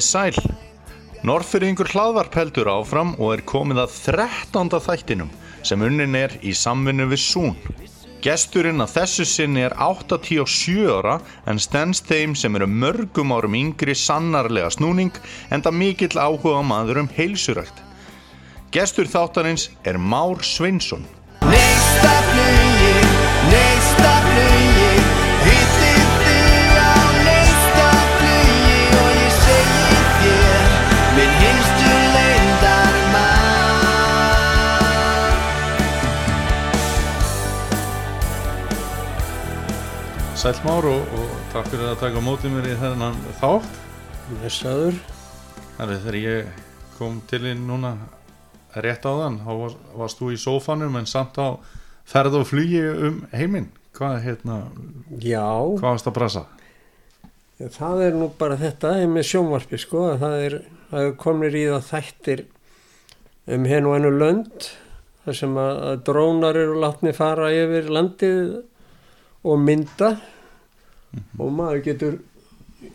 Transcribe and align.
Komið 0.00 0.32
sæl. 0.32 0.52
Norrfyrringur 1.28 1.90
hlaðvarp 1.92 2.36
heldur 2.38 2.70
áfram 2.72 3.10
og 3.18 3.34
er 3.34 3.42
komið 3.44 3.82
að 3.82 3.96
13. 4.14 4.70
þættinum 4.80 5.28
sem 5.68 5.84
unnin 5.84 6.16
er 6.16 6.32
í 6.40 6.54
samvinnu 6.56 7.04
við 7.10 7.20
Sún. 7.20 7.58
Gesturinn 8.24 8.80
að 8.80 8.94
þessu 8.94 9.26
sinni 9.28 9.66
er 9.66 9.76
87 9.76 10.88
ára 10.88 11.18
en 11.44 11.60
stendst 11.60 12.08
þeim 12.08 12.32
sem 12.32 12.56
eru 12.56 12.70
mörgum 12.72 13.36
árum 13.36 13.58
yngri 13.60 13.92
sannarlega 13.92 14.72
snúning 14.72 15.20
en 15.52 15.60
það 15.60 15.78
mikill 15.82 16.16
áhuga 16.16 16.64
maður 16.64 17.02
um 17.04 17.12
heilsurækt. 17.18 17.84
Gestur 18.72 19.04
þáttarins 19.04 19.68
er 19.84 20.00
Már 20.00 20.40
Sveinsson. 20.40 21.04
Sæl 40.40 40.56
Már 40.64 40.86
og, 40.88 41.02
og 41.20 41.32
takk 41.52 41.66
fyrir 41.68 41.90
að 41.90 41.98
taka 42.00 42.20
mótið 42.24 42.54
mér 42.54 42.66
í 42.70 42.76
þennan 42.80 43.16
þátt. 43.42 43.74
Blessaður. 44.30 44.94
Það 45.76 45.90
er 45.92 45.98
þegar 46.00 46.16
ég 46.16 46.62
kom 46.94 47.18
til 47.28 47.40
inn 47.50 47.66
núna 47.68 47.90
rétt 48.80 49.04
á 49.04 49.12
þann, 49.18 49.36
þá 49.44 49.50
var, 49.58 49.74
varst 50.00 50.22
þú 50.22 50.30
í 50.32 50.38
sófanum 50.40 50.96
en 50.96 51.08
samt 51.10 51.36
á 51.36 51.60
ferð 52.08 52.38
og 52.40 52.46
flugi 52.48 52.80
um 52.88 53.18
heiminn. 53.36 53.68
Hvað, 53.98 54.16
hérna, 54.24 54.56
Já, 55.20 55.44
hvað 55.76 55.84
varst 55.90 56.08
að 56.08 56.16
brasa? 56.16 56.46
það 57.60 58.02
er 58.06 58.16
nú 58.16 58.30
bara 58.40 58.56
þetta 58.56 58.94
er 58.96 59.12
með 59.12 59.28
sjónvarpi 59.34 59.82
sko, 59.84 60.06
að 60.14 60.24
það 60.24 60.46
er, 60.46 60.58
það 60.88 61.10
er 61.10 61.14
komnir 61.20 61.60
í 61.60 61.66
það 61.68 61.88
þættir 61.90 62.44
um 63.58 63.68
henn 63.68 63.92
og 63.92 63.98
hennu 63.98 64.16
lönd 64.16 64.72
þar 65.26 65.40
sem 65.42 65.60
að, 65.60 65.84
að 65.90 66.02
drónar 66.08 66.64
eru 66.64 66.80
látni 66.80 67.12
fara 67.12 67.52
yfir 67.52 67.92
landið 67.92 68.54
og 69.44 69.60
mynda. 69.64 70.10
Og 71.40 71.50
maður 71.56 71.80
getur 71.88 72.18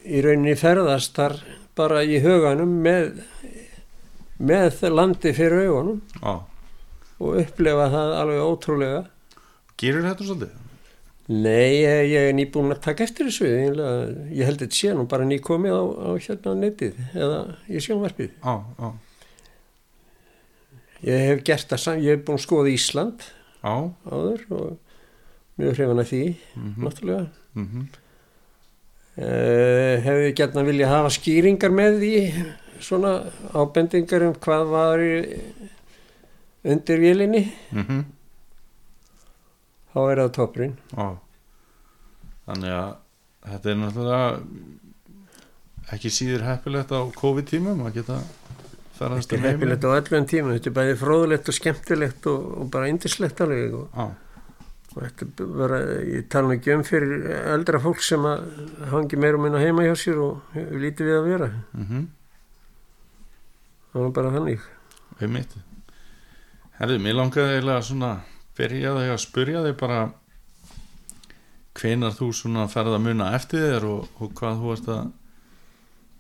í 0.08 0.22
rauninni 0.24 0.56
ferðast 0.60 1.16
þar 1.18 1.40
bara 1.76 2.04
í 2.08 2.20
huganum 2.24 2.78
með, 2.86 3.18
með 4.40 4.84
landi 4.94 5.34
fyrir 5.36 5.66
augunum. 5.70 6.00
Já, 6.22 6.36
og 7.20 7.40
upplefa 7.42 7.90
það 7.94 8.14
alveg 8.22 8.44
ótrúlega. 8.46 9.02
Gerir 9.80 10.06
þetta 10.08 10.28
svolítið? 10.30 10.62
Nei, 11.26 11.82
ég, 11.82 12.00
ég 12.12 12.28
er 12.30 12.36
nýbúin 12.38 12.70
að 12.76 12.84
taka 12.86 13.04
eftir 13.08 13.26
þessu. 13.32 13.48
Eiginlega. 13.50 14.10
ég 14.38 14.46
held 14.46 14.60
þetta 14.62 14.78
sé 14.78 14.92
nú 14.94 15.08
bara 15.10 15.26
nýkomið 15.26 15.74
á, 15.74 15.84
á 16.06 16.10
hérna 16.22 16.54
netið 16.60 17.00
eða 17.18 17.40
í 17.66 17.82
sjónvarpið. 17.82 18.36
Já, 18.46 18.54
já, 18.80 18.92
ég 21.10 21.24
hef 21.32 21.44
gert 21.48 21.68
það, 21.72 21.82
sam- 21.82 22.00
ég 22.04 22.16
hef 22.16 22.26
búin 22.28 22.38
að 22.40 22.46
skoða 22.46 22.72
Ísland 22.76 23.26
áður 23.66 24.44
og 24.54 24.85
mjög 25.60 25.78
hrifan 25.78 26.02
af 26.04 26.10
því 26.12 26.22
mhm, 26.56 26.86
náttúrulega. 26.86 27.26
Mhm, 27.56 27.86
uh, 29.18 29.96
hef 30.06 30.22
ég 30.26 30.36
gert 30.40 30.58
að 30.60 30.70
vilja 30.72 30.92
hafa 30.92 31.14
skýringar 31.16 31.76
með 31.76 32.00
því 32.04 32.14
svona 32.84 33.14
ábendingar 33.56 34.28
um 34.28 34.36
hvað 34.46 34.66
var 34.74 35.06
undir 36.66 37.00
vélinni? 37.00 37.46
Mhm, 37.72 38.04
þá 39.94 40.00
er 40.04 40.24
það 40.24 40.34
toppurinn. 40.40 40.78
Þannig 42.46 42.74
að 42.78 42.90
þetta 43.46 43.72
er 43.72 43.80
náttúrulega 43.82 44.26
ekki 45.94 46.12
síður 46.14 46.46
heppilegt 46.48 46.92
á 46.94 47.00
COVID-tímum 47.16 47.86
að 47.86 48.00
geta 48.00 48.20
þetta 48.96 49.10
er 49.20 49.38
um 49.38 49.48
heppilegt 49.50 49.86
á 49.86 49.90
öllum 49.94 50.28
tíma 50.30 50.56
þetta 50.56 50.72
er 50.72 50.76
bæði 50.80 50.96
fróðulegt 51.02 51.52
og 51.52 51.58
skemmtilegt 51.58 52.30
og, 52.32 52.46
og 52.62 52.70
bara 52.74 52.90
indislegt 52.90 53.42
alveg 53.44 53.76
og 53.78 53.90
Já, 53.92 54.06
og 54.96 55.40
vera, 55.60 55.80
ég 56.08 56.30
tala 56.32 56.56
ekki 56.56 56.72
um 56.76 56.84
fyrir 56.88 57.26
eldra 57.52 57.82
fólk 57.84 58.04
sem 58.04 58.24
hangi 58.92 59.20
meira 59.20 59.36
og 59.36 59.44
minna 59.44 59.60
heima 59.60 59.84
hjá 59.84 59.96
sér 60.00 60.22
og 60.24 60.56
lítið 60.56 61.10
við 61.10 61.18
að 61.18 61.28
vera 61.30 61.50
mhm. 61.76 62.06
það 63.92 64.06
var 64.06 64.16
bara 64.20 64.34
þannig 64.38 64.72
Einmitt. 65.24 65.54
Herðu, 66.76 67.00
mér 67.00 67.16
langaði 67.16 67.54
eiginlega 67.56 67.84
svona 67.88 68.12
byrja 68.58 68.96
þig 68.98 69.12
að 69.14 69.22
spyrja 69.24 69.62
þig 69.64 69.76
bara 69.80 70.00
hvenar 71.76 72.16
þú 72.16 72.30
svona 72.36 72.66
ferð 72.72 72.98
að 72.98 73.06
muna 73.06 73.30
eftir 73.36 73.64
þér 73.64 73.88
og, 73.88 74.10
og 74.20 74.34
hvað 74.36 74.62
þú 74.62 74.74
ert 74.74 74.90
að 74.96 75.06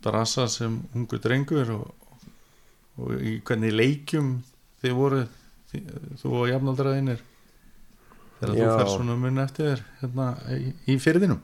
drasa 0.05 0.47
sem 0.51 0.77
ungu 0.95 1.19
drengur 1.19 1.71
og, 1.75 2.11
og 2.99 3.15
í 3.19 3.37
hvernig 3.47 3.75
leikjum 3.75 4.35
þið 4.83 4.97
voru 4.99 5.23
þú 6.21 6.33
og 6.39 6.49
jafnaldraðinir 6.51 7.23
þegar 8.40 8.53
þú 8.53 8.62
Já. 8.62 8.72
ferð 8.78 8.94
svona 8.96 9.16
að 9.16 9.22
muna 9.25 9.46
eftir 9.47 9.69
þér 9.72 9.84
hérna 10.01 10.28
í, 10.56 10.62
í 10.91 10.97
fyrðinum 11.01 11.41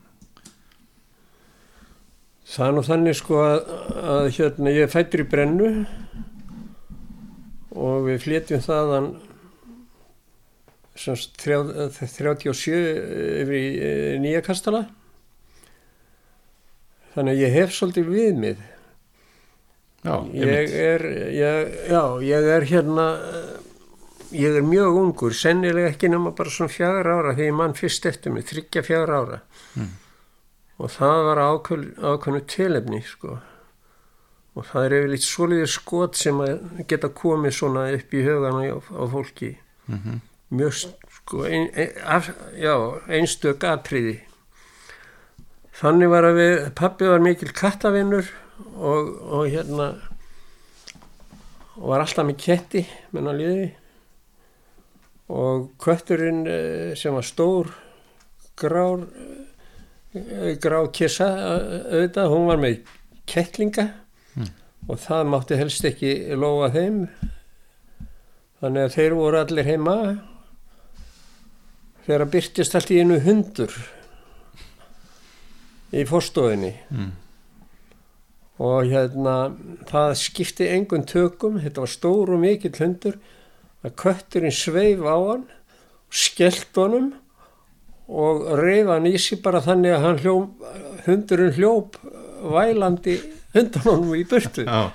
það 2.52 2.68
er 2.68 2.74
nú 2.75 2.81
þannig 2.84 3.16
sko 3.22 3.41
að, 3.46 3.59
að 4.12 4.25
hérna 4.38 4.74
ég 4.75 4.91
fættur 4.91 5.24
í 5.24 5.28
brennu 5.31 5.69
og 7.72 8.07
við 8.09 8.18
flétjum 8.25 8.63
þaðan 8.66 9.12
sem 11.02 11.16
sagt 11.16 11.40
þrjá- 11.46 11.88
37 11.96 12.74
yfir 12.75 13.53
í 13.56 13.62
eh, 13.79 14.18
nýja 14.22 14.41
kastala. 14.46 14.81
Þannig 17.16 17.31
að 17.38 17.40
ég 17.46 17.56
hef 17.56 17.72
svolítið 17.73 18.12
viðmið 18.12 18.59
Já, 20.02 20.13
ég 20.34 20.75
er 20.81 21.03
ég, 21.38 21.73
já, 21.91 22.03
ég 22.25 22.46
er 22.56 22.63
hérna 22.66 23.03
ég 24.35 24.57
er 24.57 24.65
mjög 24.65 24.97
ungur 25.01 25.35
sennilega 25.35 25.91
ekki 25.91 26.09
nema 26.11 26.33
bara 26.37 26.53
svona 26.53 26.71
fjagur 26.71 27.11
ára 27.11 27.35
þegar 27.35 27.49
ég 27.49 27.57
mann 27.59 27.77
fyrst 27.77 28.07
eftir 28.09 28.35
mig, 28.35 28.47
þryggja 28.49 28.83
fjagur 28.87 29.13
ára. 29.17 29.39
Mm. 29.75 29.93
og 30.81 30.89
það 30.89 31.19
var 31.27 31.39
ákveð, 31.45 31.85
ákveðnu 32.01 32.39
tilefni 32.49 33.03
sko. 33.05 33.37
Og 34.57 34.65
það 34.67 34.85
er 34.85 34.95
yfirleitt 34.97 35.23
svoleiðir 35.23 35.69
skot 35.71 36.17
sem 36.19 36.39
að 36.43 36.81
geta 36.89 37.11
komið 37.15 37.53
svona 37.55 37.85
upp 37.95 38.13
í 38.17 38.23
hugana 38.25 38.65
á, 38.73 38.77
á 38.81 39.03
fólki. 39.11 39.53
Mm 39.87 40.19
mjög 40.51 40.73
sko 40.73 41.43
ein, 41.47 41.69
ein, 41.75 41.89
af, 42.03 42.29
já, 42.59 42.75
einstök 43.07 43.63
atriði. 43.63 44.19
Þannig 45.81 46.11
var 46.11 46.27
að 46.27 46.39
við 46.39 46.55
pappi 46.77 47.07
var 47.09 47.23
mikil 47.23 47.51
kattavinnur 47.55 48.27
og, 48.75 49.13
og 49.31 49.45
hérna 49.49 49.87
og 51.79 51.85
var 51.93 52.03
alltaf 52.03 52.27
með 52.27 52.41
ketti 52.43 52.83
menn 53.15 53.31
á 53.31 53.33
liði 53.33 53.69
og 55.31 55.71
kötturinn 55.79 56.43
eh, 56.49 56.91
sem 56.99 57.15
var 57.15 57.25
stór 57.25 57.71
grár 58.59 59.05
eh, 60.13 60.57
grá 60.59 60.81
kissa 60.93 61.29
eh, 61.29 61.77
auðvitað, 61.95 62.33
hún 62.33 62.49
var 62.49 62.59
með 62.61 62.81
kettlinga. 63.29 63.87
Mm. 64.35 64.49
og 64.87 64.99
það 65.03 65.29
mátti 65.31 65.59
helst 65.59 65.87
ekki 65.87 66.11
lofa 66.39 66.71
þeim. 66.75 66.99
Þannig 68.61 68.85
að 68.85 68.93
þeir 68.95 69.15
voru 69.17 69.39
allir 69.39 69.67
heima. 69.67 69.95
Þegar 72.05 72.31
byrtist 72.33 72.75
allt 72.75 72.91
í 72.91 72.99
einu 73.01 73.19
hundur 73.23 73.73
í 75.91 76.05
fórstofinni 76.07 76.71
mm. 76.89 77.09
og 78.63 78.87
hérna 78.89 79.35
það 79.89 80.16
skipti 80.23 80.69
engun 80.72 81.05
tökum. 81.07 81.59
Þetta 81.61 81.85
var 81.85 81.93
stór 81.93 82.34
og 82.35 82.43
mikill 82.43 82.75
hundur 82.79 83.19
að 83.81 83.95
kötturinn 84.03 84.53
sveif 84.55 85.01
á 85.05 85.17
hann 85.17 85.47
skellt 86.11 86.78
honum 86.78 87.11
og 88.11 88.43
reyf 88.59 88.89
hann 88.91 89.07
í 89.07 89.16
sig 89.22 89.39
bara 89.43 89.61
þannig 89.63 89.95
að 89.95 90.05
hann 90.05 90.22
hljóp, 90.22 90.66
hundurinn 91.05 91.55
hljóp 91.55 91.99
vælandi 92.41 93.17
hundan 93.55 93.85
honum 93.87 94.16
í 94.17 94.23
burtu. 94.28 94.66
Já, 94.67 94.91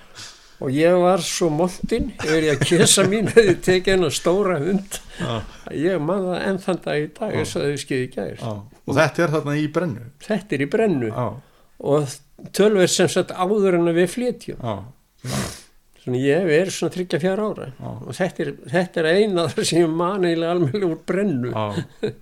og 0.60 0.72
ég 0.72 0.96
var 1.00 1.24
svo 1.24 1.48
montinn 1.52 2.12
yfir 2.14 2.46
ég 2.48 2.56
að 2.56 2.64
kesa 2.70 3.04
mín 3.08 3.30
hefði 3.32 3.56
tekið 3.64 3.96
hennar 3.96 4.14
stóra 4.14 4.60
hund. 4.62 5.00
Já, 5.20 5.34
að 5.66 5.82
ég 5.82 6.04
man 6.04 6.28
það 6.28 6.46
enn 6.50 6.62
þann 6.66 6.80
dag 6.86 7.02
í 7.02 7.10
dag 7.18 7.36
eins 7.40 7.56
og 7.56 7.66
þau 7.66 7.82
skeiði 7.82 8.08
gæðir 8.14 8.40
já. 8.44 8.54
Og 8.86 8.96
þetta 9.00 9.24
er 9.24 9.34
þarna 9.34 9.58
í 9.58 9.66
brennu? 9.74 10.08
Þetta 10.26 10.56
er 10.56 10.64
í 10.64 10.70
brennu. 10.76 11.12
Já, 11.12 11.26
og 11.92 12.50
tölver 12.56 12.90
sem 12.92 13.08
sagt 13.12 13.32
áður 13.32 13.80
en 13.80 13.92
að 13.92 14.02
við 14.02 14.12
flytjum. 14.14 14.60
Já, 14.60 14.76
svona 16.06 16.22
ég 16.22 16.38
hef 16.38 16.46
verið 16.46 16.74
svona 16.76 16.94
34 16.94 17.46
ára. 17.50 17.68
Já. 17.74 17.90
og 17.90 18.14
þetta 18.14 18.44
er, 18.44 18.50
þetta 18.72 19.02
er 19.02 19.08
eina 19.10 19.46
þar 19.50 19.66
sem 19.66 19.82
ég 19.82 19.90
man 19.90 20.26
eiginlega 20.26 20.54
almennilega 20.54 20.92
úr 20.94 21.00
brennu. 21.10 21.50
Já. 21.50 22.12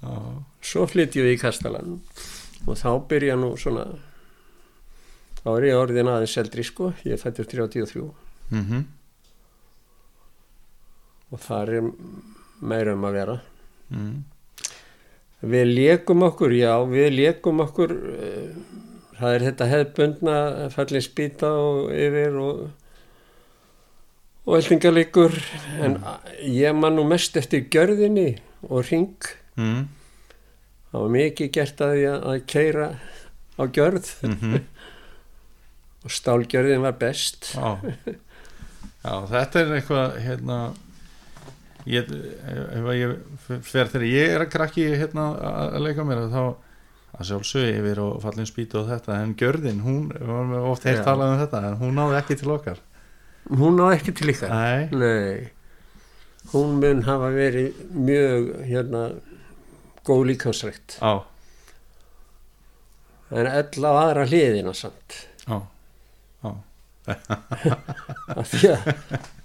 Já, 0.00 0.14
svo 0.72 0.86
flytjum 0.88 1.26
við 1.28 1.36
í 1.36 1.40
Kastalan 1.42 1.98
og 2.66 2.78
þá 2.80 2.90
byrja 3.10 3.36
nú 3.38 3.52
svona 3.60 3.84
þá 5.42 5.50
er 5.52 5.66
ég 5.68 5.78
orðin 5.78 6.10
aðeins 6.10 6.38
eldri 6.40 6.64
sko. 6.66 6.94
Ég 7.06 7.20
fættur 7.20 7.46
33 7.52 8.06
mhm. 8.56 8.86
Og 11.34 11.42
þar 11.42 11.74
er 11.74 11.92
meira 12.64 12.96
um 12.96 13.04
að 13.04 13.16
vera. 13.18 13.36
Mm. 13.92 14.24
Við 15.46 15.68
leikum 15.68 16.22
okkur, 16.26 16.54
já, 16.56 16.72
við 16.88 17.08
leikum 17.12 17.60
okkur 17.66 17.92
uh, 17.92 18.76
það 19.18 19.34
er 19.34 19.44
þetta 19.50 19.68
hefðbundna 19.70 20.36
fallin 20.74 21.04
spýta 21.04 21.50
og 21.60 21.90
yfir 21.94 22.38
og 22.40 22.62
og 24.46 24.56
eldingalíkur 24.60 25.34
en 25.82 25.98
ég 26.46 26.74
man 26.78 26.96
nú 26.96 27.04
mest 27.08 27.36
eftir 27.36 27.66
gjörðinni 27.72 28.36
og 28.70 28.86
ring 28.86 29.30
mm. 29.58 29.82
það 30.92 31.04
var 31.04 31.14
mikið 31.18 31.52
gert 31.58 31.82
að 31.82 31.94
því 31.96 32.06
að, 32.14 32.40
keira 32.46 32.88
á 33.56 33.62
gjörð. 33.66 34.12
Mm 34.26 34.58
og 36.06 36.12
stálgjörðin 36.14 36.84
var 36.84 36.94
best. 37.00 37.48
Já. 37.56 37.80
Já, 39.06 39.14
þetta 39.30 39.60
er 39.60 39.72
eitthvað 39.74 40.18
hérna 40.22 40.58
ég, 41.86 42.12
ef 42.50 42.86
ég 42.94 43.58
fer 43.66 43.90
þegar 43.90 44.06
ég 44.06 44.34
er 44.34 44.44
að 44.44 44.52
krakki 44.54 44.86
hérna 44.98 45.26
að 45.50 45.84
leika 45.86 46.06
mér 46.06 46.24
þá 46.30 46.40
að 47.16 47.28
sjálfsög 47.30 47.68
yfir 47.70 48.00
og 48.02 48.16
fallin 48.22 48.48
spýtu 48.48 48.80
og 48.82 48.90
þetta 48.90 49.20
en 49.22 49.34
gjörðin, 49.38 49.82
hún, 49.82 50.08
við 50.12 50.30
varum 50.30 50.70
oft 50.72 50.86
heilt 50.86 51.06
talað 51.06 51.32
um 51.32 51.42
þetta 51.42 51.62
en 51.70 51.78
hún 51.80 51.96
náði 51.96 52.18
ekki 52.20 52.38
til 52.42 52.50
okkar 52.54 52.82
hún 53.50 53.78
á 53.82 53.86
ekki 53.94 54.12
til 54.18 54.32
ykkar? 54.34 54.50
Nei, 54.50 54.88
Nei, 54.90 55.48
hún 56.52 56.76
mun 56.82 57.02
hafa 57.06 57.30
verið 57.34 57.78
mjög 57.94 58.50
hérna 58.68 59.04
góð 60.06 60.24
líkansrækt 60.32 60.98
á, 61.02 61.22
en 63.34 63.46
ell 63.50 63.86
á 63.86 63.92
aðra 64.06 64.26
hliðina 64.30 64.74
samt. 64.76 65.16
Á, 65.50 65.56
á. 66.46 66.50
Af 68.36 68.50
því 68.50 68.70
að 68.74 68.86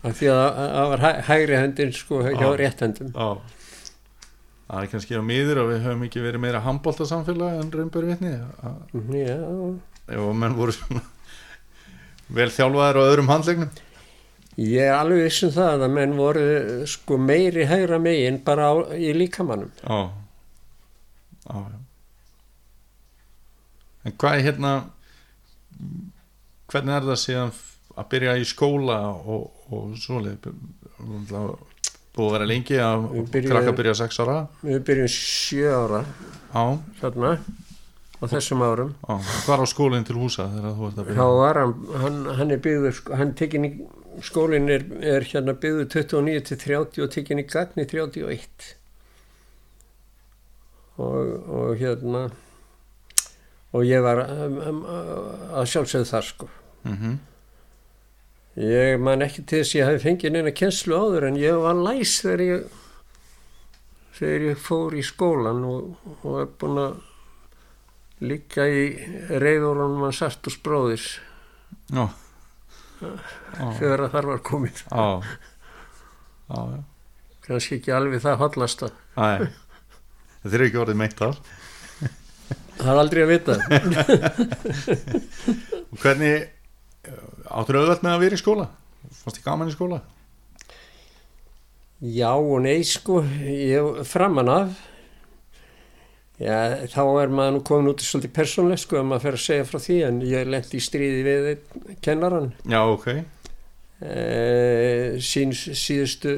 af 0.02 0.14
því 0.18 0.30
að 0.34 0.40
það 0.58 0.88
var 0.92 1.02
hæ- 1.06 1.22
hægri 1.30 1.58
hendin 1.62 1.92
sko 1.94 2.22
hjá 2.26 2.32
Já. 2.42 2.48
rétt 2.58 2.80
hendum 2.86 3.12
á. 3.14 3.38
Það 4.72 4.80
er 4.86 4.88
kannski 4.94 5.18
á 5.20 5.22
miður 5.26 5.60
að 5.62 5.70
við 5.74 5.82
höfum 5.86 6.04
ekki 6.08 6.22
verið 6.24 6.42
meira 6.46 6.62
handbólta 6.64 7.06
samfélag 7.10 7.58
en 7.60 7.72
raunbör 7.76 8.06
vitni. 8.08 8.32
Já, 8.32 10.18
að 10.18 10.34
menn 10.42 10.56
voru 10.58 10.74
svona 10.78 11.02
vel 12.32 12.48
þjálfaðir 12.56 12.98
á 12.98 13.04
öðrum 13.12 13.30
handlegnum 13.34 13.72
ég 14.60 14.82
er 14.84 14.96
alveg 14.98 15.24
viss 15.28 15.46
um 15.48 15.54
það 15.56 15.86
að 15.88 15.94
menn 15.96 16.18
voru 16.20 16.48
sko 16.90 17.18
meiri 17.22 17.68
hægra 17.70 18.00
megin 18.04 18.42
bara 18.46 18.72
á, 18.72 18.74
í 18.96 19.14
líkamannum 19.16 19.72
Já 19.82 20.00
Já, 21.42 21.58
já. 21.58 21.78
En 24.06 24.14
hvað 24.18 24.38
er 24.38 24.46
hérna 24.46 24.72
hvernig 26.72 26.96
er 26.96 27.08
það 27.10 27.20
síðan 27.22 27.52
að 28.00 28.08
byrja 28.14 28.38
í 28.40 28.46
skóla 28.48 29.00
og, 29.12 29.50
og 29.74 29.96
svoleið? 30.00 30.48
Búið 32.12 32.28
að 32.28 32.36
vera 32.36 32.48
lengi 32.48 32.78
að 32.84 33.08
krakka 33.48 33.74
byrja 33.76 33.96
6 34.02 34.22
ára. 34.24 34.38
Við 34.64 34.80
byrjum 34.88 35.12
sjö 35.12 35.74
ára 35.76 36.02
Já, 36.52 36.64
þarna 37.02 37.34
á 38.22 38.24
þessum 38.30 38.62
árum. 38.62 38.92
Já, 39.02 39.16
hvað 39.48 39.64
á 39.64 39.68
skólinn 39.72 40.06
til 40.06 40.18
húsa 40.20 40.46
þegar 40.52 40.76
þú 40.78 40.90
ert 40.90 41.00
að 41.02 41.10
byrja? 41.10 41.28
Var 41.42 41.60
hann, 42.04 42.20
hann, 42.38 42.54
er 42.54 42.62
byggður 42.62 42.98
sko, 43.00 43.16
hann 43.18 43.34
tekin 43.40 43.68
í 43.68 43.72
skólinn 44.26 44.70
er, 44.70 44.86
er 45.02 45.26
hérna 45.28 45.56
byggður 45.56 45.90
29 45.90 46.46
til 46.50 46.62
30 46.66 47.04
og 47.06 47.12
tekin 47.16 47.42
í 47.42 47.48
gagn 47.48 47.82
í 47.82 47.88
31 47.88 48.72
og, 51.02 51.36
og 51.48 51.76
hérna 51.80 52.28
og 53.72 53.88
ég 53.88 54.04
var 54.04 54.26
um, 54.28 54.58
um, 54.68 54.80
að 55.56 55.70
sjálfsögðu 55.72 56.10
þar 56.10 56.26
sko. 56.28 56.50
Mm 56.84 57.20
ég 58.60 59.00
man 59.00 59.24
ekki 59.24 59.46
til 59.48 59.62
þess 59.62 59.76
að 59.76 59.80
ég 59.80 59.88
hafi 59.88 60.04
fengið 60.04 60.34
neina 60.36 60.52
kenslu 60.52 60.98
áður 60.98 61.30
en 61.30 61.38
ég 61.40 61.60
var 61.62 61.78
læs 61.80 62.18
þegar 62.20 62.42
ég 62.44 62.66
þegar 64.18 64.48
ég 64.50 64.60
fór 64.60 64.98
í 65.00 65.04
skólan 65.08 65.64
og, 65.64 66.10
og 66.22 66.42
er 66.42 66.50
búin 66.60 66.82
að 66.82 66.98
líka 68.28 68.68
í 68.68 68.84
reyðórunum 69.32 70.04
hans 70.04 70.20
Artús 70.28 70.60
bróðis 70.62 71.08
Já, 71.92 72.12
þegar 73.80 74.06
að 74.06 74.14
þar 74.16 74.30
var 74.32 74.42
já. 75.02 76.84
Kannski 77.46 77.80
ekki 77.80 77.94
alveg 77.96 78.22
það 78.24 78.40
hollasta. 78.44 78.92
Æ, 79.18 79.48
þetta 80.44 80.58
er 80.58 80.66
ekki 80.68 80.82
orðið 80.84 81.00
meint 81.02 81.22
af 81.26 81.40
það 82.82 82.92
er 82.92 83.00
aldrei 83.02 83.22
að 83.24 83.32
vita. 83.32 83.56
Hvernig 86.02 86.48
áttur 87.52 87.80
auðvelt 87.82 88.06
með 88.06 88.16
að 88.16 88.24
vera 88.26 88.38
í 88.38 88.42
skóla? 88.42 88.66
Fannst 89.22 89.38
þið 89.40 89.46
gaman 89.48 89.72
í 89.72 89.76
skóla? 89.76 90.02
já 92.02 92.32
og 92.34 92.62
nei 92.64 92.82
sko. 92.88 93.20
Ég 93.46 94.02
framan 94.10 94.50
af 94.50 94.80
já, 96.42 96.58
þá 96.92 97.02
er 97.22 97.34
maður 97.38 97.56
nú 97.58 97.62
komin 97.68 97.92
út 97.92 98.02
í 98.02 98.08
svolítið 98.08 98.34
persónlega 98.38 98.82
sko 98.84 99.00
að 99.00 99.08
maður 99.12 99.26
fer 99.28 99.38
að 99.38 99.46
segja 99.46 99.68
frá 99.70 99.80
því 99.86 99.98
en 100.08 100.20
ég 100.26 100.50
lendi 100.50 100.80
í 100.80 100.84
stríði 100.84 101.22
við 101.28 101.64
kennaran 102.06 102.52
Já, 102.66 102.82
ok 102.82 103.08
e, 103.14 103.22
sín 105.22 105.54
síðustu 105.56 106.36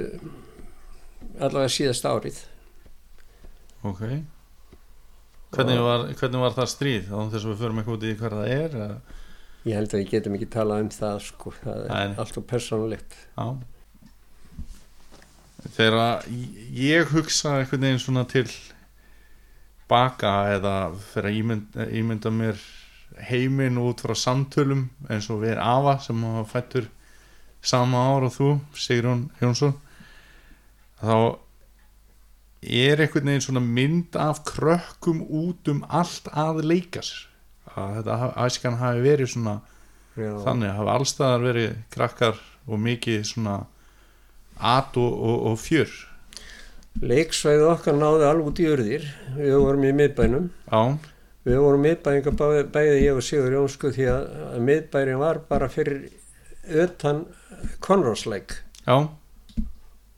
allavega 1.40 1.72
síðasta 1.80 2.14
árið 2.14 2.44
Ok 3.84 4.04
Hvernig 5.54 5.84
var, 5.86 6.08
hvernig 6.18 6.42
var 6.42 6.54
það 6.56 6.70
stríð? 6.72 7.04
Þá 7.12 7.18
þess 7.30 7.44
að 7.44 7.52
við 7.52 7.60
förum 7.62 7.80
eitthvað 7.80 7.98
út 8.00 8.06
í 8.08 8.14
hvað 8.18 8.32
það 8.40 8.54
er 8.56 8.78
eða? 8.80 9.20
ég 9.64 9.78
held 9.80 9.94
að 9.94 10.02
við 10.02 10.10
getum 10.12 10.34
ekki 10.36 10.48
talað 10.52 10.82
um 10.84 10.90
það 10.92 11.20
sko 11.24 11.54
það 11.62 11.84
er 11.84 11.94
Nei. 11.94 12.18
allt 12.24 12.40
og 12.42 12.48
persónulegt 12.50 13.16
Já 13.38 13.48
Þegar 15.74 16.26
ég 16.76 17.12
hugsa 17.14 17.54
einhvern 17.62 17.86
veginn 17.86 18.02
svona 18.04 18.26
til 18.28 18.50
baka 19.90 20.34
eða 20.56 20.76
fyrir 21.12 21.30
að 21.30 21.40
ímynda, 21.40 21.88
ímynda 21.92 22.32
mér 22.34 22.60
heiminn 23.30 23.78
út 23.82 24.02
frá 24.02 24.16
samtölum 24.18 24.88
eins 25.10 25.30
og 25.30 25.44
við 25.44 25.60
Ava 25.62 25.98
sem 26.02 26.24
fættur 26.50 26.90
sama 27.64 28.02
ár 28.12 28.28
og 28.28 28.34
þú, 28.36 28.50
Sigrún 28.76 29.28
Jónsson 29.42 29.76
þá 31.04 31.38
er 32.64 33.04
einhvern 33.04 33.30
veginn 33.30 33.44
svona 33.44 33.64
mynd 33.64 34.16
af 34.20 34.44
krökkum 34.48 35.22
út 35.28 35.68
um 35.72 35.84
allt 35.90 36.30
að 36.32 36.64
leika 36.66 37.04
sér 37.04 37.28
að 37.74 37.96
þetta 37.98 38.18
æskan 38.46 38.80
hafi 38.80 39.04
verið 39.04 39.32
svona 39.34 39.60
Já. 40.14 40.32
þannig 40.46 40.76
hafa 40.78 40.98
allstaðar 40.98 41.46
verið 41.48 41.70
krakkar 41.94 42.42
og 42.68 42.80
mikið 42.80 43.24
svona 43.28 43.56
at 44.60 44.98
og, 45.00 45.14
og, 45.14 45.38
og 45.52 45.60
fjör 45.60 45.92
leiksvæðið 47.02 47.66
okkar 47.72 47.98
náði 47.98 48.28
alveg 48.30 48.52
út 48.52 48.62
í 48.62 48.68
urðir. 48.70 49.08
Við 49.38 49.56
vorum 49.58 49.88
í 49.90 49.94
miðbænum. 49.98 50.50
Já, 50.70 50.84
Við 51.44 51.58
vorum 51.60 51.82
miðbæringar 51.84 52.36
bæði, 52.40 52.60
bæði 52.72 53.00
ég 53.04 53.18
og 53.20 53.24
Sigur 53.28 53.52
Jónsku 53.58 53.90
því 53.92 54.06
að, 54.08 54.28
að 54.54 54.62
miðbærin 54.70 55.20
var 55.20 55.42
bara 55.50 55.68
fyrir 55.68 56.06
utan 56.84 57.26
konrósleik 57.84 58.54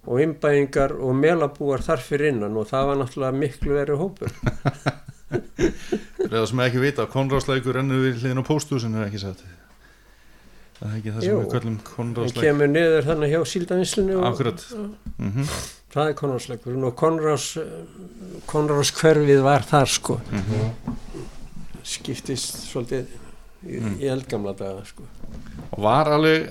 og 0.05 0.19
innbæringar 0.21 0.93
og 1.01 1.15
melabúar 1.17 1.81
þar 1.81 2.03
fyrir 2.05 2.29
innan 2.35 2.57
og 2.61 2.67
það 2.69 2.91
var 2.91 2.99
náttúrulega 3.01 3.39
miklu 3.41 3.73
verið 3.73 4.03
hópur. 4.03 4.35
það 6.29 6.45
sem 6.51 6.61
ekki 6.67 6.81
vita 6.83 7.05
konrásleikur 7.09 7.77
rennur 7.79 8.03
við 8.05 8.19
hliðin 8.21 8.41
á 8.41 8.45
pósthúsinu 8.45 9.01
er 9.01 9.07
ekki 9.09 9.21
sagt 9.23 9.41
það 10.77 10.91
er 10.91 10.99
ekki 10.99 11.13
það 11.15 11.25
sem 11.25 11.31
Jú. 11.31 11.39
við 11.39 11.55
köllum 11.55 11.79
Það 11.79 11.89
konrásleik 11.95 12.45
kemur 12.45 12.71
niður 12.71 13.07
þannig 13.09 13.33
hjá 13.33 13.39
síldavinslinu 13.53 14.19
og 14.19 14.27
akkurat. 14.29 14.67
mm 15.17 15.49
það 15.95 16.09
er 16.11 16.17
konrósleikur 16.19 16.79
og 16.89 16.95
konrás, 16.99 17.45
konrás 18.51 18.91
hverfið 18.99 19.41
var 19.45 19.63
þar 19.69 19.87
sko. 19.95 20.19
Skiptist 21.85 22.63
svolítið 22.69 23.05
í, 23.65 23.79
Mm. 23.79 23.95
í 24.01 24.05
eldgamla 24.13 24.51
daga 24.57 24.83
sko. 24.85 25.03
og 25.71 25.79
var 25.81 26.05
alveg 26.13 26.43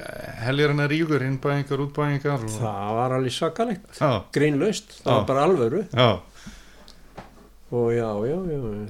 helgirinn 0.43 0.81
að 0.83 0.91
ríkur 0.91 1.23
innbæðingar, 1.23 1.83
útbæðingar 1.87 2.43
og... 2.43 2.51
Það 2.51 2.89
var 2.99 3.13
alveg 3.15 3.33
svakalegt, 3.37 3.87
já, 4.01 4.09
grínlaust, 4.35 4.97
það 5.05 5.07
Já. 5.07 5.15
var 5.15 5.27
bara 5.29 5.45
alvöru. 5.47 5.83
já, 5.95 6.09
og 7.71 7.93
já, 7.95 8.11
já, 8.27 8.39
já 8.51 8.89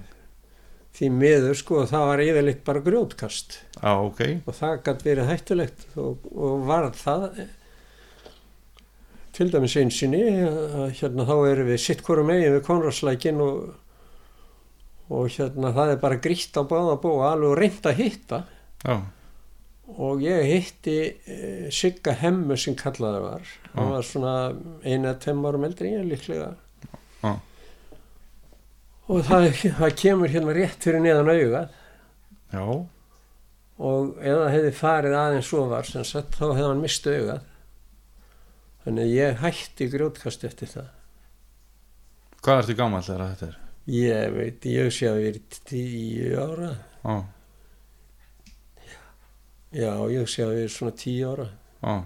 því 0.94 1.08
miður 1.10 1.54
sko 1.58 1.84
það 1.90 2.06
var 2.06 2.22
yfirleitt 2.24 2.64
bara 2.64 2.80
grjótkast 2.86 3.58
já, 3.82 3.92
ok 3.98 4.20
og 4.46 4.54
það 4.54 4.74
gæti 4.86 5.08
verið 5.10 5.30
hættulegt 5.32 5.86
og, 5.98 6.18
og 6.34 6.66
var 6.68 6.90
það 6.94 7.24
til 9.34 9.50
dæmis 9.52 9.74
einsinni 9.80 10.22
hérna 10.98 11.26
þá 11.26 11.34
erum 11.50 11.70
við 11.72 11.80
sitt 11.82 12.04
hverju 12.06 12.26
megin 12.28 12.54
við 12.56 12.64
konrarslækin 12.68 13.42
og, 13.42 13.74
og 15.10 15.28
hérna 15.34 15.72
það 15.74 15.94
er 15.94 16.00
bara 16.04 16.20
grítt 16.22 16.56
á 16.58 16.62
báða 16.62 16.96
búa 17.02 17.32
alveg 17.32 17.58
reynd 17.58 17.88
að 17.90 18.00
hitta. 18.02 18.42
Já, 18.84 18.96
og 20.00 20.22
ég 20.24 20.46
hitti 20.48 20.98
e, 21.28 21.38
Sigga 21.74 22.14
Hemmu 22.20 22.56
sem 22.60 22.76
kallaði 22.78 23.24
var. 23.24 23.50
Hann 23.74 23.90
Já. 23.90 23.94
var 23.96 24.06
svona 24.08 24.34
tveim 25.20 25.44
árum 25.48 25.66
eldri 25.66 25.92
ég 25.96 26.06
líklega. 26.08 26.54
Já. 27.24 27.34
og 29.08 29.24
það, 29.24 29.48
það 29.78 29.96
kemur 30.00 30.32
hérna 30.32 30.54
rétt 30.56 30.84
fyrir 30.84 31.02
neðan 31.04 31.28
já, 32.54 32.64
og 33.84 34.20
ef 34.20 34.38
það 34.38 34.52
hefði 34.54 34.72
farið 34.78 35.16
aðeins 35.18 35.50
svo 35.50 35.64
var 35.72 35.88
sem 35.88 36.04
sagt 36.06 36.38
þá 36.38 36.46
hefði 36.46 36.68
hann 36.68 36.82
mist 36.84 37.08
augað 37.10 37.42
þannig 38.84 39.04
að 39.04 39.14
ég 39.16 39.42
hætti 39.44 39.90
grjótkast 39.92 40.46
eftir 40.48 40.72
það 40.72 40.88
hvað 42.44 42.62
ertu 42.62 42.78
gammal 42.78 43.04
þegar 43.04 43.34
þetta 43.34 43.50
er 43.50 43.60
ég 43.94 44.38
veit, 44.38 44.70
ég 44.70 44.94
sé 44.94 45.10
að 45.10 45.20
við 45.20 45.28
erum 45.32 45.58
tíu 45.70 46.32
ára 46.40 46.70
já, 48.94 49.04
já, 49.74 49.92
ég 50.14 50.32
sé 50.32 50.46
að 50.46 50.56
við 50.56 50.64
erum 50.64 50.74
svona 50.78 50.98
tíu 51.04 51.34
ára 51.34 51.50
Já. 51.84 52.00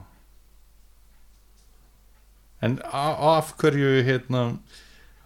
En 2.61 2.79
af 2.91 3.53
hverju 3.61 4.03
hérna 4.03 4.41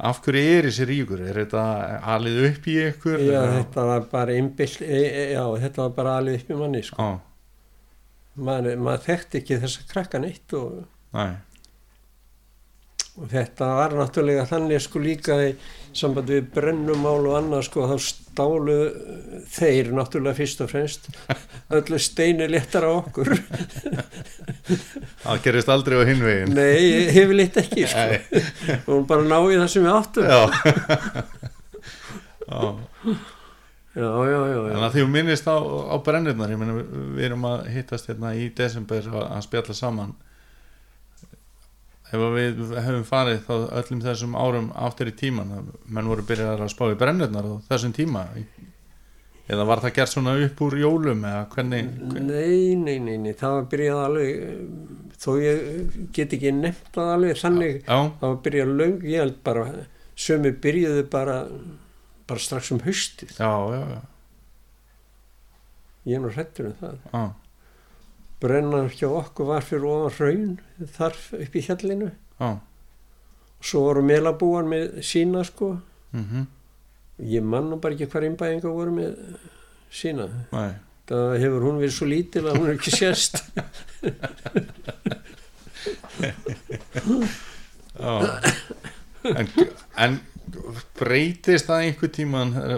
af 0.03 0.19
hverju 0.25 0.41
er 0.59 0.67
þessi 0.69 0.87
ríkur? 0.89 1.23
Er 1.25 1.39
þetta 1.41 1.63
alið 2.13 2.41
upp 2.51 2.67
í 2.69 2.75
ykkur? 2.89 3.23
já, 3.25 3.41
þetta 3.57 3.85
var 3.89 4.09
bara 4.11 4.37
innbill 4.37 4.75
e, 4.85 4.99
e, 4.99 5.23
já, 5.33 5.45
þetta 5.63 5.87
var 5.87 5.95
bara 5.97 6.17
alveg 6.21 6.43
upp 6.43 6.51
í 6.51 6.59
manni 6.59 6.83
sko. 6.85 7.07
Maður, 8.43 8.77
maður 8.81 9.07
þekkti 9.07 9.41
ekki 9.41 9.61
þessa 9.63 9.87
krakka 9.89 10.21
neitt 10.21 10.57
og, 10.59 10.83
og 13.21 13.28
þetta 13.28 13.66
var 13.76 13.92
náttúrulega 13.92 14.47
þannig 14.49 14.81
sko 14.81 15.00
líka 15.02 15.35
í 15.45 15.50
sambandi 15.92 16.38
við 16.38 16.47
brennumál 16.54 17.26
og 17.28 17.35
annað 17.37 17.66
sko 17.66 17.85
þá 17.90 17.97
stálu 18.07 18.76
þeir 19.52 19.90
náttúrulega 19.92 20.38
fyrst 20.38 20.62
og 20.64 20.71
fremst 20.73 21.11
öllu 21.76 21.99
steini 22.00 22.49
léttar 22.49 22.88
á 22.88 22.90
okkur. 22.95 23.35
Það 25.23 25.42
gerist 25.45 25.71
aldrei 25.73 26.00
á 26.00 26.02
hinvegin 26.09 26.57
nei, 26.57 27.12
hefur 27.12 27.37
lit 27.37 27.61
ekki 27.61 27.85
sko. 27.90 28.09
Og 28.95 29.04
bara 29.11 29.28
ná 29.28 29.37
í 29.45 29.61
það 29.61 29.69
sem 29.75 29.85
við 29.85 29.95
áttum. 29.99 30.25
Já. 30.25 30.40
Já, 33.92 34.09
já, 34.09 34.09
já, 34.25 34.40
já, 34.49 34.61
en 34.73 34.85
að 34.87 34.95
því 34.95 35.02
þú 35.02 35.09
minnist 35.12 35.49
á, 35.52 35.57
á 35.61 35.97
brennirnar, 36.00 36.49
ég 36.49 36.57
meina 36.61 36.78
við, 36.81 37.19
erum 37.26 37.42
að 37.45 37.66
hittast 37.75 38.09
hérna 38.09 38.31
í 38.40 38.47
desember 38.57 39.04
að, 39.04 39.25
að 39.26 39.42
spjalla 39.45 39.76
saman 39.76 40.14
ef 42.12 42.25
við 42.37 42.61
hefum 42.76 43.07
farið 43.09 43.40
þá 43.47 43.54
öllum 43.81 44.02
þessum 44.04 44.37
árum 44.37 44.69
áttir 44.76 45.09
í 45.09 45.16
tíman 45.16 45.54
menn 45.87 46.11
voru 46.11 46.25
byrjað 46.28 46.66
að 46.66 46.73
spá 46.75 46.85
í 46.90 46.99
brennirnar 47.00 47.49
á 47.49 47.54
þessum 47.71 47.95
tíma. 47.97 48.26
Eða 49.52 49.64
var 49.66 49.83
það 49.83 49.95
gert 49.97 50.12
svona 50.12 50.37
upp 50.45 50.61
úr 50.64 50.76
jólum 50.78 51.25
eða 51.26 51.47
hvernig, 51.52 51.88
Nei, 52.14 52.76
nei, 52.78 52.99
nei, 53.02 53.16
nei, 53.21 53.33
það 53.37 53.57
var 53.57 53.64
byrjað 53.73 54.02
alveg 54.04 55.16
þó 55.23 55.31
ég 55.42 55.97
get 56.14 56.37
ekki 56.37 56.52
nefnt 56.54 56.92
það 56.95 57.11
alveg 57.16 57.40
þannig 57.40 57.75
já, 57.81 57.97
það 58.21 58.28
var 58.28 58.38
byrjað 58.47 58.73
löng, 58.78 59.02
ég 59.11 59.25
held 59.25 59.40
bara 59.45 59.66
sömu 60.23 60.54
byrjuðu 60.62 61.04
bara 61.11 61.37
bara 62.31 62.40
strax 62.40 62.71
um 62.73 62.81
haustið. 62.87 63.35
Já, 63.35 63.50
já, 63.75 63.83
já, 63.97 64.00
ég 66.07 66.16
er 66.16 66.23
nú 66.23 66.33
hrættur 66.33 66.71
um 66.71 66.76
það. 66.81 66.99
Já, 67.12 67.23
brennan 68.43 68.91
hjá 68.91 69.09
okkur 69.09 69.49
var 69.53 69.67
fyrir 69.67 69.87
ofan 69.89 70.19
raun 70.19 70.91
þar 70.97 71.19
upp 71.39 71.57
í 71.57 71.65
hjallinu. 71.69 72.11
Og 72.43 73.63
svo 73.63 73.87
voru 73.87 74.03
melabúan 74.03 74.71
með 74.71 74.99
sína 75.07 75.45
sko. 75.47 75.77
Mm 76.13 76.27
ég 77.23 77.45
man 77.45 77.71
nú 77.71 77.79
bara 77.81 77.95
ekki 77.95 78.09
hvar 78.11 78.25
innbæðinga 78.27 78.73
voru 78.73 78.95
með 78.97 79.13
sína. 79.93 80.27
Nei, 80.53 80.73
það 81.11 81.37
hefur 81.43 81.67
hún 81.69 81.81
verið 81.83 81.95
svo 81.97 82.09
lítil 82.11 82.45
að 82.47 82.59
hún 82.59 82.71
er 82.71 82.79
ekki 82.79 82.95
sérst. 82.97 83.43
En, 89.23 89.47
en 90.03 90.17
breytist 90.99 91.69
það 91.69 91.85
einhver 91.85 92.11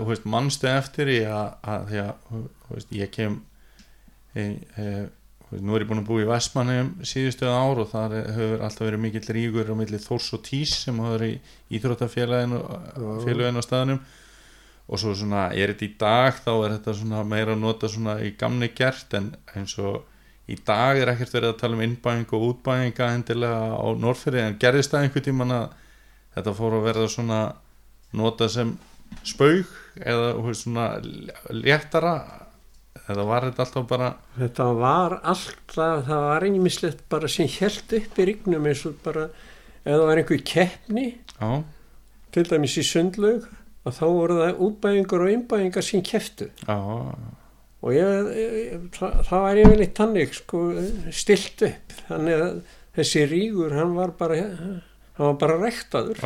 veist, 0.05 0.27
mannstu 0.29 0.69
eftir 0.69 1.09
í 1.09 1.21
að, 1.25 1.55
að 1.65 1.93
að 2.03 2.43
veist, 2.69 2.91
ég 2.93 3.13
kem 3.15 3.39
e, 4.35 4.43
e, 4.43 4.45
þú 4.77 4.91
veist, 4.91 5.24
nú 5.61 5.77
er 5.77 5.85
ég 5.85 5.89
búin 5.91 6.03
að 6.03 6.09
búa 6.09 6.23
í 6.25 6.29
Vestmannum 6.29 6.91
síðustu 7.07 7.49
ár 7.51 7.81
og 7.83 7.91
þar 7.91 8.15
hefur 8.35 8.65
alltaf 8.65 8.87
verið 8.87 9.03
mikill 9.03 9.31
ríkur 9.37 9.71
á 9.71 9.75
milli 9.79 10.01
Þórs 10.03 10.33
og 10.37 10.43
Tís 10.47 10.75
sem 10.85 10.99
hafa 11.03 11.19
verið 11.19 11.35
í 11.35 11.79
Íþróttafélaginu 11.79 12.61
félaginu 13.25 13.63
á 13.63 13.65
staðnum. 13.67 14.01
Og 14.85 15.01
svo 15.01 15.15
svona 15.17 15.47
er 15.57 15.73
þetta 15.73 15.87
í 15.87 15.93
dag 16.01 16.41
þá 16.45 16.51
er 16.55 16.75
þetta 16.77 16.97
svona 16.99 17.23
meira 17.29 17.55
að 17.55 17.63
nota 17.63 17.89
svona 17.89 18.19
í 18.21 18.35
gamni 18.41 18.69
gert 18.77 19.17
en 19.17 19.31
eins 19.55 19.77
og 19.81 20.03
í 20.51 20.59
dag 20.61 21.01
er 21.01 21.15
ekkert 21.15 21.39
verið 21.39 21.53
að 21.55 21.61
tala 21.63 21.79
um 21.79 21.85
innbæðing 21.87 22.35
og 22.37 22.49
útbæðinga 22.51 23.11
endilega 23.17 23.79
á 23.81 23.87
Norrfyrir 23.97 24.45
en 24.45 24.59
gerðist 24.61 24.93
það 24.93 25.07
einhvern 25.07 25.29
tíman 25.29 25.55
að 25.57 25.67
þetta 26.37 26.57
fór 26.59 26.79
að 26.79 26.89
verða 26.91 27.11
svona 27.15 27.41
nota 28.15 28.49
sem 28.53 28.75
spaug 29.25 29.71
eða 30.05 30.55
svona 30.59 30.89
léttara 31.55 32.15
eða 33.03 33.27
var 33.29 33.49
þetta 33.49 33.65
alltaf 33.67 33.89
bara 33.91 34.11
þetta 34.39 34.69
var 34.79 35.17
alltaf 35.23 36.07
það 36.09 36.25
var 36.29 36.49
einmislegt 36.49 37.05
bara 37.13 37.31
sem 37.31 37.51
held 37.59 37.97
upp 37.99 38.19
í 38.21 38.29
rignum 38.31 38.71
eins 38.71 38.85
og 38.89 38.99
bara 39.05 39.29
ef 39.85 39.91
það 39.91 40.07
var 40.09 40.23
einhver 40.23 40.45
keppni 40.55 41.07
já, 41.13 41.51
til 42.35 42.47
dæmis 42.51 42.79
í 42.81 42.87
sundlaug 42.87 43.49
að 43.85 43.99
þá 43.99 44.05
voru 44.09 44.39
það 44.41 44.63
útbæðingar 44.69 45.25
og 45.27 45.35
innbæðingar 45.35 45.85
sem 45.85 46.05
já, 46.05 46.79
og 47.85 47.93
ég, 47.93 48.31
ég, 48.39 48.89
það, 48.97 49.19
það 49.29 49.45
var 49.45 49.61
yfirleitt 49.61 49.99
þannig 49.99 50.31
sko, 50.39 50.61
stilt 51.13 51.65
upp. 51.69 51.95
Þannig 52.09 52.45
að 52.47 52.55
þessi 52.97 53.25
rígur 53.29 53.75
hann 53.77 53.93
var 53.99 54.15
bara 54.17 54.39
hann 54.41 54.81
var 55.19 55.39
bara 55.43 55.59
rektaður 55.61 56.21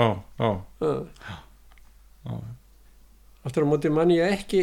aftur 3.49 3.67
á 3.67 3.71
móti 3.71 3.91
mann 3.93 4.13
ég 4.13 4.37
ekki 4.37 4.63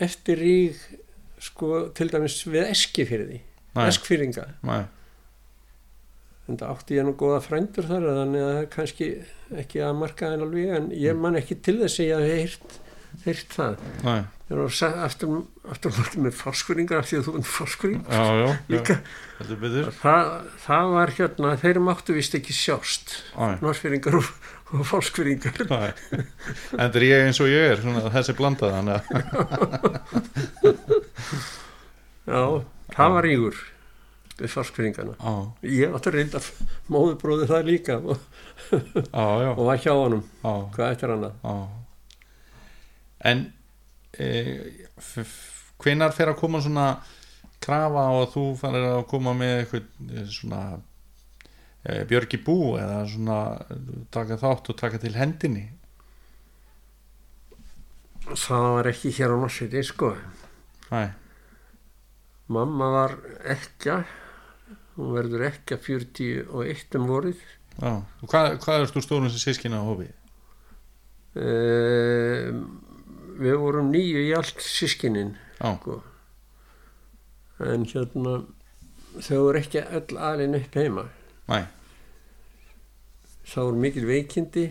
eftir 0.00 0.40
ríg 0.40 0.78
sko 1.40 1.88
til 1.96 2.08
dæmis 2.12 2.38
við 2.46 2.68
eskifyrði 2.74 3.40
eskfyrringa 3.88 4.48
en 6.50 6.58
það 6.58 6.70
átti 6.74 6.96
ég 6.98 7.04
nú 7.06 7.12
góða 7.18 7.40
frændur 7.44 7.86
þar 7.86 8.06
þannig 8.10 8.42
að 8.42 8.48
það 8.50 8.60
er 8.64 8.70
kannski 8.74 9.08
ekki 9.62 9.82
að 9.86 9.98
marka 10.00 10.30
en 10.34 10.42
alveg 10.46 10.72
en 10.78 10.88
ég 10.98 11.18
man 11.18 11.38
ekki 11.38 11.56
til 11.62 11.76
þess 11.84 12.00
að 12.02 12.08
ég 12.10 12.24
hef 12.30 12.56
heyrt, 13.24 13.48
það. 13.50 13.80
Nei, 14.06 14.20
ég 14.50 14.58
var 14.60 14.68
sa- 14.74 14.90
aftur, 15.04 15.40
aftur 15.70 15.90
móti 15.96 16.20
með 16.22 16.34
fórskvöringar 16.38 17.00
af 17.02 17.08
því 17.10 17.16
að 17.18 17.24
þú 17.26 17.32
erum 17.34 17.46
fórskvöring 17.50 18.04
það, 19.98 20.30
það 20.66 20.92
var 20.94 21.12
hérna, 21.18 21.50
þeir 21.62 21.80
máttu 21.86 22.14
vist 22.14 22.36
ekki 22.38 22.54
sjást. 22.54 23.16
Norskvöringar 23.64 24.18
og, 24.20 24.30
og 24.70 24.86
fórskvöringar 24.86 25.64
Nei. 25.70 25.90
en 26.14 26.26
þetta 26.78 27.00
er 27.00 27.06
ég 27.06 27.26
eins 27.26 27.40
og 27.42 27.50
ég 27.50 27.74
er 27.74 27.82
svona, 27.82 28.04
þessi 28.14 28.36
blandað 28.38 28.76
þannig 28.76 28.94
að 28.94 29.04
já, 32.30 32.42
það 32.94 33.14
var 33.16 33.26
rígur 33.26 33.60
við 34.40 34.54
fórskvöringarna 34.54 35.14
já, 35.18 35.34
ég 35.74 35.96
átti 35.98 36.14
reynda 36.14 36.42
móðubróði 36.92 37.48
það 37.50 37.70
líka 37.70 37.98
og, 38.00 38.26
já, 38.70 39.24
já, 39.44 39.50
og 39.50 39.64
var 39.66 39.80
hjá 39.82 39.92
honum. 39.94 40.24
Já, 40.42 40.52
hvað 40.76 40.92
eftir 40.94 41.16
já. 41.18 41.56
en 43.30 43.46
e, 44.16 44.28
hvenar 45.80 46.14
fer 46.14 46.30
að 46.32 46.40
koma 46.40 46.62
svona 46.62 46.92
krafa 47.60 48.06
á 48.08 48.12
að 48.22 48.30
þú 48.34 48.44
farir 48.60 48.86
að 48.88 49.02
koma 49.10 49.34
með 49.36 49.54
eitthvað 49.58 50.14
eh, 50.14 50.28
svona 50.32 50.62
e, 50.76 50.89
björgi 51.84 52.40
bú 52.44 52.76
eða 52.80 53.04
svona 53.08 53.38
taka 54.12 54.36
þátt 54.40 54.72
og 54.72 54.78
taka 54.80 55.00
til 55.02 55.14
hendinni. 55.16 55.66
Það 58.30 58.66
var 58.76 58.90
ekki 58.90 59.14
hér 59.16 59.34
á 59.34 59.36
Norsviti 59.40 59.82
sko. 59.86 60.12
Nei, 60.90 61.08
mamma 62.52 62.90
var 62.94 63.16
ekka 63.56 64.04
hún 64.96 65.14
verður 65.16 65.48
ekka 65.48 65.78
41 65.80 66.98
um 67.00 67.08
vorið. 67.08 67.42
Já, 67.80 67.92
og 67.96 68.26
hvað, 68.28 68.56
hvað 68.60 68.80
er 68.82 68.90
þú 68.92 69.02
stórum 69.06 69.30
sem 69.32 69.40
sískina 69.40 69.80
á 69.80 69.88
hófi? 69.88 70.10
e, 71.34 72.50
við 73.40 73.58
vorum 73.62 73.90
nýju 73.94 74.24
í 74.26 74.32
allt 74.36 74.62
sískinin 74.64 75.36
Já, 75.60 75.76
sko. 75.78 76.00
en 77.62 77.86
hérna 77.86 78.40
þau 79.20 79.38
voru 79.46 79.60
ekki 79.60 79.84
öll 79.84 80.18
alin 80.30 80.58
upp 80.58 80.78
heima 80.78 81.06
næ, 81.50 81.66
það 83.50 83.68
voru 83.68 83.82
mikil 83.84 84.06
veikindi 84.08 84.66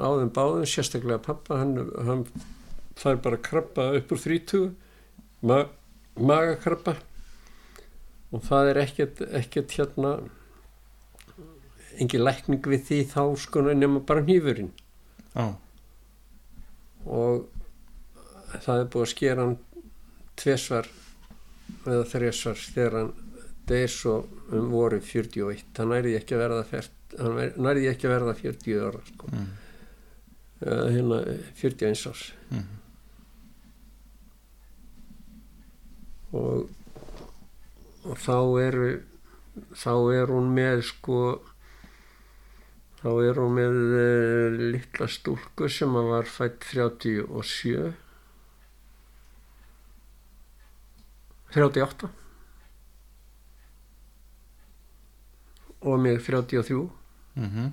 á 0.00 0.08
þeim 0.08 0.30
báðum 0.34 0.68
sérstaklega 0.68 1.22
pappa 1.22 1.60
hann, 1.60 1.76
hann 2.06 2.24
fær 2.98 3.20
bara 3.22 3.38
krabba 3.38 3.90
upp 3.98 4.14
úr 4.14 4.22
30 4.22 4.70
ma 5.44 5.64
magakrabba. 6.14 6.96
Og 8.34 8.42
það 8.42 8.70
er 8.70 8.80
ekkert, 8.82 9.20
ekkert 9.36 9.74
hérna 9.76 10.14
engin 12.02 12.24
lækning 12.24 12.64
við 12.66 12.88
því 12.88 13.00
þá 13.12 13.20
sko 13.38 13.62
nema 13.68 14.02
bara 14.06 14.24
hnífurinn. 14.24 14.72
Já, 15.34 15.54
og 17.04 17.46
það 18.64 18.80
er 18.80 18.90
búið 18.90 19.04
að 19.04 19.12
skera 19.12 19.44
hann 19.44 19.56
tvesvar 20.40 20.88
eða 21.84 22.04
þresvar 22.10 22.60
þegar 22.74 22.98
hann 22.98 23.12
deyr 23.68 23.90
svo 23.90 24.16
um 24.52 24.70
voru 24.72 25.00
41 25.00 25.64
hann 25.78 25.92
nærði 25.92 26.16
ekki 26.18 26.36
að 26.36 26.42
verða 26.44 26.82
hann 27.18 27.38
nærði 27.66 27.90
ekki 27.90 28.08
að 28.08 28.14
verða 28.14 28.34
40 28.40 28.80
ára 28.88 29.02
sko. 29.08 29.30
mm, 29.32 29.50
eða 30.64 30.86
hérna 30.96 31.20
41 31.62 32.06
árs. 32.10 32.24
Mm, 32.50 32.68
og, 36.34 36.70
og 38.04 38.22
þá 38.26 38.38
eru 38.66 38.92
þá 39.78 39.92
er 40.14 40.32
hún 40.34 40.48
með 40.54 40.82
sko 40.90 41.18
þá 43.04 43.10
er 43.20 43.38
hún 43.38 43.54
með 43.58 43.78
uh, 44.00 44.58
litla 44.74 45.08
stúlku 45.12 45.68
sem 45.70 45.94
að 46.00 46.10
var 46.10 46.30
fætt 46.30 46.66
37 46.72 47.92
38 51.54 52.10
og 55.84 56.00
mig 56.00 56.20
33 56.24 56.90
mhm, 57.34 57.72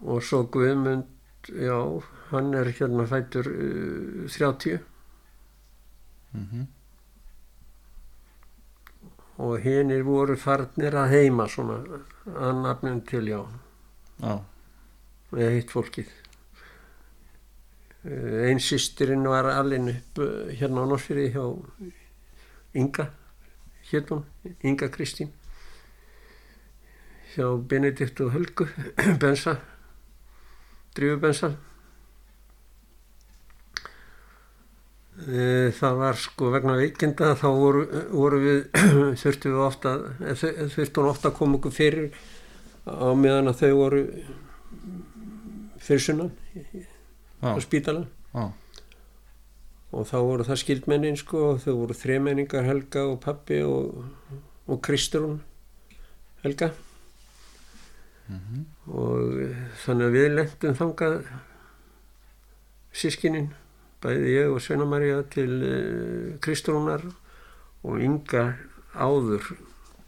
og 0.00 0.22
svo 0.22 0.42
Guðmund, 0.42 1.04
já, 1.48 2.02
hann 2.30 2.54
er 2.54 2.70
hérna 2.72 3.06
fættur 3.06 3.46
uh, 3.46 4.28
30 4.28 4.78
mhm, 6.32 6.66
og 9.38 9.58
hinir 9.64 10.02
voru 10.04 10.36
farnir 10.36 10.96
að 11.00 11.14
heima 11.14 11.46
svona 11.48 11.78
að 12.26 12.58
nafnum 12.64 13.00
til, 13.08 13.28
já, 13.28 13.40
já, 14.20 14.34
með 15.30 15.54
hitt 15.56 15.72
fólkið. 15.72 16.10
Uh, 18.04 18.48
Einn 18.48 18.60
sýstirinn 18.60 19.28
var 19.28 19.48
alveg 19.52 19.88
upp 19.94 20.22
uh, 20.24 20.52
hérna 20.56 20.84
á 20.84 20.90
Norrfyrði 20.90 21.30
hjá 21.36 21.44
Inga, 22.80 23.10
hérna, 23.90 24.22
Inga 24.62 24.88
Kristín, 24.92 25.32
hjá 27.34 27.48
Benedikt 27.70 28.20
og 28.24 28.32
Helgu, 28.34 28.66
Bensa, 29.22 29.56
Drífubensa. 30.96 31.52
Eh, 35.20 35.68
Það 35.76 35.96
var 36.00 36.16
sko 36.16 36.50
vegna 36.54 36.78
veikinda 36.80 37.34
þá 37.36 37.48
voru, 37.52 37.82
voru 38.10 38.38
við, 38.40 38.60
þurftum 39.20 39.56
við 39.56 39.64
ofta, 39.66 39.96
eh, 40.24 40.36
þurfti 40.38 41.02
hún 41.02 41.10
ofta 41.10 41.28
að 41.28 41.36
koma 41.42 41.58
okkur 41.60 41.74
fyrir 41.76 42.14
á 42.88 43.12
meðan 43.12 43.50
að 43.52 43.60
þau 43.60 43.72
voru 43.76 44.00
fyrir 45.80 46.02
sunnan 46.04 46.30
á 47.44 47.56
spítalan 47.60 48.06
já, 48.32 48.46
og 49.92 50.06
þá 50.08 50.16
voru 50.24 50.46
það 50.48 50.60
skildmennin 50.62 51.18
sko 51.20 51.42
og 51.52 51.62
þau 51.64 51.74
voru 51.82 51.96
þremenningar 51.96 52.66
Helga 52.68 53.04
og 53.10 53.20
pappi 53.24 53.60
og, 53.66 54.00
og 54.70 54.80
Kristrún 54.84 55.40
Helga 56.44 56.70
mhm, 58.30 58.66
og 58.94 59.40
eh, 59.44 59.62
þannig 59.84 60.06
að 60.06 60.16
við 60.16 60.28
lendum 60.34 60.78
þangað 60.78 61.16
sískinin 62.90 63.50
bæði 64.00 64.34
ég 64.34 64.52
og 64.54 64.62
Sveina 64.64 64.86
María 64.88 65.20
til 65.30 65.50
uh, 65.60 66.36
Kristrúnar 66.42 67.04
og 67.84 68.00
Inga 68.00 68.46
áður 68.96 69.52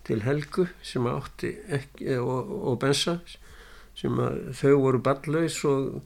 til 0.07 0.23
Helgu 0.25 0.67
sem 0.83 1.07
átti 1.07 1.53
ekki, 1.71 2.09
eh, 2.15 2.21
og, 2.21 2.51
og 2.73 2.79
Bensa 2.83 3.19
sem 3.99 4.17
að 4.19 4.39
þau 4.59 4.73
voru 4.81 5.03
ballaus 5.05 5.59
og, 5.69 6.01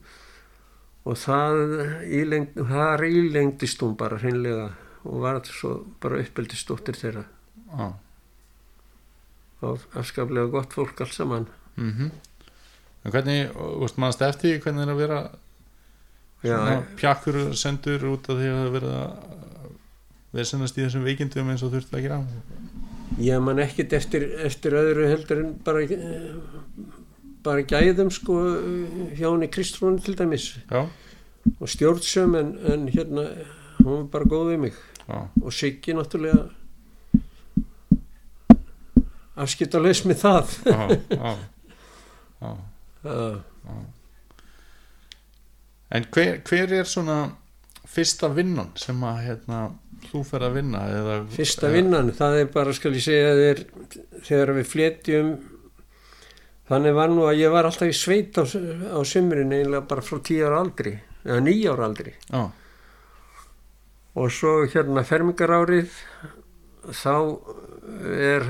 og 1.07 1.15
það, 1.17 1.61
ílengd, 2.19 2.59
það 2.59 3.05
ílengdist 3.07 3.81
hún 3.81 3.95
bara 3.97 4.19
hreinlega 4.21 4.67
og 5.07 5.23
var 5.23 5.39
svo 5.47 5.79
bara 6.03 6.19
uppeldistóttir 6.19 6.97
þeirra. 6.99 7.23
Já, 7.71 7.87
og 9.65 9.85
afskaplega 9.97 10.51
gott 10.51 10.75
fólk 10.75 10.99
allt 11.01 11.15
saman 11.15 11.47
mhm. 11.77 12.15
En 13.05 13.13
hvernig, 13.13 13.51
veist, 13.55 13.99
mannst 14.01 14.21
eftir 14.25 14.57
hvernig 14.59 14.83
er 14.83 14.89
að 14.91 14.97
vera 14.99 15.19
Já, 16.45 16.83
pjakkur 16.99 17.37
sendur 17.57 18.03
út 18.11 18.27
af 18.29 18.37
því 18.37 18.49
að 18.51 18.57
það 18.59 18.73
verið 18.75 18.95
að 18.97 19.37
vesenast 20.37 20.77
í 20.77 20.83
þessum 20.83 21.07
veikindum 21.07 21.49
eins 21.49 21.63
og 21.65 21.73
þurfti 21.73 21.97
að 21.97 22.05
gera? 22.05 22.19
Ég 23.23 23.41
man 23.41 23.61
ekkit 23.63 23.95
eftir, 23.97 24.27
eftir 24.45 24.75
öðru 24.77 25.07
heldur 25.09 25.41
en 25.41 25.55
bara, 25.65 25.81
bara 27.45 27.65
gæðum 27.65 28.11
sko 28.13 28.37
hjá 29.17 29.25
henni 29.31 29.49
Kristrún 29.49 29.97
til 30.03 30.13
dæmis. 30.19 30.51
Já, 30.69 30.85
og 31.57 31.71
stjórnsöm 31.71 32.37
en, 32.37 32.53
en 32.69 32.87
hérna 32.91 33.25
hún 33.81 34.03
var 34.03 34.07
bara 34.13 34.29
góð 34.29 34.53
við 34.53 34.63
mig. 34.67 34.79
Já, 35.07 35.19
og 35.41 35.53
Siggi 35.55 35.97
náttúrulega 35.97 36.49
afskiptalaus 39.37 40.03
með 40.05 40.25
það. 40.25 40.57
Já, 40.67 40.81
já, 40.91 40.99
já. 41.17 41.37
En 45.87 46.07
hver, 46.11 46.41
hver 46.47 46.73
er 46.81 46.87
svona 46.89 47.19
fyrsta 47.87 48.29
vinnan 48.35 48.73
sem 48.77 49.03
að 49.07 49.19
hérna, 49.25 49.59
þú 50.09 50.23
fer 50.27 50.45
að 50.45 50.57
vinna 50.59 50.81
eða, 50.91 51.19
fyrsta 51.33 51.71
vinnan 51.71 52.11
það 52.15 52.41
er 52.41 52.49
bara 52.53 52.73
skal 52.75 52.93
ég 52.97 53.05
segja 53.05 53.31
þér 53.37 53.61
þegar 54.27 54.51
við 54.57 54.67
flétjum 54.73 55.31
þannig 56.67 56.97
var 56.99 57.13
nú 57.13 57.25
að 57.29 57.41
ég 57.41 57.53
var 57.55 57.69
alltaf 57.69 57.89
í 57.89 57.95
sveit 57.95 58.37
á, 58.37 58.43
á 58.43 58.99
sumrin 59.07 59.55
eiginlega 59.55 59.87
bara 59.87 60.03
frá 60.03 60.19
tíu 60.19 60.45
ára 60.49 60.59
aldri 60.65 60.97
eða 61.23 61.39
níu 61.43 61.71
ára 61.71 61.87
aldri. 61.87 62.13
Já, 62.27 62.43
og 64.17 64.33
svo 64.33 64.53
hérna 64.65 65.03
fermingarárið 65.05 65.93
þá 66.97 67.15
er 68.17 68.45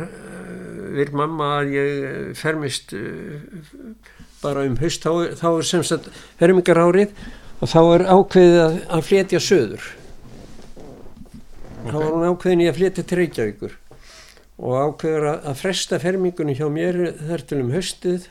vil 0.95 1.09
mamma 1.17 1.49
að 1.59 1.73
ég 1.75 2.37
fermist 2.39 2.93
eh, 2.95 3.41
bara 4.41 4.65
um 4.67 4.77
haust 4.81 5.03
þá, 5.03 5.33
þá 5.39 5.47
er 5.49 5.67
sem 5.69 5.85
sagt 5.87 6.11
fermingarárið 6.39 7.15
og 7.57 7.71
þá 7.71 7.79
er 7.81 8.05
ákveðið 8.11 8.61
að, 8.63 8.77
að 8.97 9.07
flétja 9.09 9.41
söður 9.43 9.89
þá 11.87 11.97
var 11.97 12.13
hún 12.13 12.29
ákveðin 12.29 12.63
í 12.65 12.69
að 12.69 12.79
flétja 12.79 13.05
til 13.07 13.19
Reykjavíkur 13.21 13.75
og 14.57 14.77
ákveður 14.81 15.27
að, 15.31 15.43
að 15.51 15.59
fresta 15.61 15.99
fermingunni 16.01 16.55
hjá 16.57 16.67
mér 16.73 17.01
þar 17.19 17.45
til 17.49 17.61
um 17.63 17.73
haustið 17.75 18.29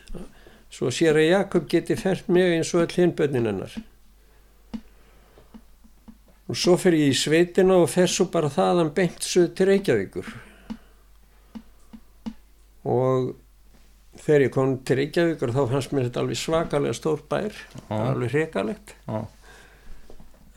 svo 0.72 0.90
sér 0.92 1.20
að 1.20 1.30
Jakob 1.30 1.68
geti 1.70 1.96
fert 1.98 2.26
mig 2.32 2.56
eins 2.56 2.72
og 2.74 2.84
öll 2.84 2.96
hinn 2.98 3.14
bönnin 3.16 3.48
hennar. 3.48 3.76
Og 6.46 6.58
svo 6.58 6.76
fer 6.78 6.94
ég 6.94 7.10
í 7.10 7.16
sveitina 7.16 7.78
og 7.80 7.88
fer 7.90 8.10
svo 8.10 8.28
bara 8.30 8.50
þaðan 8.52 8.92
beint 8.94 9.24
söð 9.24 9.54
til 9.56 9.70
Reykjavíkur 9.70 10.28
og 12.86 13.32
þegar 14.22 14.46
ég 14.46 14.52
kom 14.54 14.76
til 14.86 15.00
Reykjavíkur 15.00 15.52
þá 15.54 15.62
fannst 15.72 15.94
mér 15.94 16.08
þetta 16.08 16.22
alveg 16.22 16.40
svakalega 16.40 16.96
stór 16.96 17.24
bær 17.28 17.52
já, 17.52 17.96
alveg 17.98 18.32
hrekalegt 18.32 18.94
já, 19.04 19.18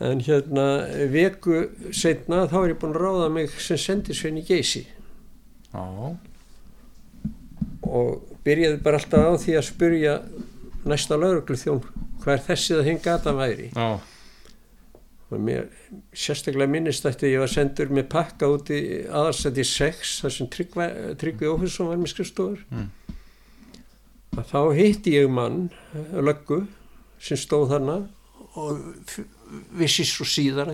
en 0.00 0.22
hérna 0.24 0.66
veku 1.12 1.66
setna 1.92 2.46
þá 2.48 2.56
er 2.62 2.72
ég 2.72 2.80
búin 2.80 2.94
að 2.96 3.02
ráða 3.04 3.28
mig 3.34 3.52
sem 3.60 3.80
sendisvein 3.80 4.40
í 4.40 4.44
Geysi. 4.48 4.86
Já, 5.70 5.84
og 7.84 8.38
byrjaði 8.46 8.80
bara 8.84 9.00
alltaf 9.00 9.26
á 9.28 9.34
því 9.42 9.58
að 9.58 9.66
spurja 9.68 10.14
næsta 10.88 11.18
lauruglu 11.20 11.58
þjón 11.60 11.82
hvað 12.22 12.34
er 12.34 12.46
þessi 12.48 12.76
það 12.78 12.88
hinn 12.88 13.02
gata 13.04 13.34
væri. 13.36 13.68
Já, 13.76 13.88
og 15.30 15.42
mér 15.46 15.68
sérstaklega 16.10 16.70
minnist 16.70 17.06
að 17.06 17.28
ég 17.30 17.42
var 17.42 17.50
sendur 17.50 17.92
með 17.94 18.08
pakka 18.10 18.48
út 18.50 18.70
í 18.74 18.80
aðalstætti 19.06 19.64
6 19.66 20.14
þar 20.24 20.34
sem 20.34 20.48
Tryggvi 20.50 21.50
Ófusson 21.50 21.90
var 21.90 22.00
með 22.00 22.12
skrifstofur. 22.14 22.64
Mm. 22.74 22.88
að 24.38 24.48
þá 24.50 24.60
hitti 24.78 25.14
ég 25.14 25.30
mann 25.30 25.68
löggu 26.14 26.64
sem 27.22 27.38
stóð 27.38 27.74
þarna 27.74 27.96
og 28.58 28.80
vissi 29.78 30.06
svo 30.06 30.26
síðar 30.26 30.72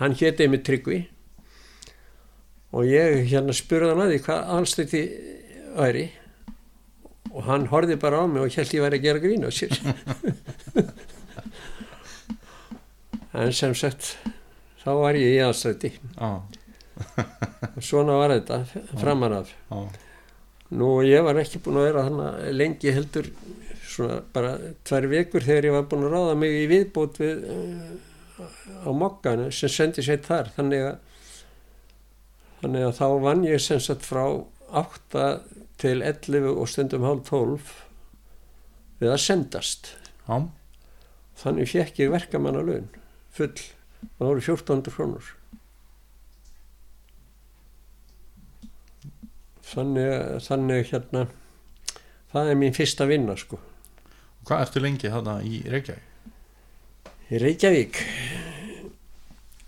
hann 0.00 0.16
héti 0.16 0.48
með 0.48 0.64
Tryggvi. 0.70 1.02
Og 2.72 2.88
ég 2.88 3.28
hérna 3.28 3.52
spurði 3.56 3.92
hann 3.92 4.04
að 4.04 4.14
því 4.14 4.22
hvað 4.24 4.48
aðalstætti 4.54 5.02
væri. 5.76 6.06
Og 7.28 7.44
hann 7.44 7.68
horfði 7.68 8.00
bara 8.00 8.20
á 8.20 8.26
mig 8.28 8.40
og 8.40 8.56
held 8.56 8.72
ég 8.72 8.84
væri 8.84 8.98
að 8.98 9.04
gera 9.04 9.20
grín 9.20 9.44
á 9.44 9.52
sér 9.52 9.76
en 13.36 13.52
sem 13.52 13.74
sagt 13.76 14.14
þá 14.82 14.90
var 15.02 15.18
ég 15.18 15.36
í 15.36 15.42
aðstætti 15.44 15.92
já, 15.98 16.30
svona 17.84 18.18
var 18.18 18.34
þetta 18.36 18.62
framan 18.98 19.38
af. 19.40 19.52
Já, 19.70 19.80
nú 20.78 20.90
ég 21.06 21.24
var 21.26 21.40
ekki 21.40 21.60
búin 21.64 21.80
að 21.80 21.88
vera 21.88 22.04
þannig 22.08 22.52
lengi 22.56 22.94
heldur 22.94 23.30
svona 23.88 24.20
bara 24.34 24.54
tvær 24.86 25.08
vekur 25.10 25.44
þegar 25.44 25.68
ég 25.68 25.76
var 25.76 25.88
búin 25.90 26.06
að 26.08 26.14
ráða 26.16 26.38
mig 26.40 26.56
í 26.62 26.66
viðbót 26.70 27.20
við 27.22 27.44
uh, 27.52 28.48
á 28.86 28.90
mokkanu 28.94 29.48
sem 29.54 29.72
sendi 29.72 30.04
sér 30.04 30.22
þar. 30.24 30.52
Þannig 30.56 30.84
að 30.86 30.96
þannig 32.62 32.86
að 32.88 32.96
þá 32.98 33.06
vann 33.24 33.44
ég 33.46 33.62
sem 33.62 33.82
sagt 33.82 34.06
frá 34.06 34.24
8 34.68 35.26
til 35.78 36.00
11 36.02 36.48
og 36.52 36.68
stundum 36.70 37.06
hálf 37.06 37.28
12 37.30 37.74
við 38.98 39.12
að 39.14 39.20
sendast. 39.22 39.92
Já, 40.26 40.48
þannig 41.42 41.70
fekk 41.70 42.02
ég 42.02 42.14
verkamanna 42.14 42.64
laun 42.66 42.88
full, 43.38 43.54
það 44.18 44.28
voru 44.30 44.44
1400 44.44 44.94
krónur. 44.96 45.30
Þannig, 49.68 50.12
þannig 50.46 50.86
hérna 50.92 51.24
það 52.32 52.50
er 52.52 52.58
mín 52.60 52.76
fyrsta 52.76 53.06
vinna 53.08 53.34
sko. 53.36 53.58
Hvað 54.48 54.62
ertu 54.64 54.80
lengi 54.82 55.10
þarna 55.12 55.38
í 55.44 55.58
Reykjavík? 55.68 56.04
í 57.28 57.40
Reykjavík? 57.42 57.98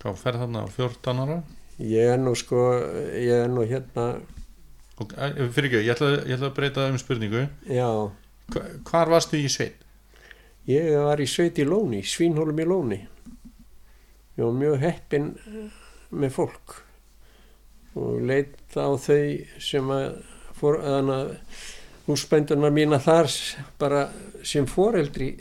Þá 0.01 0.07
ferð 0.17 0.41
þarna 0.47 0.63
á 0.65 0.69
14 0.73 1.21
ára. 1.27 1.37
Ég 1.81 2.15
er 2.15 2.21
nú 2.21 2.33
sko 2.37 2.63
ég 3.13 3.43
er 3.45 3.51
nú 3.53 3.67
hérna 3.69 4.07
og 5.01 5.13
fyrir 5.57 5.69
ekki, 5.71 5.79
ég 5.85 5.93
ætla, 5.95 6.09
ég 6.29 6.35
ætla 6.37 6.49
að 6.51 6.57
breyta 6.57 6.89
um 6.91 6.99
spurningu. 7.01 7.47
Já, 7.69 7.89
Hva, 8.53 8.63
Hvar 8.89 9.09
varstu 9.13 9.39
í 9.41 9.47
sveit? 9.53 9.77
ég 10.69 10.91
var 11.01 11.21
í 11.21 11.27
sveit 11.29 11.57
í 11.61 11.65
Lóni 11.65 12.03
Svínhólum 12.05 12.59
í 12.61 12.67
Lóni 12.69 12.99
ég 14.41 14.47
var 14.47 14.57
mjög 14.57 14.79
heppin 14.81 15.27
með 16.11 16.33
fólk. 16.33 16.79
Og 17.99 18.21
leit 18.25 18.57
á 18.73 18.89
þau 18.97 19.25
sem 19.61 19.93
að 19.93 20.07
fór, 20.57 20.79
þannig 20.81 21.17
að 21.17 21.65
húsbændunar 22.07 22.73
mína 22.75 23.01
þar 23.03 23.29
bara 23.81 24.05
sem 24.47 24.69
foreldri 24.69 25.35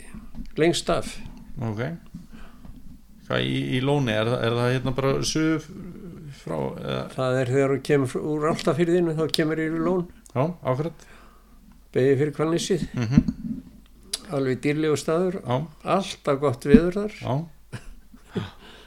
lengst 0.60 0.90
af. 0.92 1.14
Ok. 1.64 1.80
Hvað 3.28 3.46
í, 3.46 3.56
í 3.78 3.80
lóni, 3.84 4.12
er, 4.12 4.28
er 4.36 4.58
það 4.58 4.74
hérna 4.74 4.94
bara 4.96 5.14
suð 5.24 5.70
frá, 6.40 6.58
eða, 6.58 7.00
það 7.14 7.38
er 7.38 7.54
þegar 7.54 7.72
þú 7.72 7.80
kemur 7.88 8.28
úr 8.34 8.46
alltafyrðinu 8.50 9.16
þá 9.16 9.24
kemur 9.38 9.64
yfir 9.64 9.86
lón. 9.86 10.04
Já, 10.34 10.44
ákvæmt 10.44 11.08
beigði 11.90 12.18
fyrir 12.20 12.36
kvalnissið, 12.36 12.84
mm 12.94 13.24
alveg 14.30 14.60
dýrlegu 14.62 14.98
staður. 14.98 15.40
Já, 15.42 15.56
alltaf 15.96 16.36
gott 16.38 16.66
viður 16.68 16.98
þar. 17.00 17.14
Já, 17.18 17.32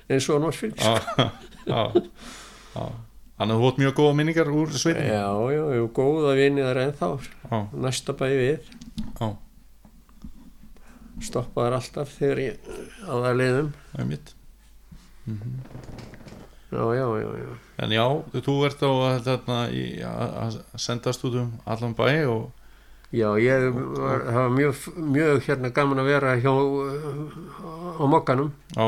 eins 0.10 0.30
og 0.30 0.54
já, 0.54 0.94
já, 1.68 1.82
já. 2.76 2.86
Þannig 3.34 3.56
að 3.56 3.60
þú 3.60 3.64
hótt 3.66 3.80
mjög 3.82 3.96
góða 3.98 4.14
minningar 4.20 4.50
úr 4.54 4.72
sveitin 4.78 5.08
já, 5.10 5.26
já, 5.56 5.64
já, 5.78 5.84
góða 5.98 6.36
vini 6.38 6.62
þar 6.64 6.82
ennþá. 6.84 7.10
Já, 7.50 7.58
næsta 7.86 8.16
bæði 8.20 8.40
við. 8.42 8.72
Já, 9.20 9.30
stoppaðar 11.24 11.78
alltaf 11.80 12.14
þegar 12.20 12.44
ég 12.44 12.72
á 13.08 13.14
það 13.14 13.38
leiðum. 13.42 13.70
Það 13.92 14.04
er 14.04 14.10
mitt 14.12 14.34
já, 16.74 16.84
já, 16.98 17.06
já, 17.22 17.30
já. 17.40 17.54
En 17.84 17.96
já, 17.96 18.06
þú 18.44 18.58
ert 18.68 18.84
á 18.84 18.92
að, 18.92 19.32
að 19.48 20.60
sendast 20.82 21.24
út 21.28 21.40
um 21.40 21.56
allan 21.66 21.96
bæ 21.98 22.08
og 22.28 22.52
Já, 23.14 23.28
ég 23.38 23.68
var, 23.94 24.24
var 24.34 24.48
mjög, 24.50 24.88
mjög 24.98 25.44
hérna 25.46 25.70
gaman 25.70 26.02
að 26.02 26.08
vera 26.10 26.32
hjá 26.42 26.50
á 26.50 28.04
mokkanum. 28.10 28.48
já, 28.74 28.88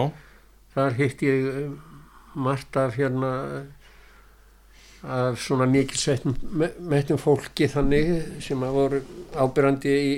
Þar 0.75 0.97
hitt 0.99 1.21
ég 1.23 1.49
uh, 1.49 1.73
margt 2.35 2.75
af 2.77 2.95
hérna 2.99 3.31
af 5.05 5.37
svona 5.37 5.67
mikil 5.69 6.15
metnum 6.81 7.19
fólki 7.21 7.67
þannig 7.69 8.07
sem 8.41 8.63
að 8.65 8.73
voru 8.79 9.01
ábyrrandi 9.37 9.91
í 9.93 10.13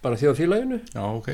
bara 0.00 0.16
þjóðfélaginu. 0.20 0.78
já, 0.94 1.02
ok 1.02 1.32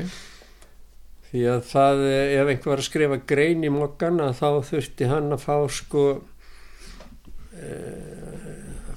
Því 1.27 1.41
að 1.51 1.61
það, 1.67 2.01
eh, 2.07 2.33
ef 2.39 2.47
einhver 2.53 2.71
var 2.71 2.81
að 2.81 2.87
skrifa 2.87 3.17
grein 3.27 3.63
í 3.67 3.69
mokkan 3.71 4.19
að 4.23 4.33
þá 4.39 4.49
þurfti 4.71 5.09
hann 5.11 5.29
að 5.35 5.41
fá 5.43 5.55
sko 5.75 6.03
e, 7.51 7.71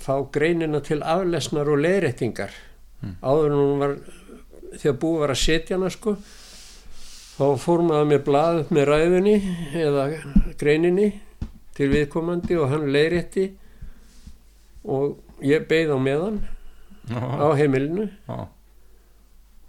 fá 0.00 0.14
greinina 0.33 0.80
til 0.85 1.00
aflesnar 1.02 1.68
og 1.70 1.80
leiðréttingar 1.85 2.56
Mm. 3.00 3.14
áður 3.24 3.46
en 3.48 3.54
hún 3.56 3.78
var 3.80 3.92
þegar 4.76 4.96
búið 5.00 5.20
var 5.22 5.30
að 5.33 5.38
setja 5.40 5.76
hana 5.78 5.88
sko 5.88 6.12
þá 7.40 7.46
fór 7.57 7.83
maður 7.88 8.09
með 8.11 8.22
blað 8.26 8.59
upp 8.62 8.72
með 8.76 8.88
ræðunni 8.90 9.35
eða 9.87 10.07
greininni 10.61 11.09
til 11.76 11.88
viðkomandi 11.94 12.59
og 12.61 12.68
hann 12.68 12.88
leiðrétti 12.92 13.46
og 14.85 15.44
ég 15.44 15.64
beigð 15.68 15.94
á 15.96 15.98
meðan 16.00 16.40
á 17.11 17.48
heimilinu. 17.57 18.11
Já, 18.29 18.38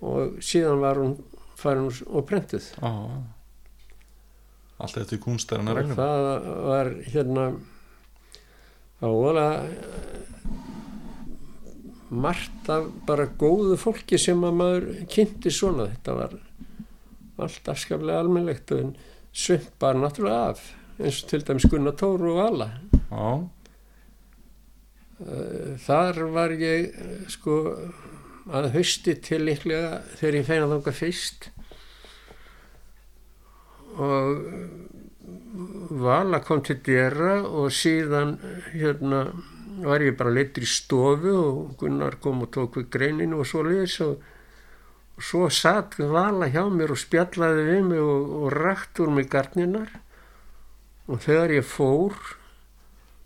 og 0.01 0.41
síðan 0.43 0.81
var 0.84 0.99
hún 0.99 1.15
farin 1.60 1.88
og 1.88 2.25
prentuð. 2.27 2.67
Allt 4.81 4.97
eftir 4.97 5.21
kúnstarinn 5.21 5.69
að 5.69 5.71
og 5.71 5.79
reglum. 5.79 5.99
Það 5.99 6.21
var 6.67 6.91
hérna 7.13 7.47
það 8.99 9.17
var 9.23 9.41
margt 12.12 12.71
af 12.73 12.88
bara 13.07 13.29
góðu 13.39 13.77
fólki 13.79 14.19
sem 14.19 14.41
að 14.43 14.57
maður 14.60 14.88
kynnti 15.12 15.53
svona. 15.53 15.88
Þetta 15.93 16.17
var 16.17 16.39
allt 17.41 17.71
afskaplega 17.73 18.19
almennlegt 18.21 18.71
en 18.77 18.93
sumt 19.32 19.71
bara 19.80 19.99
náttúrulega 19.99 20.54
af 20.54 20.67
eins 21.01 21.23
og 21.23 21.32
til 21.32 21.47
dæmis 21.47 21.65
Gunnar 21.71 21.97
Tóru 21.97 22.34
og 22.34 22.39
Vala. 22.41 22.69
Já, 23.12 23.49
Eh, 25.21 25.77
þar 25.77 26.17
var 26.34 26.54
ég 26.58 26.95
sko 27.30 27.56
að 28.49 28.71
hausti 28.73 29.13
til 29.21 29.45
líklega 29.45 29.99
þegar 30.17 30.38
ég 30.39 30.47
feina 30.47 30.69
þanga 30.71 30.93
fyrst. 30.97 31.51
Og 34.01 34.41
Vala 36.01 36.39
kom 36.41 36.63
til 36.65 36.80
dýra 36.82 37.41
og 37.45 37.69
síðan 37.75 38.38
hérna 38.73 39.27
var 39.84 40.01
ég 40.01 40.17
bara 40.17 40.34
leittur 40.34 40.65
í 40.65 40.69
stofu 40.69 41.36
og 41.36 41.75
Gunnar 41.77 42.17
kom 42.23 42.41
og 42.45 42.51
tók 42.56 42.80
við 42.80 42.89
greininu 42.95 43.43
og 43.43 43.49
svo 43.49 43.62
liðis 43.67 43.99
og, 44.06 44.17
og 44.17 44.31
svo 45.21 45.47
satt 45.53 45.97
Vala 45.99 46.49
hjá 46.51 46.63
mér 46.73 46.93
og 46.95 46.99
spjallaði 47.01 47.65
við 47.67 47.81
mig 47.91 48.03
og, 48.03 48.36
og 48.41 48.53
rætt 48.55 49.01
úr 49.03 49.12
mig 49.13 49.29
garninar 49.31 49.91
og 51.12 51.21
þegar 51.23 51.55
ég 51.57 51.67
fór 51.67 52.15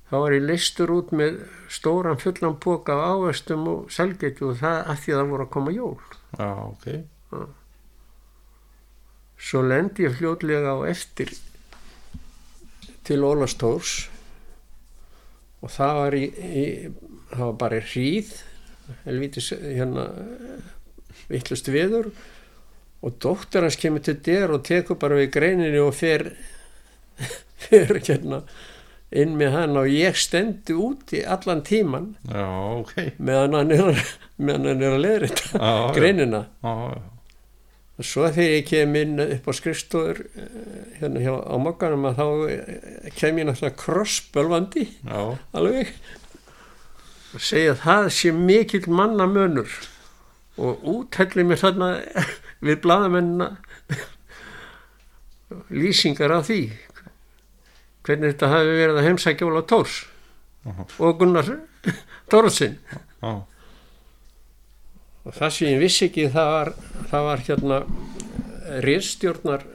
þá 0.09 0.15
var 0.21 0.35
ég 0.35 0.45
leistur 0.45 0.93
út 0.95 1.11
með 1.15 1.41
stóran 1.71 2.19
fullan 2.21 2.57
póka 2.61 2.95
af 2.95 3.15
ávestum 3.15 3.67
og 3.71 3.91
selgetu 3.93 4.51
og 4.51 4.59
það 4.61 4.79
að 4.93 5.03
því 5.03 5.13
að 5.13 5.19
það 5.19 5.31
voru 5.33 5.45
að 5.45 5.53
koma 5.55 5.75
jól. 5.75 5.99
Já, 6.37 6.49
ok. 6.65 6.85
Svo 9.45 9.61
lendi 9.65 10.05
ég 10.05 10.17
fljótlega 10.17 10.75
á 10.77 10.79
eftir 10.87 11.33
til 13.05 13.21
Ólastórs 13.25 13.95
og 15.61 15.73
það 15.73 15.99
var 15.99 16.17
í, 16.17 16.25
í 16.29 16.65
það 17.31 17.43
var 17.43 17.57
bara 17.65 17.81
hríð 17.81 18.31
helvítis 19.05 19.51
hérna 19.53 20.05
vittlust 21.31 21.69
viður 21.71 22.11
og 23.05 23.17
dóttir 23.21 23.65
hans 23.65 23.77
kemur 23.79 24.03
til 24.05 24.17
dyr 24.25 24.53
og 24.55 24.63
tekur 24.65 24.99
bara 25.01 25.19
við 25.19 25.33
greininni 25.35 25.81
og 25.81 25.93
fer 25.97 26.29
fer 27.67 27.99
hérna 27.99 28.43
inn 29.15 29.35
með 29.39 29.53
hann 29.55 29.79
og 29.79 29.89
ég 29.91 30.17
stendi 30.17 30.75
úti 30.75 31.21
allan 31.21 31.61
tíman 31.65 32.15
já, 32.25 32.45
ok. 32.81 32.95
meðan 33.17 33.59
hann 33.59 33.75
er, 33.75 33.99
meðan 34.37 34.71
hann 34.71 34.83
er 34.83 34.95
að 34.95 35.03
leiða 35.05 35.27
þetta 35.27 35.75
greinina. 35.95 36.41
Já, 36.65 36.73
já, 36.89 37.03
og 37.95 38.03
svo 38.09 38.27
þegar 38.27 38.51
ég 38.57 38.67
kem 38.67 38.95
inn 38.99 39.23
upp 39.23 39.45
á 39.47 39.51
skrifstofur 39.55 40.21
hérna 40.99 41.23
hjá 41.23 41.31
á 41.31 41.55
mokkanum 41.63 42.09
að 42.09 42.17
þá 42.19 42.25
eh, 42.51 43.11
kem 43.15 43.39
ég 43.39 43.47
náttúrulega 43.47 43.79
krossbölvandi. 43.79 44.87
Alveg. 45.55 45.93
Og 47.35 47.43
segja 47.43 47.75
að 47.75 47.83
það 47.85 48.09
sé 48.17 48.33
mikill 48.35 48.89
manna 48.91 49.29
mönur 49.31 49.71
og 50.55 50.85
úthelli 50.87 51.45
mér 51.47 51.61
þarna 51.61 51.89
við 52.65 52.81
bladamennina 52.85 53.51
lýsingar 55.69 56.33
á 56.33 56.39
því 56.45 56.59
hvernig 58.05 58.33
þetta 58.35 58.51
hafi 58.51 58.77
verið 58.79 58.99
að 58.99 59.07
heimsækja 59.09 59.49
Óla 59.49 59.65
Tórs 59.67 59.99
Aha. 60.65 60.87
og 60.99 61.19
Gunnar 61.19 61.51
Tórsson 62.31 62.77
já, 62.79 63.31
og 65.25 65.33
það 65.33 65.55
sem 65.57 65.71
ég 65.73 65.81
vissi 65.83 66.07
ekki 66.07 66.27
það 66.33 66.51
var, 66.55 66.73
það 67.11 67.27
var 67.29 67.45
hérna 67.49 67.79
réttstjórnar 68.85 69.65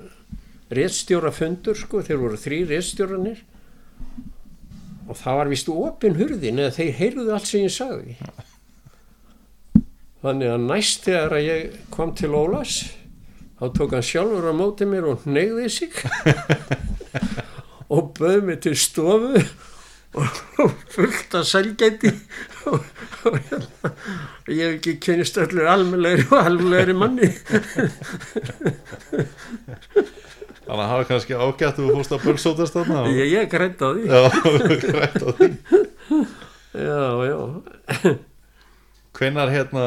réttstjórafundur 0.71 1.79
sko, 1.79 2.03
þeir 2.07 2.21
voru 2.23 2.38
þrý 2.38 2.61
réttstjóranir 2.71 3.40
og 5.11 5.19
það 5.19 5.40
var 5.40 5.51
vist 5.51 5.71
opin 5.73 6.19
hurðin 6.19 6.62
eða 6.62 6.77
þeir 6.77 6.93
heyrðu 7.01 7.35
allt 7.35 7.51
sem 7.51 7.66
ég 7.66 7.75
sagði 7.75 8.16
þannig 10.24 10.50
að 10.54 10.64
næst 10.68 11.04
þegar 11.09 11.33
að 11.38 11.46
ég 11.46 11.78
kom 11.94 12.14
til 12.18 12.33
Ólas 12.37 12.74
þá 13.61 13.64
tók 13.76 13.94
hann 13.96 14.04
sjálfur 14.06 14.50
á 14.50 14.54
móti 14.56 14.87
mér 14.88 15.09
og 15.14 15.24
neyði 15.28 15.66
sig 15.72 15.92
og 17.92 18.12
bauð 18.18 18.44
mig 18.48 18.61
til 18.64 18.76
stofu 18.78 19.40
og 20.20 20.72
fullt 20.90 21.35
af 21.38 21.44
sælgæti. 21.46 22.11
Og, 22.66 22.80
og 23.30 23.37
hérna, 23.46 23.90
ég 24.50 24.59
hef 24.64 24.72
ekki 24.80 24.94
kynist 25.06 25.38
öllur 25.38 25.68
almennlegri 25.70 26.24
og 26.35 26.40
almennlegri 26.48 26.96
manni. 26.98 27.28
Þannig 30.66 30.83
að 30.85 30.90
hafa 30.90 31.06
kannski 31.12 31.38
ágætt 31.38 31.78
að 31.78 31.78
þú 31.85 31.94
fórst 31.94 32.14
að 32.16 32.24
bölsótast 32.26 32.74
þarna 32.76 32.98
og- 33.04 33.14
ég, 33.14 33.30
ég 33.37 33.48
grænt 33.52 33.80
á 33.83 33.88
því. 33.94 34.02
Já, 34.11 34.20
grætt 34.90 35.22
á 35.22 35.28
því. 35.38 35.48
Já, 36.74 37.02
já. 37.30 37.38
Hvenar 39.20 39.50
hérna 39.54 39.87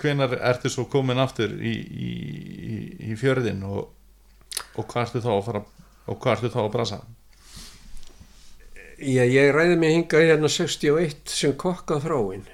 hvenar 0.00 0.38
ertu 0.40 0.70
svo 0.72 0.86
komin 0.90 1.20
aftur 1.22 1.52
í, 1.54 1.74
í, 1.74 2.12
í, 2.74 2.78
í 3.10 3.18
fjörðin 3.18 3.62
og, 3.68 3.90
og 4.74 4.88
hvað 4.90 5.06
ertu 5.06 5.22
þá 5.24 5.30
að 5.36 5.44
fara 5.48 5.62
og 6.04 6.18
hvað 6.20 6.36
ertu 6.36 6.52
þá 6.52 6.60
að 6.64 6.72
brasa? 6.74 7.00
Já, 9.04 9.24
ég 9.26 9.50
ræði 9.54 9.78
mig 9.78 9.94
hingað 9.94 10.28
hérna 10.28 10.50
61 10.50 11.32
sem 11.34 11.54
kokka 11.58 11.98
þróin. 12.02 12.44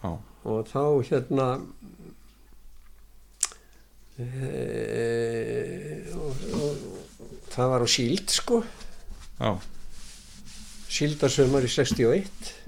Já, 0.00 0.12
og 0.46 0.70
þá 0.70 0.84
hérna 1.08 1.48
e, 4.14 4.28
og, 6.14 6.46
og, 6.60 6.86
það 7.50 7.74
var 7.74 7.84
á 7.84 7.88
síld 7.90 8.32
sko. 8.32 8.62
Já, 9.40 9.58
síldarsömmar 10.90 11.66
í 11.66 11.72
61 11.72 12.59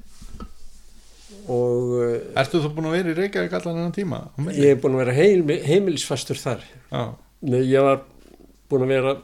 og 1.51 1.99
eh, 2.05 2.41
ertu 2.43 2.61
þú 2.63 2.71
búin 2.77 2.89
að 2.91 2.97
vera 2.99 3.13
í 3.13 3.19
Reykjavík 3.19 3.59
allan 3.59 3.83
enn 3.87 3.95
tíma? 3.97 4.23
Ég 4.55 4.77
er 4.77 4.81
búin 4.83 4.95
að 4.97 5.05
vera 5.05 5.17
heil, 5.17 5.43
heimilisfastur 5.67 6.39
þar. 6.39 6.65
Já, 6.93 7.05
Nei, 7.43 7.63
ég 7.67 7.83
var 7.83 8.05
búin 8.71 8.85
að 8.87 8.93
vera 8.95 9.15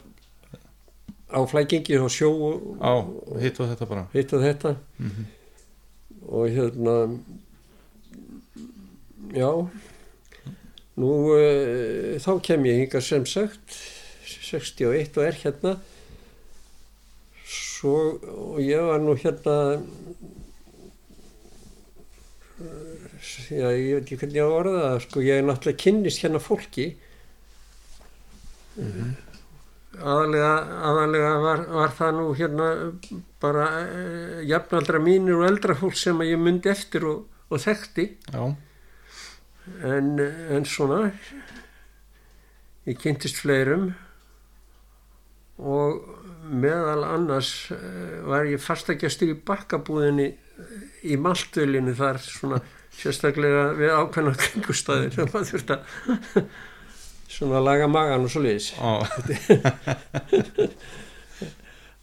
á 1.30 1.40
flækingi 1.46 1.98
og 2.02 2.10
sjó 2.10 2.30
og, 2.32 2.62
á, 2.82 2.92
hitt 3.38 3.60
og 3.62 3.68
þetta 3.70 3.86
bara. 3.86 4.06
Hitt 4.14 4.32
og 4.34 4.42
þetta. 4.42 4.74
Og 6.28 6.48
hérna 6.56 6.96
já. 9.36 9.50
Nú 10.98 11.12
uh, 11.30 12.16
þá 12.18 12.32
kem 12.42 12.66
ég 12.66 12.82
hinga 12.82 13.02
sem 13.04 13.26
sagt 13.28 13.78
61 14.26 15.14
og 15.14 15.28
er 15.28 15.38
hérna. 15.44 15.76
Svo 17.46 17.94
og 18.18 18.58
ég 18.64 18.82
var 18.82 18.98
nú 19.04 19.14
hérna 19.14 19.78
já 22.58 23.68
ég 23.70 23.92
veit 23.94 24.02
ekki 24.02 24.18
hvernig 24.18 24.38
ég 24.40 24.46
á 24.46 24.48
að 24.48 24.56
orða 24.56 24.80
það 24.84 25.02
sko 25.04 25.22
ég 25.22 25.38
er 25.38 25.46
náttúrulega 25.46 25.82
kynnist 25.84 26.22
hérna 26.24 26.40
fólki. 26.42 26.86
Aðalega, 29.98 30.50
aðalega 30.88 31.30
var, 31.42 31.62
var 31.74 31.94
það 31.98 32.16
nú 32.18 32.26
hérna 32.38 32.68
bara 33.42 33.68
uh, 33.82 34.40
jafnaldra 34.46 35.00
mínir 35.02 35.38
og 35.38 35.46
eldra 35.48 35.74
fólk 35.78 35.98
sem 35.98 36.18
að 36.22 36.32
ég 36.32 36.42
myndi 36.42 36.70
eftir 36.70 37.06
og, 37.08 37.24
og 37.50 37.62
þekkti. 37.62 38.08
Já, 38.34 38.42
en, 39.84 40.12
en 40.54 40.68
svona 40.68 41.08
ég 42.88 42.98
kynntist 43.00 43.40
fleirum 43.42 43.90
og 45.58 45.98
meðal 46.48 47.02
annars 47.04 47.70
eh, 47.74 48.20
var 48.24 48.46
ég 48.48 48.62
fastagestur 48.62 49.34
í 49.34 49.40
bakkabúðinni 49.46 50.30
í 51.06 51.16
Maltvölinu 51.20 51.94
þar 51.98 52.18
svona 52.22 52.60
sérstaklega 52.98 53.68
við 53.78 53.94
ákveðna 53.94 54.34
kringustæðir 54.38 55.14
sem 55.14 55.30
maður 55.32 55.50
þurft 55.52 55.70
að 55.74 55.80
svona 57.38 57.60
laga 57.62 57.86
magan 57.90 58.26
og 58.26 58.32
svo 58.32 58.42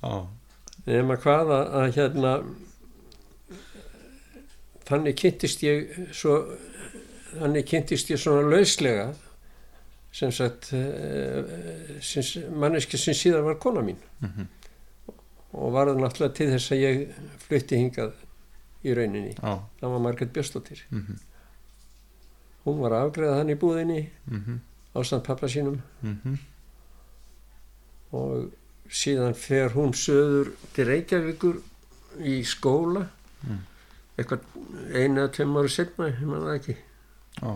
á, 0.05 0.11
nema 0.85 1.17
hvað 1.19 1.51
að, 1.57 1.65
að 1.81 1.87
hérna 1.97 2.31
þannig 4.85 5.17
kynntist 5.19 5.63
ég 5.65 5.93
svo 6.15 6.39
þannig 7.35 7.67
kynntist 7.67 8.11
ég 8.13 8.21
svona 8.21 8.45
lauslega 8.47 9.09
sem 10.15 10.31
sagt 10.31 10.69
uh, 10.77 11.43
manneski 12.55 12.99
sem 12.99 13.17
síðan 13.17 13.43
var 13.49 13.57
kona 13.59 13.81
mín. 13.83 13.97
Mhm. 14.23 14.51
og 15.55 15.71
var 15.71 15.87
það 15.87 15.99
náttúrulega 16.03 16.35
til 16.35 16.47
þess 16.51 16.71
að 16.75 16.81
ég 16.83 17.01
flutti 17.45 17.77
hingað 17.79 18.13
í 18.85 18.95
rauninni. 18.97 19.33
Á 19.41 19.65
það 19.81 19.93
var 19.95 20.03
Margrét 20.05 20.33
Björstóttir 20.35 20.83
mhm, 20.89 21.21
hún 22.65 22.81
var 22.81 22.97
að 22.97 23.07
afgreða 23.09 23.39
hann 23.39 23.53
í 23.53 23.57
búðinni 23.61 24.01
mhm, 24.29 24.59
ástand 24.97 25.25
pappa 25.27 25.49
sínum. 25.51 25.81
Mhm. 26.01 26.37
Og 28.15 28.51
síðan 28.89 29.33
fer 29.37 29.73
hún 29.75 29.95
söður 29.97 30.53
til 30.75 30.87
Reykjavíkur 30.89 31.61
í 32.23 32.41
skóla. 32.47 33.09
Mm. 33.45 33.63
eitthvað 34.15 34.45
einu 34.95 35.19
eða 35.19 35.31
tveim 35.35 35.57
ári 35.59 35.69
setna, 35.69 36.07
ég 36.07 36.21
man 36.25 36.45
það 36.45 36.53
ekki. 36.55 36.75
Á, 37.43 37.51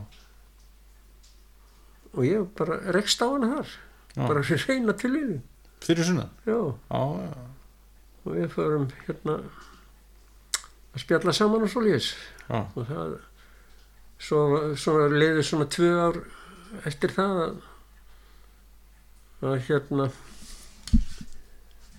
og 2.14 2.26
ég 2.28 2.50
bara 2.60 2.78
rekst 2.94 3.24
á 3.24 3.28
hana 3.32 3.48
þar. 3.56 3.78
Já. 4.16 4.28
bara 4.28 4.42
reyna 4.42 4.94
til 4.98 5.16
yfir 5.16 5.40
fyrir 5.86 6.04
sunna 6.04 6.26
já, 6.46 6.58
á, 6.92 7.02
já, 7.24 7.34
og 8.26 8.32
við 8.36 8.48
förum 8.56 8.88
hérna 9.06 9.36
að 10.94 11.04
spjalla 11.04 11.36
saman 11.36 11.66
og 11.66 11.72
svo 11.72 11.84
lýs 11.86 12.14
á, 12.50 12.66
og 12.66 12.86
það 12.90 13.18
svo, 14.20 14.40
svona 14.80 15.08
leiði 15.14 15.46
svona 15.46 15.68
tvö 15.72 15.92
ár 16.08 16.20
eftir 16.90 17.14
það 17.16 17.44
að, 17.46 17.62
að 19.50 19.62
hérna 19.70 20.10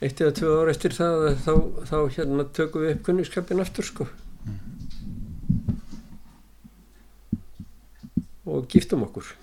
eitt 0.01 0.21
eða 0.21 0.35
tvö 0.37 0.57
ár 0.63 0.73
eftir 0.73 0.97
það 0.97 1.27
að 1.29 1.39
þá, 1.45 1.55
þá 1.91 1.97
hérna 2.17 2.47
tökum 2.57 2.85
við 2.85 2.95
upp 2.95 3.03
kunningskapin 3.09 3.63
aftur 3.63 3.87
sko. 3.87 4.09
Og 8.51 8.65
giftum 8.73 9.05
okkur. 9.07 9.35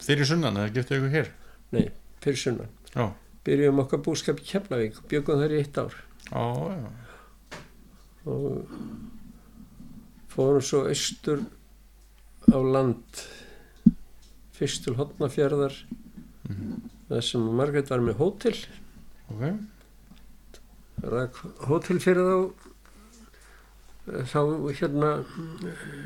Fyrir 0.00 0.26
sunnan 0.26 0.56
eða 0.58 0.72
giftu 0.74 0.96
ykkur 0.96 1.12
hér? 1.12 1.28
Fyrir 2.24 2.40
sunnan. 2.40 2.72
Já, 2.94 3.12
byrjum 3.46 3.84
okkar 3.84 4.00
búskap 4.04 4.40
í 4.40 4.48
Keflavík 4.48 4.98
og 4.98 5.06
bjögum 5.12 5.42
þar 5.42 5.54
í 5.54 5.60
eitt 5.60 5.78
ár. 5.78 5.94
Á, 6.32 6.42
já, 6.72 6.88
og 8.30 8.72
fórum 10.30 10.62
svo 10.64 10.84
austur 10.88 11.42
á 12.50 12.58
land 12.58 13.24
fyrst 14.56 14.86
til 14.86 14.96
Hotnafjörðar 14.98 15.74
þar 17.10 17.26
sem 17.26 17.44
Margrét 17.58 17.90
var 17.90 18.02
með 18.04 18.20
hótel. 18.20 18.56
Ok. 19.32 19.44
Rak 21.00 21.38
hótel 21.66 22.00
fyrir 22.02 22.28
þá 22.28 22.68
þá 24.30 24.40
hérna 24.74 25.10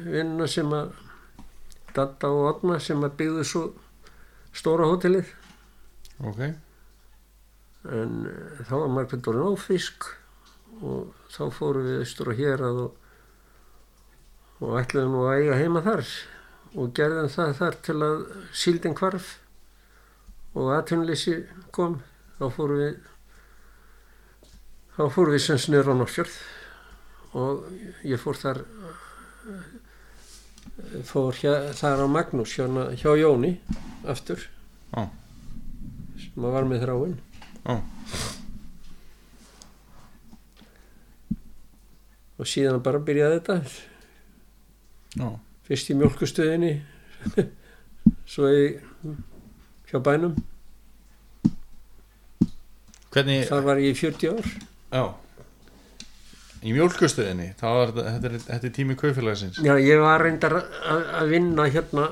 vinna 0.05 0.47
sem 0.51 0.71
að 0.75 0.93
Dadda 1.95 2.31
og 2.35 2.49
Otna 2.51 2.81
sem 2.83 3.03
að 3.07 3.17
byggðu 3.21 3.45
svo 3.47 3.65
stóra 4.55 4.89
hótelið. 4.91 5.31
Ok, 6.27 6.41
en 7.91 8.17
eh, 8.31 8.61
þá 8.67 8.75
var 8.75 8.93
Margrét 8.97 9.29
orðin 9.31 9.55
ófisk 9.55 10.09
og 10.83 11.15
þá 11.31 11.43
fórum 11.55 11.87
við 11.89 12.03
austur 12.03 12.31
og 12.33 12.41
hérað 12.41 12.81
og, 12.85 12.97
og 14.61 14.77
ætluðum 14.81 15.15
nú 15.15 15.25
að 15.29 15.41
eiga 15.43 15.61
heima 15.61 15.85
þar. 15.85 16.05
Og 16.75 16.91
gerðum 16.97 17.31
það 17.31 17.57
þar 17.61 17.81
til 17.87 17.99
að 18.03 18.23
síldin 18.65 18.97
hvarf 18.99 19.31
og 20.59 20.73
atvinnleysi 20.75 21.37
kom. 21.75 22.01
Þá 22.39 22.47
fórum 22.57 22.81
við 22.83 22.97
þá 24.97 25.05
fórum 25.11 25.35
við 25.35 25.45
sem 25.47 25.59
snur 25.59 25.91
á 25.91 25.95
Norrfjörð 25.95 26.37
og 27.35 27.65
ég 28.07 28.21
fór 28.23 28.39
þar 28.39 28.63
fór 31.07 31.39
hjá, 31.39 31.53
þar 31.77 32.05
á 32.05 32.09
Magnús 32.11 32.55
hjá, 32.55 32.67
hjá 32.99 33.11
Jóni 33.19 33.57
aftur. 34.07 34.49
Á, 34.95 35.11
sem 36.19 36.47
að 36.47 36.55
var 36.55 36.69
með 36.71 36.85
þráin 36.87 37.17
á, 37.67 37.75
og 42.39 42.51
síðan 42.51 42.83
bara 42.85 43.03
byrjaði 43.05 43.41
þetta. 43.41 43.59
Á, 45.23 45.29
fyrst 45.69 45.91
í 45.93 45.99
mjölkustöðinni 45.99 46.73
svo 48.33 48.51
í 48.51 48.65
hjá 49.91 50.01
bænum. 50.05 50.35
Hvernig 53.15 53.45
þar 53.47 53.69
var 53.69 53.83
ég 53.83 53.95
í 53.95 53.99
40 53.99 54.35
ár. 54.35 54.49
Já. 54.95 55.05
Í 56.65 56.73
mjólkustöðinni, 56.73 57.51
þá 57.61 57.67
er 57.69 57.91
þetta, 57.93 58.29
er, 58.31 58.39
þetta 58.47 58.67
er 58.67 58.73
tími 58.73 58.95
kaufélagsins 58.97 59.59
já 59.61 59.75
ég 59.77 59.99
var 60.01 60.23
reyndar 60.25 60.55
að, 60.57 61.03
að 61.21 61.33
vinna 61.35 61.67
hérna 61.69 62.07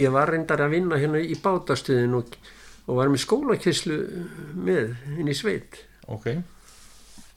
ég 0.00 0.14
var 0.14 0.32
reyndar 0.32 0.62
að 0.64 0.72
vinna 0.78 0.98
hérna 1.00 1.20
í 1.20 1.36
bátastöðin 1.42 2.16
og, 2.16 2.32
og 2.86 3.00
var 3.00 3.12
með 3.12 3.22
skólakyslu 3.26 3.98
með 4.56 4.94
inn 5.16 5.28
í 5.28 5.36
sveit. 5.36 5.82
Ok, 6.08 6.30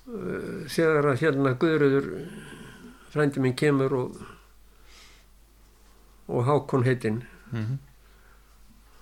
þegar 0.09 1.11
að 1.11 1.21
hérna 1.23 1.53
Guðröður 1.61 2.09
frændi 3.13 3.43
minn 3.43 3.57
kemur 3.57 3.95
og 3.99 4.19
og 6.29 6.45
Hákon 6.45 6.85
heitinn. 6.85 7.23
Mhm, 7.51 7.79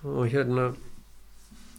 og 0.04 0.30
hérna 0.32 0.70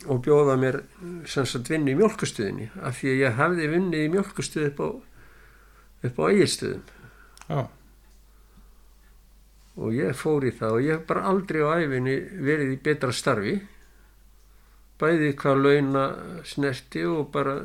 og 0.06 0.20
bjóða 0.22 0.56
mér 0.60 0.82
sem 1.26 1.46
sagt 1.46 1.70
vinnu 1.70 1.90
í 1.90 1.96
mjölkustöðinni 1.98 2.68
af 2.82 3.00
því 3.00 3.08
að 3.12 3.22
ég 3.22 3.38
hafði 3.38 3.70
vinnið 3.72 4.04
í 4.04 4.10
mjölkustöð 4.12 4.66
upp 4.68 4.78
á 4.78 4.88
upp 6.06 6.20
á 6.20 6.22
eigilstöðum 6.28 6.82
já, 7.48 7.62
og 9.78 9.96
ég 9.96 10.14
fór 10.14 10.46
í 10.46 10.52
það 10.54 10.76
og 10.76 10.84
ég 10.86 10.98
hef 10.98 11.08
bara 11.08 11.24
aldrei 11.32 11.64
á 11.66 11.68
æfinni 11.82 12.16
verið 12.44 12.76
í 12.76 12.78
betra 12.82 13.12
starfi. 13.12 13.56
Bæði 14.98 15.34
hvað 15.38 15.60
launa 15.64 16.04
snerti 16.46 17.04
og 17.06 17.30
bara 17.34 17.60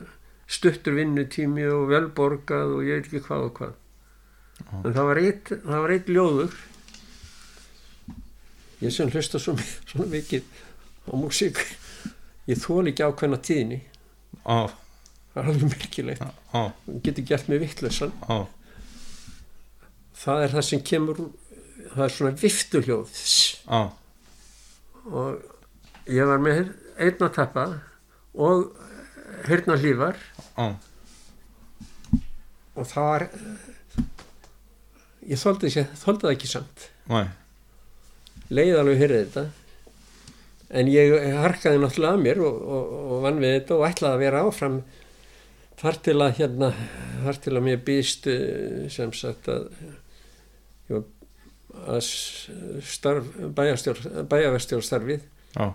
stuttur 0.49 0.97
vinnutími 0.97 1.65
og 1.71 1.87
velborgað 1.91 2.75
og 2.77 2.85
ég 2.87 2.99
veit 2.99 3.09
ekki 3.09 3.23
hvað 3.27 3.47
og 3.47 3.53
hvað. 3.59 3.73
En 4.83 4.93
það 4.93 5.09
var 5.09 5.21
eitt, 5.21 5.51
það 5.63 5.83
var 5.85 5.95
eitt 5.95 6.11
ljóður. 6.11 6.57
Ég 8.83 8.93
sem 8.93 9.11
hlusta 9.13 9.39
svo, 9.41 9.55
svona 9.89 10.09
mikið 10.11 10.47
á 11.07 11.13
músík 11.19 11.61
ég 12.49 12.59
þól 12.59 12.87
ekki 12.91 13.05
ákveðna 13.05 13.39
tíðni. 13.43 13.79
Á, 14.43 14.67
það 15.33 15.39
er 15.43 15.53
alveg 15.53 15.69
merkilegt. 15.71 16.27
Á, 16.51 16.61
getur 17.05 17.27
gert 17.29 17.49
mig 17.51 17.63
vittlösan 17.63 18.13
á. 18.27 18.43
Það 20.23 20.43
er 20.45 20.53
það 20.57 20.67
sem 20.67 20.83
kemur 20.85 21.23
það 21.93 22.05
er 22.05 22.13
svona 22.15 22.37
viftuljóð 22.39 23.09
og 25.11 26.07
ég 26.07 26.29
var 26.29 26.41
með 26.41 26.69
einna 27.01 27.29
tappa 27.33 27.65
og 28.33 28.69
hérna 29.47 29.77
hlífar 29.79 30.19
á, 30.57 30.65
og 32.73 32.87
það 32.89 33.07
var 33.09 33.27
ég 35.29 35.39
þóldi, 35.39 35.71
það 36.03 36.31
ekki 36.33 36.51
samt. 36.51 36.87
Næ, 37.11 37.27
leið 38.53 38.79
alveg 38.79 39.03
fyrir 39.03 39.23
þetta. 39.25 39.45
En 40.73 40.89
ég 40.89 41.13
harkaði 41.37 41.81
náttúrulega 41.81 42.17
að 42.17 42.23
mér 42.23 42.39
og, 42.41 42.61
og, 42.75 42.93
og 43.13 43.25
vann 43.27 43.41
við 43.43 43.59
þetta 43.59 43.75
og 43.77 43.87
ætlaði 43.87 44.17
að 44.17 44.23
vera 44.23 44.45
áfram 44.47 44.79
þar 45.83 45.99
til 46.07 46.15
að 46.17 46.37
hérna 46.39 46.69
þar 47.23 47.41
til 47.43 47.53
að 47.53 47.65
mér 47.67 47.83
býst 47.85 48.29
eh, 48.31 48.87
sem 48.93 49.13
sagt 49.15 49.51
að 49.53 49.67
að 51.83 52.01
starf 52.85 53.29
bæjarverstjór 53.57 54.83
starfið. 54.85 55.23
Já, 55.55 55.73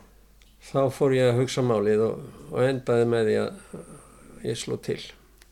þá 0.68 0.80
fór 0.94 1.14
ég 1.16 1.30
að 1.32 1.40
hugsa 1.42 1.62
málið 1.64 2.02
og, 2.08 2.26
og 2.52 2.64
endaði 2.64 3.06
með 3.08 3.30
því 3.30 3.36
að 3.42 4.48
ég 4.48 4.58
sló 4.60 4.78
til. 4.82 5.00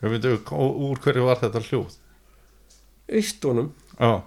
Við 0.02 0.16
veitum, 0.16 0.58
úr 0.90 1.00
hverju 1.04 1.24
var 1.26 1.40
þetta 1.40 1.62
hljóð? 1.70 1.94
viftunum, 3.06 3.70
Já, 4.00 4.22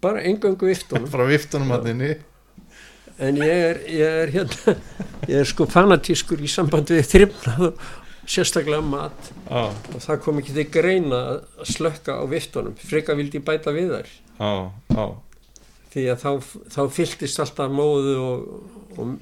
bara 0.00 0.22
engöngu 0.24 0.70
viftunum. 0.70 1.08
Frá 1.12 1.26
viftunum 1.28 1.72
að 1.76 1.90
þinni. 1.90 2.10
en 3.20 3.36
ég 3.36 3.64
er, 3.66 3.80
ég 3.92 4.20
er 4.24 4.32
hérna 4.32 4.76
ég 5.28 5.42
er 5.42 5.48
sko 5.48 5.66
fanatískur 5.68 6.40
í 6.40 6.48
sambandi 6.48 6.96
við 6.96 7.10
þrifnað 7.10 7.66
og 7.68 7.82
sérstaklega 8.30 8.80
mat. 8.86 9.30
Já, 9.50 9.66
og 9.68 10.00
það 10.06 10.22
kom 10.24 10.40
ekki 10.40 10.56
til 10.56 10.66
greina 10.72 11.20
að 11.34 11.42
slökka 11.68 12.16
á 12.16 12.24
viftunum. 12.30 12.76
Freka 12.80 13.16
vildi 13.18 13.40
ég 13.40 13.46
bæta 13.46 13.74
við 13.76 13.92
þær. 13.98 14.14
Já, 14.40 15.04
því 15.92 16.06
að 16.14 16.24
þá, 16.24 16.30
þá 16.72 16.82
fylltist 16.96 17.42
alltaf 17.44 17.74
móðu 17.74 18.16
og, 18.24 18.48
og, 18.96 19.14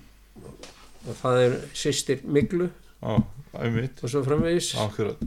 og 1.07 1.15
það 1.23 1.43
er 1.45 1.57
sýstir 1.79 2.23
já, 2.25 3.23
einmitt, 3.63 4.01
og 4.03 4.11
svo 4.11 4.23
framvegis 4.27 4.73
akkurat. 4.83 5.21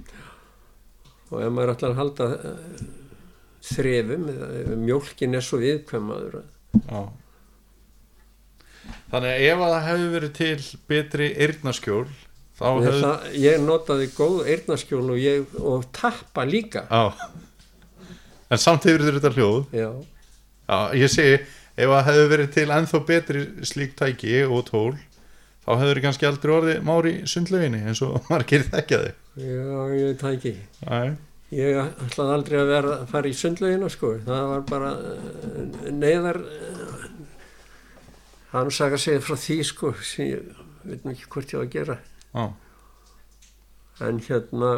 og 1.31 1.41
ef 1.45 1.51
maður 1.55 1.73
ætlar 1.75 1.93
að 1.93 1.99
halda 2.01 2.27
uh, 2.35 2.81
þrefum, 3.71 4.25
eða 4.33 4.75
mjólkin 4.81 5.35
er 5.37 5.45
svo 5.45 5.61
viðkvæmaður 5.61 6.41
að- 6.41 6.49
Já. 6.91 7.01
Þannig 9.11 9.29
að 9.31 9.45
ef 9.51 9.61
að 9.61 9.71
það 9.75 9.85
hefði 9.87 10.09
verið 10.15 10.33
til 10.37 10.79
betri 10.89 11.27
eyrnaskjól, 11.45 12.05
þá 12.57 12.65
það, 13.01 13.25
ég 13.43 13.63
notaði 13.65 14.07
góð 14.15 14.37
eyrnaskjól 14.53 15.03
og, 15.13 15.19
ég, 15.21 15.55
og 15.61 15.85
tappa 15.95 16.45
líka 16.47 16.85
Já. 16.89 17.29
En 18.51 18.59
samt 18.59 18.83
hefur 18.87 19.05
þetta 19.15 19.31
hljóð. 19.37 19.61
já, 19.71 19.89
Já, 20.71 20.77
ég 20.95 21.11
segi, 21.11 21.37
ef 21.77 21.91
að 21.95 22.05
hefði 22.09 22.25
verið 22.31 22.49
til 22.55 22.65
ennþá 22.75 22.99
betri 23.07 23.41
slík 23.67 23.93
tæki 23.99 24.41
og 24.47 24.65
tól, 24.67 24.93
þá 25.65 25.71
hefur 25.81 26.01
kannski 26.05 26.27
aldrei 26.29 26.53
orðið 26.55 26.79
mári 26.87 27.13
sundlöginni 27.29 27.83
eins 27.87 28.01
og 28.05 28.17
margir 28.31 28.65
þekkja 28.69 29.01
þig. 29.03 29.19
já, 29.45 29.83
ég 29.97 30.07
veit 30.09 30.23
það 30.23 30.37
ekki. 30.37 30.53
Æ, 30.87 30.99
ég 31.57 31.79
ætlaði 32.07 32.35
aldrei 32.37 32.57
að 32.61 32.71
vera 32.71 32.95
að 32.97 33.05
fara 33.11 33.31
í 33.31 33.37
sundlaugina 33.41 33.91
sko, 33.93 34.13
það 34.25 34.47
var 34.53 34.65
bara 34.71 34.91
uh, 34.97 35.91
neyðar 35.91 36.41
hann 38.51 38.71
saka 38.75 38.99
segið 38.99 39.23
frá 39.27 39.37
því 39.39 39.59
sko 39.67 39.93
sem 40.03 40.31
ég 40.33 40.63
veit 40.87 41.05
nú 41.05 41.13
ekki 41.13 41.29
hvort 41.31 41.53
ég 41.53 41.61
á 41.61 41.63
að 41.63 41.71
gera. 41.75 41.99
Já, 42.31 42.45
en 44.07 44.19
hérna 44.25 44.71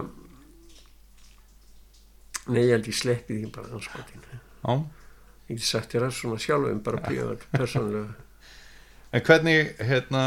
nei, 2.52 2.66
ég 2.66 2.74
held 2.76 2.90
ég 2.92 2.98
sleppi 2.98 3.38
því 3.40 3.52
bara 3.56 3.72
anskotin 3.78 4.24
já. 4.28 4.74
ég 5.48 5.54
geti 5.54 5.68
sagt 5.68 5.94
þér 5.94 6.08
það 6.08 6.16
svona 6.18 6.40
sjálfum 6.44 6.82
bara 6.84 7.02
prívat, 7.06 7.46
persónulega 7.54 8.18
En 9.14 9.22
hvernig, 9.22 9.76
hérna, 9.78 10.24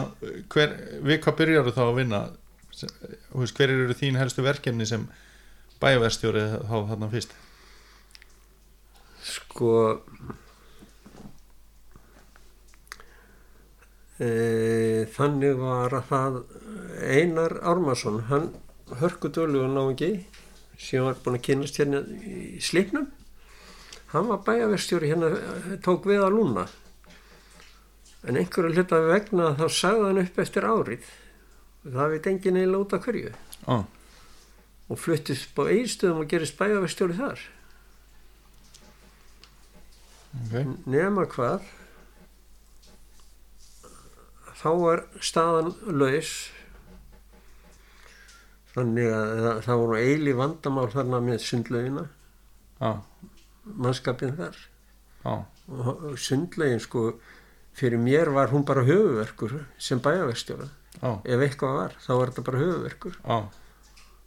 hver, 0.52 0.76
við 1.02 1.22
hvað 1.24 1.38
byrjar 1.40 1.72
þá 1.74 1.82
að 1.88 1.96
vinna? 2.00 2.20
Þú 2.76 3.40
veist, 3.40 3.56
hver 3.56 3.72
eru 3.72 3.96
þín 3.98 4.20
helstu 4.20 4.44
verkefni 4.46 4.86
sem 4.86 5.08
bæjarverstjóri 5.82 6.44
þá 6.68 6.76
þarna 6.92 7.10
fyrst? 7.10 7.34
sko 9.26 9.70
e, 14.20 14.30
þannig 15.16 15.58
var 15.60 15.96
að 15.98 16.08
það 16.10 16.38
Einar 17.02 17.58
Ármarsson 17.66 18.22
hann 18.30 18.50
hörkudölu 19.00 19.64
og 19.66 19.74
náingi 19.74 20.12
sem 20.78 21.04
var 21.04 21.18
búin 21.24 21.38
að 21.40 21.46
kynast 21.48 21.80
hérna 21.80 22.02
í 22.06 22.62
Sleipnum 22.62 23.10
hann 24.12 24.30
var 24.30 24.44
bæjarverstjóri 24.46 25.10
hérna 25.10 25.78
tók 25.84 26.06
við 26.08 26.22
að 26.22 26.36
lúna 26.38 26.66
en 28.26 28.40
einhverju 28.40 28.74
hluta 28.74 29.00
vegna 29.06 29.52
þá 29.58 29.66
sagði 29.70 30.08
hann 30.08 30.22
upp 30.24 30.40
eftir 30.42 30.66
árið. 30.66 31.10
Það 31.86 32.12
veit 32.14 32.30
enginn 32.30 32.58
eiginlega 32.58 32.82
út 32.82 32.96
af 32.96 33.06
hverju. 33.06 33.32
Já, 33.66 33.76
og 34.86 35.00
fluttist 35.02 35.58
á 35.58 35.62
einstöðum 35.66 36.22
og 36.22 36.30
gerist 36.30 36.58
bæjarverstjóri 36.58 37.18
þar. 37.18 37.42
Ok, 40.36 40.54
nema 40.90 41.24
hvað 41.32 41.64
þá 44.56 44.68
var 44.82 45.02
staðan 45.22 45.72
laus. 45.86 46.34
Þannig 48.76 49.08
að 49.08 49.60
það, 49.64 49.78
voru 49.80 49.98
eili 50.02 50.34
vandamál 50.36 50.88
þarna 50.92 51.20
með 51.24 51.38
sundlaugina. 51.46 52.04
Já, 52.80 52.90
mannskapin 53.64 54.36
þar. 54.36 54.58
Og, 55.26 55.46
og 55.80 56.18
sundlaugin 56.20 56.82
sko 56.84 57.08
fyrir 57.76 58.00
mér 58.00 58.32
var 58.32 58.50
hún 58.54 58.64
bara 58.66 58.86
höfuverkur 58.86 59.58
sem 59.78 60.00
bæjarverstjóra 60.00 60.66
já, 60.96 61.10
ef 61.12 61.46
eitthvað 61.46 61.78
var, 61.82 61.96
þá 62.00 62.12
var 62.14 62.32
þetta 62.32 62.46
bara 62.50 62.62
höfuverkur 62.64 63.16
já, 63.20 63.38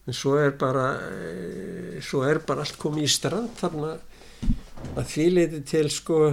en 0.09 0.17
svo 0.17 0.37
er 0.41 0.55
bara 0.57 0.85
e, 1.05 2.01
svo 2.01 2.23
er 2.25 2.41
bara 2.45 2.65
allt 2.65 2.79
komið 2.81 3.05
í 3.05 3.11
strand 3.13 3.51
þarna. 3.59 3.97
Að 4.97 5.09
því 5.11 5.25
leiti 5.35 5.59
til 5.67 5.89
sko 5.93 6.31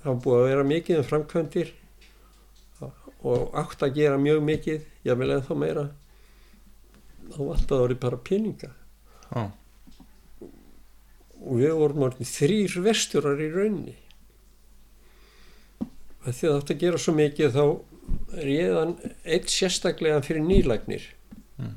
þá 0.00 0.08
búið 0.24 0.38
að 0.38 0.48
vera 0.48 0.64
mikið 0.66 1.02
um 1.02 1.06
framkvæmdir 1.06 1.70
og 3.28 3.54
átt 3.58 3.82
að 3.84 3.98
gera 3.98 4.18
mjög 4.18 4.42
mikið 4.46 5.06
jável 5.06 5.30
eða 5.30 5.46
þá 5.46 5.54
meira. 5.62 5.86
Þá 7.28 7.40
alltaf 7.44 7.78
orðið 7.78 8.02
bara 8.02 8.20
peninga. 8.30 8.72
Já, 9.28 9.42
og 11.38 11.58
við 11.60 11.74
vorum 11.78 12.06
orðin 12.08 12.32
þrýr 12.32 12.78
vestjurar 12.88 13.42
í 13.44 13.50
raunni 13.54 13.94
að 16.28 16.36
því 16.38 16.48
að 16.48 16.52
það 16.52 16.58
átt 16.62 16.72
að 16.74 16.82
gera 16.84 17.00
svo 17.04 17.14
mikið 17.18 17.56
þá 17.58 17.64
réðan 18.48 18.92
eitt 19.24 19.52
sérstaklega 19.52 20.24
fyrir 20.26 20.44
nýlagnir 20.46 21.14
Mm. 21.58 21.72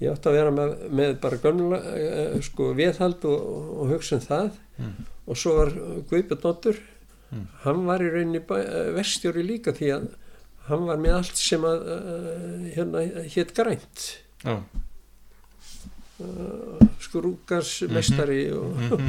ég 0.00 0.08
átt 0.12 0.24
að 0.30 0.36
vera 0.38 0.50
með, 0.56 0.70
með 0.94 1.10
bara 1.20 1.36
gömla 1.42 1.78
uh, 1.84 2.36
sko 2.46 2.70
viðhald 2.78 3.24
og, 3.28 3.42
og 3.82 3.90
hugsa 3.92 4.16
um 4.16 4.22
það. 4.24 4.54
Mm. 4.78 4.94
og 5.26 5.36
svo 5.36 5.52
var 5.58 5.72
Guðbjörn 6.10 6.42
Nottur 6.46 6.78
Mm. 7.32 7.44
hann 7.64 7.84
var 7.88 8.02
í 8.04 8.08
rauninni 8.12 8.40
uh, 8.44 8.88
vestjóri 8.96 9.44
líka 9.44 9.72
því 9.76 9.90
að 9.98 10.06
hann 10.68 10.82
var 10.88 10.98
með 11.00 11.14
allt 11.18 11.36
sem 11.40 11.62
að 11.64 11.84
uh, 11.92 12.66
hérna 12.74 13.04
hétt 13.36 13.52
grænt. 13.56 14.02
Já, 14.44 14.58
skrúkars 17.02 17.82
mestari 17.90 18.44
og 18.54 18.76
mhm, 18.76 19.08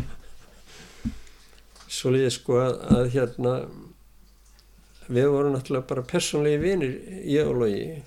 svo 1.95 2.13
liðið 2.15 2.33
sko 2.38 2.57
að, 2.63 2.77
að 2.97 3.09
hérna 3.13 3.53
við 5.09 5.29
vorum 5.33 5.55
náttúrulega 5.55 5.89
bara 5.89 6.05
persónlegi 6.07 6.61
vinir 6.63 6.95
ég 7.27 7.49
og 7.49 7.59
Logi. 7.61 8.01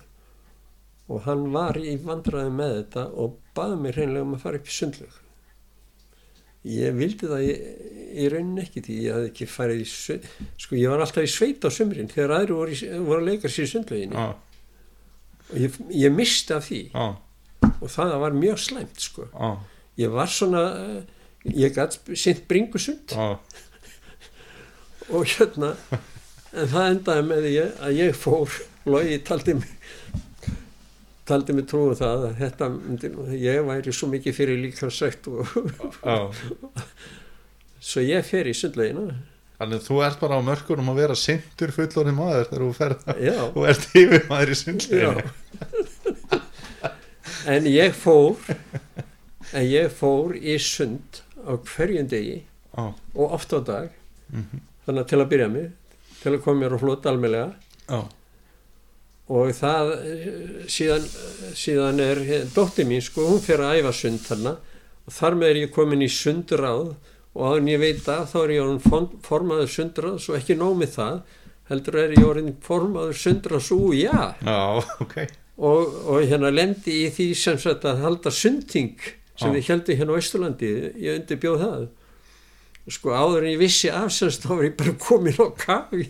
Og 1.07 1.23
hann 1.27 1.47
var 1.55 1.79
í 1.79 1.95
vandræði 2.03 2.51
með 2.51 2.75
þetta 2.81 3.07
og 3.15 3.39
baði 3.55 3.79
mig 3.83 3.95
hreinlega 3.95 4.27
um 4.27 4.35
að 4.35 4.43
fara 4.43 4.61
upp 4.61 4.71
í 4.71 4.75
sundlög 4.75 5.23
ég 6.67 6.97
vildi 6.97 7.29
það 7.31 7.45
í, 7.47 7.53
í 8.19 8.25
rauninni 8.33 8.65
ekki 8.65 8.81
því 8.83 8.95
ég 9.05 9.15
hafði 9.15 9.29
ekki 9.31 9.47
farið 9.47 9.83
í 9.85 9.85
sveit 9.87 10.25
sko 10.59 10.75
ég 10.75 10.91
var 10.91 11.05
alltaf 11.05 11.23
í 11.23 11.31
sveit 11.31 11.63
á 11.63 11.71
sumrin 11.71 12.11
þegar 12.11 12.35
aðri 12.41 12.57
voru, 12.59 12.75
í, 12.75 12.89
voru 13.07 13.21
að 13.21 13.29
leika 13.29 13.51
sér 13.53 13.69
í 13.69 13.71
sundlöginni 13.71 14.19
já, 14.19 14.27
og 15.47 15.61
ég, 15.63 15.79
ég 15.95 16.15
misti 16.15 16.55
af 16.57 16.67
því. 16.67 16.81
Já, 16.91 17.07
og 17.77 17.93
það 17.93 18.17
var 18.23 18.37
mjög 18.37 18.59
slæmt 18.63 19.03
sko. 19.03 19.29
Já, 19.31 19.51
ég 20.03 20.17
var 20.17 20.33
svona 20.33 20.65
ég 21.47 21.77
gæti 21.77 22.19
sint 22.19 22.43
bringusund 22.51 23.15
og 25.07 25.23
hérna 25.37 25.75
en 26.57 26.71
það 26.73 26.89
endaði 26.93 27.25
með 27.31 27.45
því 27.47 27.55
að 27.87 27.99
ég 28.01 28.17
fór. 28.19 28.57
Logi 28.87 29.19
taldi 29.27 29.55
mig 29.59 29.73
taldi 31.27 31.55
mig 31.57 31.65
trúið 31.67 31.97
það 31.99 32.25
að 32.29 32.37
þetta 32.39 32.67
myndi, 32.71 33.09
ég 33.43 33.65
væri 33.67 33.93
svo 33.95 34.07
mikið 34.13 34.37
fyrir 34.37 34.61
líka 34.63 34.87
sagt 34.95 35.27
og 35.27 35.43
svo 37.83 38.05
ég 38.07 38.23
fer 38.29 38.47
í 38.47 38.55
sundlegina 38.55 39.17
Þannig 39.57 39.79
að 39.81 39.87
þú 39.89 39.99
ert 40.05 40.19
bara 40.21 40.37
á 40.37 40.43
mörkunum 40.45 40.91
að 40.93 40.99
vera 41.01 41.15
sindur 41.17 41.71
fullorinn 41.73 42.15
maður 42.19 42.45
þegar 42.51 42.63
þú 42.63 42.71
ferð 42.77 43.07
já, 43.25 43.37
og 43.49 43.63
ert 43.71 43.87
yfir 43.97 44.27
maður 44.29 44.53
í 44.53 44.57
sundleginu. 44.61 45.25
en 47.55 47.69
ég 47.73 47.97
fór 47.97 48.37
en 49.57 49.65
ég 49.65 49.89
fór 49.97 50.37
í 50.37 50.59
sund 50.61 51.23
á 51.43 51.57
hverjum 51.73 52.11
degi 52.13 52.43
Já, 52.77 52.91
og 53.17 53.33
oft 53.33 53.55
á 53.57 53.61
dag. 53.65 53.87
Mhm, 54.29 54.61
þannig 54.85 55.01
að 55.01 55.09
til 55.09 55.21
að 55.23 55.29
byrja 55.33 55.49
mig 55.49 55.71
til 56.27 56.35
að 56.37 56.43
koma 56.45 56.65
mér 56.65 56.75
á 56.75 56.79
flot 56.83 57.07
almennlega 57.07 57.49
já, 57.87 58.01
og 59.27 59.51
það 59.59 59.89
síðan, 60.71 61.07
síðan 61.59 62.03
er 62.05 62.21
dóttir 62.55 62.87
mín 62.87 63.03
sko, 63.03 63.25
hún 63.31 63.41
fer 63.43 63.63
að 63.67 63.81
æfa 63.81 63.93
sund 63.99 64.21
þarna. 64.23 64.53
Og 65.07 65.15
þar 65.15 65.37
með 65.39 65.49
er 65.53 65.59
ég 65.65 65.73
komin 65.75 66.03
í 66.07 66.09
sundráð. 66.11 66.93
Og 67.37 67.57
en 67.59 67.67
ég 67.69 67.81
veit 67.83 68.07
að 68.11 68.23
þá 68.31 68.37
er 68.45 68.53
ég 68.55 68.63
orðinn 68.63 68.85
fon- 68.87 69.11
formaður 69.27 69.73
sundráð 69.75 70.15
svo 70.25 70.37
ekki 70.39 70.55
nóg 70.57 70.79
með 70.81 70.95
það 70.95 71.19
heldur 71.73 71.99
er 72.05 72.15
ég 72.15 72.25
orðin 72.31 72.55
formaður 72.63 73.19
sundra 73.19 73.59
sú, 73.61 73.81
já. 73.99 74.15
Já, 74.47 74.61
ok. 75.03 75.17
og, 75.59 75.99
og 76.07 76.23
hérna 76.31 76.53
lendi 76.55 76.95
í 77.03 77.11
því 77.13 77.27
sem 77.43 77.59
sagt 77.61 77.85
að 77.91 78.05
halda 78.07 78.31
sundting 78.33 78.95
sem 79.37 79.51
Já. 79.51 79.57
við 79.59 79.69
heldum 79.73 79.99
hérna 80.01 80.15
á 80.15 80.21
Östurlandi 80.23 80.71
ég 81.03 81.19
undirbjóð 81.19 81.59
það 81.67 81.83
sko 82.93 83.15
áður 83.17 83.45
en 83.45 83.53
ég 83.55 83.63
vissi 83.65 83.91
afsens 83.91 84.39
þá 84.43 84.51
var 84.53 84.69
ég 84.69 84.77
bara 84.79 84.95
komin 85.01 85.41
á 85.43 85.49
kafi 85.59 86.07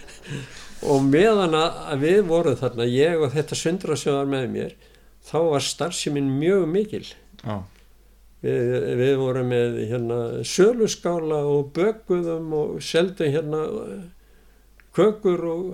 og 0.90 1.02
meðan 1.08 1.56
að 1.58 2.06
við 2.06 2.22
vorum 2.28 2.58
þarna 2.60 2.86
ég 2.88 3.18
og 3.20 3.34
þetta 3.34 3.58
sundra 3.58 3.98
sem 3.98 4.14
var 4.14 4.30
með 4.30 4.46
mér 4.54 4.78
þá 5.26 5.36
var 5.50 5.64
starfseminn 5.64 6.30
mjög 6.40 6.64
mikil. 6.70 7.04
Já, 7.42 7.60
við, 8.44 8.72
við 9.00 9.12
vorum 9.20 9.52
með 9.52 9.76
hérna 9.90 10.20
söluskála 10.46 11.42
og 11.48 11.70
bökuðum 11.76 12.54
og 12.56 12.80
seldum 12.84 13.32
hérna 13.34 13.64
kökur 14.96 15.44
og, 15.46 15.66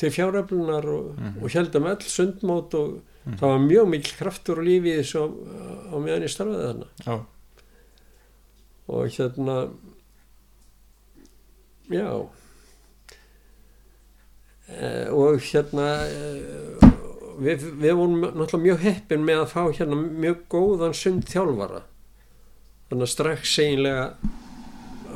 til 0.00 0.10
fjáröflunar 0.12 0.88
og, 0.90 1.18
og 1.38 1.52
heldum 1.54 1.86
öll 1.92 2.02
sundmót 2.10 2.74
og 2.74 2.98
það 3.38 3.52
var 3.52 3.66
mjög 3.66 3.90
mikil 3.92 4.14
kraftur 4.18 4.62
og 4.62 4.66
lífi 4.66 4.94
í 4.96 5.00
þessu 5.02 5.26
á, 5.28 5.94
meðan 5.94 6.26
ég 6.26 6.32
starfaði 6.34 6.70
þarna. 6.72 6.88
Já, 7.04 7.14
og 8.88 9.08
hérna 9.12 9.56
já. 11.92 12.08
E, 14.68 15.08
og 15.12 15.40
hérna 15.44 15.88
e, 16.08 16.32
við, 17.40 17.68
við 17.80 17.94
vorum 17.96 18.20
náttúrulega 18.24 18.64
mjög 18.64 18.84
heppin 18.86 19.24
með 19.24 19.44
að 19.44 19.52
fá 19.54 19.62
hérna 19.80 20.00
mjög 20.02 20.42
góðan 20.52 20.96
sundþjálfara 20.96 21.84
þannig 22.88 23.04
að 23.04 23.12
strax 23.12 23.58
eiginlega 23.62 24.06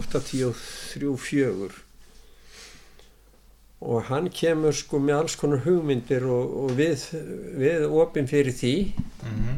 83-4 0.03 1.83
og 3.83 4.05
hann 4.07 4.29
kemur 4.31 4.75
sko 4.77 5.01
með 5.03 5.19
alls 5.19 5.35
konar 5.39 5.65
hugmyndir 5.65 6.25
og, 6.31 6.53
og 6.65 6.75
við, 6.79 7.03
við 7.59 7.87
opin 7.91 8.29
fyrir 8.31 8.55
því. 8.55 8.75
Mhm, 9.27 9.57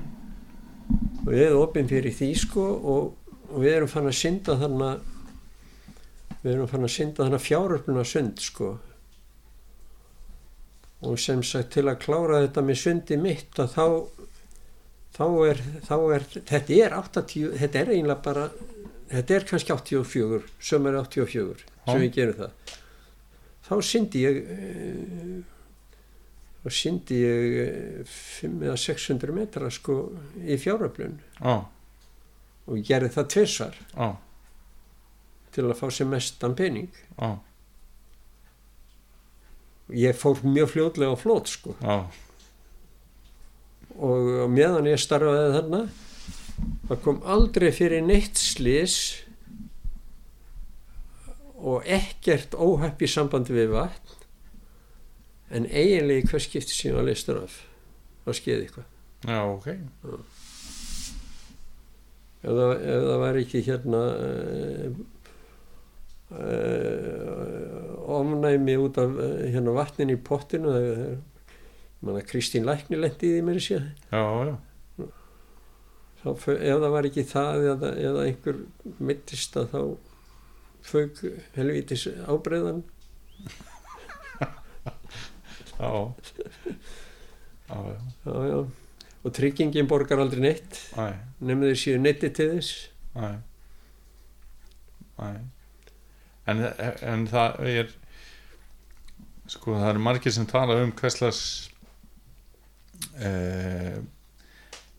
og 1.25 1.29
við 1.33 1.57
opinn 1.59 1.91
fyrir 1.91 2.15
því 2.17 2.31
sko 2.41 2.65
og, 2.95 3.11
og 3.51 3.61
við 3.63 3.77
erum 3.77 3.91
fann 3.91 4.09
að 4.11 4.19
synda 4.19 4.57
þarna 4.61 4.91
við 6.45 6.51
erum 6.55 6.69
fann 6.71 6.87
að 6.87 6.95
synda 6.95 7.25
þarna 7.25 7.41
fjáröfluna 7.41 8.05
sund 8.09 8.43
sko. 8.45 8.75
Og 11.05 11.19
sem 11.21 11.43
sagt 11.45 11.75
til 11.77 11.85
að 11.89 12.01
klára 12.05 12.43
þetta 12.47 12.65
með 12.65 12.81
sundi 12.81 13.19
mitt 13.21 13.59
að 13.61 13.75
þá 13.75 13.87
þá 15.15 15.27
er, 15.49 15.61
þá 15.87 15.97
er 16.17 16.25
þetta 16.35 16.79
er 16.81 16.97
80, 16.99 17.51
þetta 17.61 17.81
er 17.81 17.93
eiginlega 17.95 18.25
bara 18.25 18.47
þetta 19.13 19.37
er 19.37 19.47
kannski 19.49 19.75
84 19.75 20.41
sem 20.59 20.89
er 20.91 20.99
84 21.01 21.65
sem 21.65 21.93
Já. 21.93 22.01
við 22.01 22.15
gerum 22.17 22.39
það. 22.41 22.79
Þá 23.65 23.75
syndi 23.89 24.25
ég 24.25 24.41
eh, 24.55 25.37
þá 26.65 26.69
syndi 26.81 27.21
ég 27.21 27.55
eh, 27.65 28.17
5 28.41 28.65
eða 28.67 28.77
600 28.81 29.37
metra 29.37 29.71
sko 29.73 29.99
í 30.41 30.59
fjáröflun. 30.61 31.19
Já, 31.39 31.57
og 32.69 32.85
gerði 32.87 33.11
það 33.15 33.31
tvisvar. 33.35 33.81
Já, 33.95 34.09
til 35.55 35.67
að 35.69 35.77
fá 35.79 35.87
sem 35.95 36.11
mestan 36.11 36.57
pening. 36.59 36.91
Já, 37.19 37.31
ég 40.05 40.17
fór 40.19 40.41
mjög 40.47 40.73
fljótlega 40.73 41.15
á 41.15 41.17
flót 41.21 41.53
sko. 41.53 41.77
Já, 41.85 41.99
og 43.95 44.51
meðan 44.51 44.91
ég 44.91 44.99
starfaði 44.99 45.53
þarna 45.59 45.85
það 46.89 47.01
kom 47.05 47.21
aldrei 47.27 47.71
fyrir 47.75 48.05
neitt 48.05 48.41
slis 48.41 48.97
og 51.65 51.87
ekkert 51.89 52.57
óhapp 52.61 53.03
í 53.03 53.09
sambandi 53.11 53.55
við 53.57 53.73
vatn 53.75 54.23
en 55.55 55.69
eiginlega 55.71 56.25
í 56.25 56.29
hvers 56.29 56.49
skipti 56.49 56.75
sem 56.75 56.91
ég 56.91 56.99
var 56.99 57.07
leistur 57.07 57.39
af. 57.45 57.61
Að 58.25 58.39
skeið 58.41 58.63
eitthvað. 58.65 58.87
Já, 59.29 59.39
ok. 59.53 59.67
það, 60.03 60.34
ef 62.45 63.05
það 63.09 63.19
var 63.23 63.39
ekki 63.41 63.63
hérna 63.65 64.01
uh, 64.29 64.97
uh, 66.35 67.93
ofnæmi 68.19 68.77
út 68.85 69.01
af 69.01 69.17
uh, 69.17 69.45
hérna 69.49 69.77
vatnin 69.77 70.13
í 70.13 70.19
pottinu 70.21 70.75
manna 72.05 72.25
Kristín 72.29 72.69
Lækni 72.69 73.01
lendi 73.01 73.31
í 73.31 73.37
því 73.39 73.45
mér 73.49 73.61
sé 73.65 73.81
þá, 76.25 76.29
ef 76.33 76.45
það 76.49 76.91
var 76.97 77.09
ekki 77.09 77.25
það 77.29 77.69
eða, 77.73 77.93
eða 78.09 78.27
einhver 78.29 78.61
mittist 79.11 79.57
að 79.61 79.71
þá 79.73 79.81
fauk 80.85 81.21
helvítis 81.57 82.05
ábreiðan. 82.29 82.83
Já, 85.75 85.91
já, 87.69 87.75
já, 87.75 87.99
já, 88.25 88.47
já. 88.47 88.84
Og 89.25 89.33
tryggingin 89.35 89.89
borgar 89.89 90.21
aldrei 90.21 90.43
neitt. 90.45 90.81
Næ, 90.99 91.11
nefnir 91.41 91.73
þeir 91.73 91.81
séu 91.81 92.01
neitti 92.01 92.31
til 92.37 92.51
þess. 92.55 92.73
Næ, 93.17 93.29
næ. 95.19 95.29
En, 96.53 96.61
en 97.09 97.29
það 97.31 97.61
er, 97.71 97.93
sko, 99.49 99.79
það 99.79 99.93
eru 99.95 100.03
margir 100.05 100.35
sem 100.37 100.49
tala 100.49 100.77
um 100.85 100.93
hverslas 100.99 101.41
uh, 103.17 103.97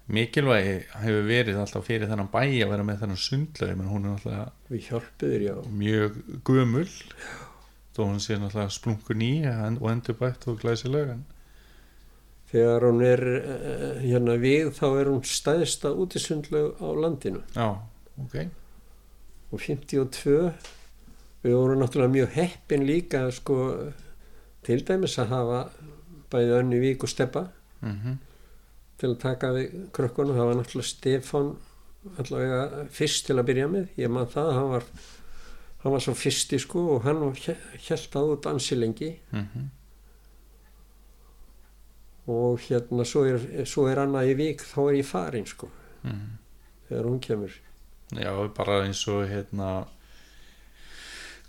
mikilvægi 0.06 0.76
hefur 1.04 1.30
verið 1.30 1.62
alltaf 1.62 1.86
fyrir 1.86 2.10
þennan 2.10 2.32
bæ 2.34 2.42
að 2.46 2.74
vera 2.74 2.86
með 2.86 3.04
þennan 3.04 3.22
sundlaug, 3.22 3.78
menn 3.78 3.92
hún 3.94 4.10
er 4.10 4.18
alltaf 4.18 4.74
mjög 5.70 6.20
gömul 6.46 6.90
þó 7.96 8.02
hún 8.04 8.20
sé 8.22 8.38
náttúrulega 8.38 8.74
splunkur 8.76 9.18
ný 9.18 9.32
og 9.46 9.88
endurbætt 9.92 10.46
og 10.52 10.60
glæsileg 10.62 11.14
en 11.14 11.24
þegar 12.56 12.88
hún 12.88 13.04
er 13.06 13.24
uh, 13.36 13.86
hérna 14.00 14.38
við 14.42 14.72
þá 14.80 14.86
er 14.88 15.12
hún 15.12 15.22
stæðsta 15.28 15.92
útisundlaug 15.92 16.80
á 16.80 16.88
landinu. 16.96 17.44
Já, 17.56 17.68
ok. 18.24 18.38
Og 19.52 19.62
52 19.62 20.38
við 21.46 21.54
vorum 21.54 21.84
náttúrulega 21.84 22.16
mjög 22.16 22.38
heppin 22.40 22.88
líka 22.88 23.28
sko 23.36 23.60
til 24.66 24.80
dæmis 24.88 25.20
að 25.22 25.36
hafa 25.36 25.60
bæði 26.34 26.56
önni 26.58 26.80
vík 26.82 27.06
og 27.06 27.12
steppa 27.12 27.50
mm 27.86 28.16
til 29.00 29.12
að 29.12 29.22
taka 29.22 29.52
við 29.56 29.78
krökkunum. 29.96 30.38
Það 30.38 30.50
var 30.50 30.60
náttúrulega 30.60 30.90
Stefán 30.90 31.52
allavega 32.22 32.86
fyrst 32.94 33.28
til 33.28 33.38
að 33.40 33.48
byrja 33.50 33.70
með. 33.72 33.88
Ég 34.00 34.12
man 34.12 34.30
það, 34.32 34.52
hann 34.56 34.70
var 34.72 34.90
hann 35.84 35.94
var 35.94 36.02
svo 36.02 36.16
fyrsti 36.18 36.60
sko 36.62 36.84
og 36.96 37.04
hann 37.06 37.22
held 37.36 38.08
það 38.14 38.32
út 38.36 38.48
ansi 38.50 38.78
lengi. 38.80 39.12
-hmm. 39.32 39.66
Og 42.32 42.62
hérna 42.66 43.06
svo 43.06 43.26
er, 43.30 43.44
svo 43.70 43.88
er 43.90 44.02
annað 44.02 44.32
í 44.32 44.38
vik 44.40 44.64
þá 44.66 44.80
er 44.86 44.98
ég 45.00 45.10
farin 45.10 45.46
sko. 45.50 45.70
Mm. 46.06 46.38
þegar 46.90 47.10
hún 47.10 47.20
kemur. 47.20 47.54
Já, 48.14 48.32
bara 48.54 48.84
eins 48.86 49.02
og 49.10 49.24
hérna 49.30 49.70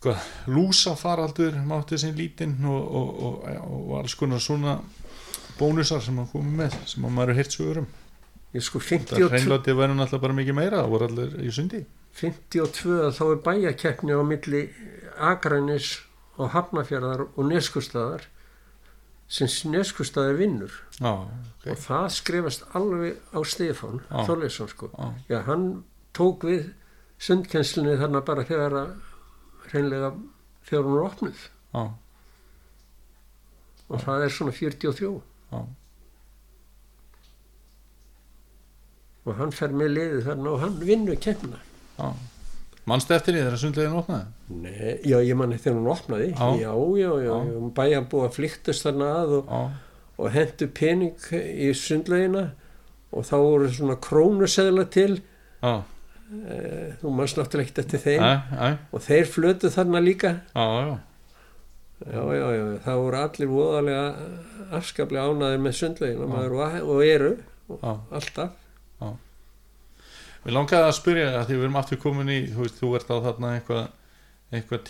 hvað, 0.01 0.23
lúsafaraldur 0.49 1.59
mátti 1.69 1.99
sinn 2.01 2.17
lítinn 2.17 2.57
og, 2.65 2.87
og, 3.01 3.11
og, 3.27 3.45
og 3.77 3.93
alls 4.01 4.17
konar 4.17 4.41
svona 4.41 4.79
bónusar 5.59 6.03
sem 6.05 6.17
hann 6.17 6.31
komið 6.31 6.59
með 6.63 6.79
sem 6.89 7.05
að 7.05 7.17
maður 7.17 7.33
er 7.33 7.41
hirt 7.41 7.57
svo 7.57 7.69
um 7.83 7.89
ég 8.57 8.65
sko 8.65 8.81
það 8.81 9.07
52, 9.11 9.29
hreinlátti 9.33 9.75
verður 9.77 9.99
náttúrulega 9.99 10.25
bara 10.25 10.39
mikið 10.39 10.57
meira 10.57 10.81
það 10.81 10.93
voru 10.95 11.09
allir 11.11 11.35
í 11.43 11.53
sundi. 11.53 11.83
52 12.17 13.11
þá 13.17 13.23
er 13.27 13.43
bæjakeppni 13.45 14.17
á 14.17 14.23
milli 14.25 14.63
Akranis 15.33 15.91
og 16.37 16.53
Hafnafjörðar 16.55 17.27
og 17.27 17.49
Neskustadar 17.51 18.25
sem 19.29 19.49
Neskustadar 19.73 20.37
vinnur. 20.39 20.73
Já, 21.01 21.11
og 21.11 21.31
ok 21.67 21.79
það 21.83 22.09
skrifast 22.15 22.67
alveg 22.79 23.17
á 23.35 23.39
Stefán 23.43 24.01
Já. 24.07 24.25
Þorleifsson 24.29 24.69
sko. 24.71 24.91
Já, 24.95 25.09
Já, 25.33 25.39
hann 25.49 25.67
tók 26.15 26.47
við 26.47 26.69
sundkennslinni 27.19 27.97
þarna 27.99 28.23
bara 28.25 28.45
þegar 28.47 28.77
að 28.83 28.93
hreinlega 29.73 30.13
þegar 30.69 30.85
hún 30.87 30.99
er 31.01 31.09
opnuð. 31.09 31.43
Já, 31.75 31.83
og 33.89 34.01
það 34.03 34.25
er 34.27 34.33
svona 34.35 34.53
43 34.55 35.11
já, 35.53 35.61
og 39.27 39.35
hann 39.41 39.53
fer 39.55 39.75
með 39.75 39.93
liðið 39.97 40.25
þarna 40.29 40.51
og 40.55 40.61
hann 40.63 40.81
vinnur 40.87 41.19
kemna 41.23 41.61
já 41.99 42.09
mannstu 42.91 43.17
eftir 43.17 43.35
því 43.35 43.43
þegar 43.45 43.61
sundlegin 43.63 43.97
opnaði? 44.01 44.27
Nei, 44.63 44.93
já, 45.07 45.17
ég 45.27 45.39
manni 45.39 45.59
þegar 45.63 45.79
hún 45.81 45.91
opnaði. 45.95 46.29
Já. 46.33 46.47
já, 46.61 46.71
já, 47.01 47.11
já, 47.25 47.35
já. 47.51 47.59
bæja 47.81 48.05
búið 48.13 48.29
að 48.29 48.39
flyktast 48.39 48.87
þarna 48.87 49.11
að 49.23 49.35
og, 49.41 49.51
og 50.17 50.31
hendu 50.37 50.71
pening 50.77 51.29
í 51.35 51.73
sundlegina 51.77 52.47
og 53.17 53.27
þá 53.27 53.37
voru 53.41 53.73
svona 53.73 53.99
krónuseðla 54.07 54.87
til. 54.93 55.21
Já, 55.63 55.75
eh, 56.47 56.95
þú 57.01 57.15
manst 57.17 57.39
náttúrulega 57.41 57.71
ekkert 57.71 57.83
eftir 57.85 58.05
þeim. 58.07 58.25
Æ, 58.27 58.33
æ, 58.55 58.69
og 58.93 59.05
þeir 59.07 59.31
flötu 59.35 59.73
þarna 59.73 60.03
líka. 60.05 60.39
Já, 60.55 60.67
já. 60.91 60.97
Já, 61.97 62.21
já, 62.37 62.47
já, 62.53 62.65
það 62.85 62.99
voru 63.01 63.19
allir 63.23 63.49
voðalega 63.49 64.07
afskaplega 64.77 65.31
ánaðir 65.31 65.63
með 65.65 65.77
sundlegina 65.79 66.27
maður 66.29 66.57
og, 66.59 66.75
og 66.93 67.05
eru 67.07 67.31
og 67.73 67.87
alltaf. 68.13 68.66
Við 70.47 70.55
langaði 70.55 70.87
að 70.87 70.99
spyrja 71.01 71.31
að 71.35 71.49
því 71.49 71.57
við 71.57 71.65
erum 71.67 71.79
aftur 71.81 71.99
komin 71.99 72.29
í, 72.31 72.41
þú 72.55 72.63
veist, 72.63 72.77
þú 72.79 72.91
ert 72.95 73.09
á 73.11 73.17
þarna 73.25 73.55
eitthvað 73.57 73.87
eitthvað 74.55 74.83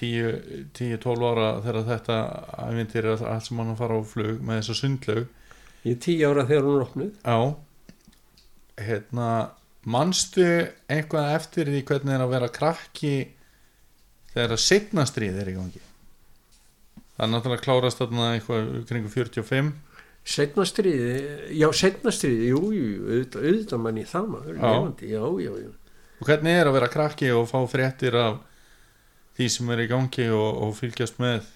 10-12 0.77 1.23
ára 1.31 1.47
þegar 1.65 1.87
þetta 1.87 2.17
ævindir 2.61 3.07
er 3.09 3.23
allt 3.25 3.47
sem 3.47 3.61
hann 3.63 3.73
að 3.73 3.79
fara 3.81 3.97
á 3.97 4.03
flug 4.05 4.43
með 4.45 4.61
þessa 4.61 4.77
sundlaug. 4.83 5.31
Ég 5.87 5.95
er 5.95 6.03
tíu 6.05 6.29
ára 6.29 6.45
þegar 6.51 6.67
hún 6.67 6.77
er 6.77 6.85
opnuð. 6.85 7.15
Já. 7.25 7.39
Hérna 8.87 9.31
Manstu 9.87 10.47
eitthvað 10.91 11.33
eftir 11.39 11.71
því 11.71 11.81
hvernig 11.87 12.17
er 12.17 12.25
að 12.25 12.33
vera 12.35 12.53
krakki 12.53 13.15
þegar 14.35 14.57
að 14.57 14.65
setna 14.67 15.07
stríð 15.09 15.41
er 15.41 15.51
í 15.53 15.57
gangi? 15.57 15.83
Það 17.17 17.25
er 17.25 17.33
náttúrulega 17.33 17.65
klárast 17.65 18.03
þarna 18.03 18.33
eitthvað 18.35 18.73
kringu 18.91 19.13
45 19.15 19.71
setna 20.27 20.67
stríði, 20.67 21.19
já 21.55 21.67
setna 21.77 22.13
stríði 22.15 22.51
jú, 22.51 22.61
jú, 22.75 22.87
auðvitað, 23.07 23.45
auðvitað 23.47 23.83
mann 23.85 24.01
í 24.01 24.07
það 24.11 24.31
maður, 24.33 24.57
Já. 24.57 24.65
lifandi, 24.67 25.11
já, 25.13 25.25
já, 25.45 25.53
já. 25.63 25.73
Og 26.17 26.31
hvernig 26.31 26.57
er 26.59 26.71
að 26.71 26.77
vera 26.79 26.89
krakki 26.91 27.29
og 27.37 27.45
fá 27.51 27.59
fréttir 27.71 28.17
af 28.19 28.41
því 29.37 29.49
sem 29.53 29.71
er 29.75 29.85
í 29.85 29.91
gangi 29.91 30.27
og, 30.33 30.63
og 30.67 30.73
fylgjast 30.79 31.21
með 31.23 31.51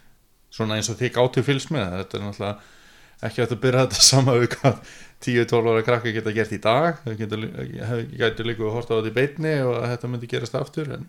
svona 0.53 0.77
eins 0.77 0.91
og 0.93 1.01
þið 1.01 1.15
gáttu 1.17 1.45
fylgst 1.47 1.73
með? 1.75 1.97
Þetta 2.03 2.19
er 2.19 2.25
náttúrulega 2.27 3.29
ekki 3.31 3.45
að 3.45 3.57
byrja 3.65 3.85
þetta 3.87 4.07
sama 4.11 4.37
við 4.39 4.49
hvað 4.55 4.95
10-12 5.27 5.73
ára 5.73 5.85
krakki 5.89 6.15
geta 6.17 6.37
gert 6.37 6.55
í 6.57 6.61
dag. 6.65 7.03
Þau 7.05 7.15
getur, 7.21 8.47
líka 8.49 8.67
að 8.69 8.75
horta 8.77 8.97
á 8.97 8.99
þetta 9.01 9.11
í 9.11 9.17
beinni 9.19 9.55
og 9.65 9.75
að 9.81 9.91
þetta 9.95 10.13
myndi 10.13 10.31
gerast 10.31 10.59
aftur 10.61 10.95
en 10.97 11.09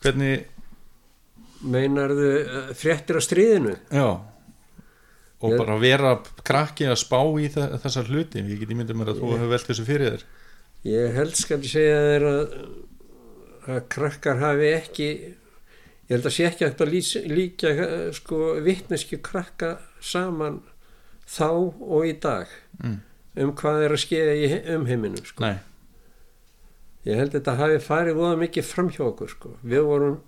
hvernig 0.00 0.46
meinarðu 1.60 2.28
uh, 2.40 2.68
fréttir 2.76 3.18
af 3.18 3.26
stríðinu? 3.26 3.74
Já 3.92 4.06
og 5.40 5.56
bara 5.56 5.78
vera 5.80 6.14
krakki 6.44 6.88
að 6.90 6.98
spá 7.00 7.20
í 7.40 7.48
þe 7.52 7.66
þessar 7.80 8.10
hluti 8.12 8.42
ég 8.44 8.60
get 8.60 8.72
ímyndið 8.74 8.98
mér 9.00 9.12
að 9.14 9.20
þú 9.22 9.32
hefur 9.34 9.52
velt 9.54 9.68
þessu 9.70 9.86
fyrir 9.88 10.14
þér 10.14 10.24
ég 10.90 11.16
held 11.16 11.36
skal 11.38 11.60
segja 11.64 12.00
þér 12.06 12.26
að, 12.30 12.56
að 13.70 13.80
krakkar 13.94 14.42
hafi 14.42 14.72
ekki 14.74 15.08
ég 16.10 16.16
held 16.16 16.26
að 16.26 16.34
sé 16.34 16.48
ekki 16.48 16.66
að 16.66 16.90
lýs, 16.90 17.12
líka 17.30 17.72
eh, 17.72 18.10
sko 18.16 18.54
vittneski 18.64 19.20
krakka 19.22 19.76
saman 20.02 20.60
þá 21.30 21.48
og 21.54 22.06
í 22.08 22.14
dag 22.20 22.50
mm. 22.82 22.96
um 23.44 23.52
hvað 23.56 23.84
er 23.86 23.94
að 23.94 24.02
skeða 24.04 24.34
í 24.34 24.48
he- 24.50 24.64
umheiminum 24.74 25.22
sko. 25.24 25.44
nei, 25.46 25.60
ég 27.06 27.20
held 27.20 27.30
að 27.30 27.38
þetta 27.38 27.56
hafi 27.60 27.78
farið 27.84 28.18
voða 28.18 28.40
mikið 28.42 28.66
fram 28.66 28.90
hjá 28.90 29.04
okkur 29.06 29.32
sko. 29.36 29.54
við 29.62 29.86
vorum 29.86 30.18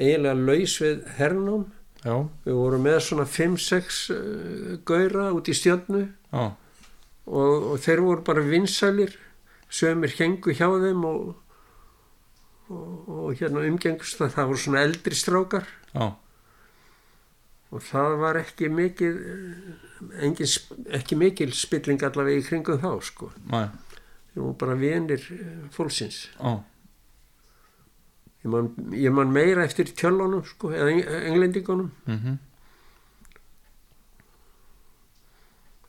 eiginlega 0.00 0.46
laus 0.48 0.78
við 0.80 1.06
hernum 1.18 1.68
já, 2.04 2.16
við 2.46 2.58
vorum 2.58 2.86
með 2.86 2.98
svona 3.06 3.26
5-6 3.28 4.00
uh, 4.14 4.72
gaura 4.88 5.30
út 5.36 5.50
í 5.50 5.56
stjörnu. 5.56 6.06
Og, 6.32 7.68
og 7.72 7.76
þeir 7.82 8.02
voru 8.02 8.24
bara 8.26 8.42
vinsælir. 8.46 9.14
Sömur 9.72 10.12
hengu 10.18 10.52
hjá 10.52 10.66
þeim 10.68 11.04
og, 11.08 11.30
og, 12.68 13.06
og 13.08 13.38
hérna 13.38 13.62
umgengust 13.64 14.18
það, 14.20 14.34
það 14.34 14.50
voru 14.50 14.62
svona 14.64 14.82
eldri 14.84 15.16
strákar. 15.16 15.70
Já. 15.94 16.10
Og 17.72 17.80
það 17.80 18.18
var 18.20 18.36
ekki 18.42 18.68
mikið 18.68 19.22
eh, 19.32 19.86
engin, 20.26 20.50
ekki 20.98 21.16
mikil 21.16 21.54
spilling 21.56 22.02
allavega 22.04 22.42
í 22.42 22.44
kringum 22.44 22.82
þá 22.82 22.90
sko. 23.06 23.30
Nei, 23.48 23.64
þeir 24.34 24.42
voru 24.42 24.58
bara 24.60 24.76
vinir 24.80 25.24
eh, 25.32 25.54
fólksins. 25.72 26.26
Já, 26.36 26.58
ég 28.42 28.50
man, 28.50 28.70
ég 28.96 29.12
man 29.14 29.30
meira 29.32 29.64
eftir 29.64 29.90
tjölunum 29.94 30.42
sko, 30.44 30.70
eða 30.74 30.90
eng- 30.94 31.12
englendingunum. 31.32 31.90
Mhm. 32.06 32.38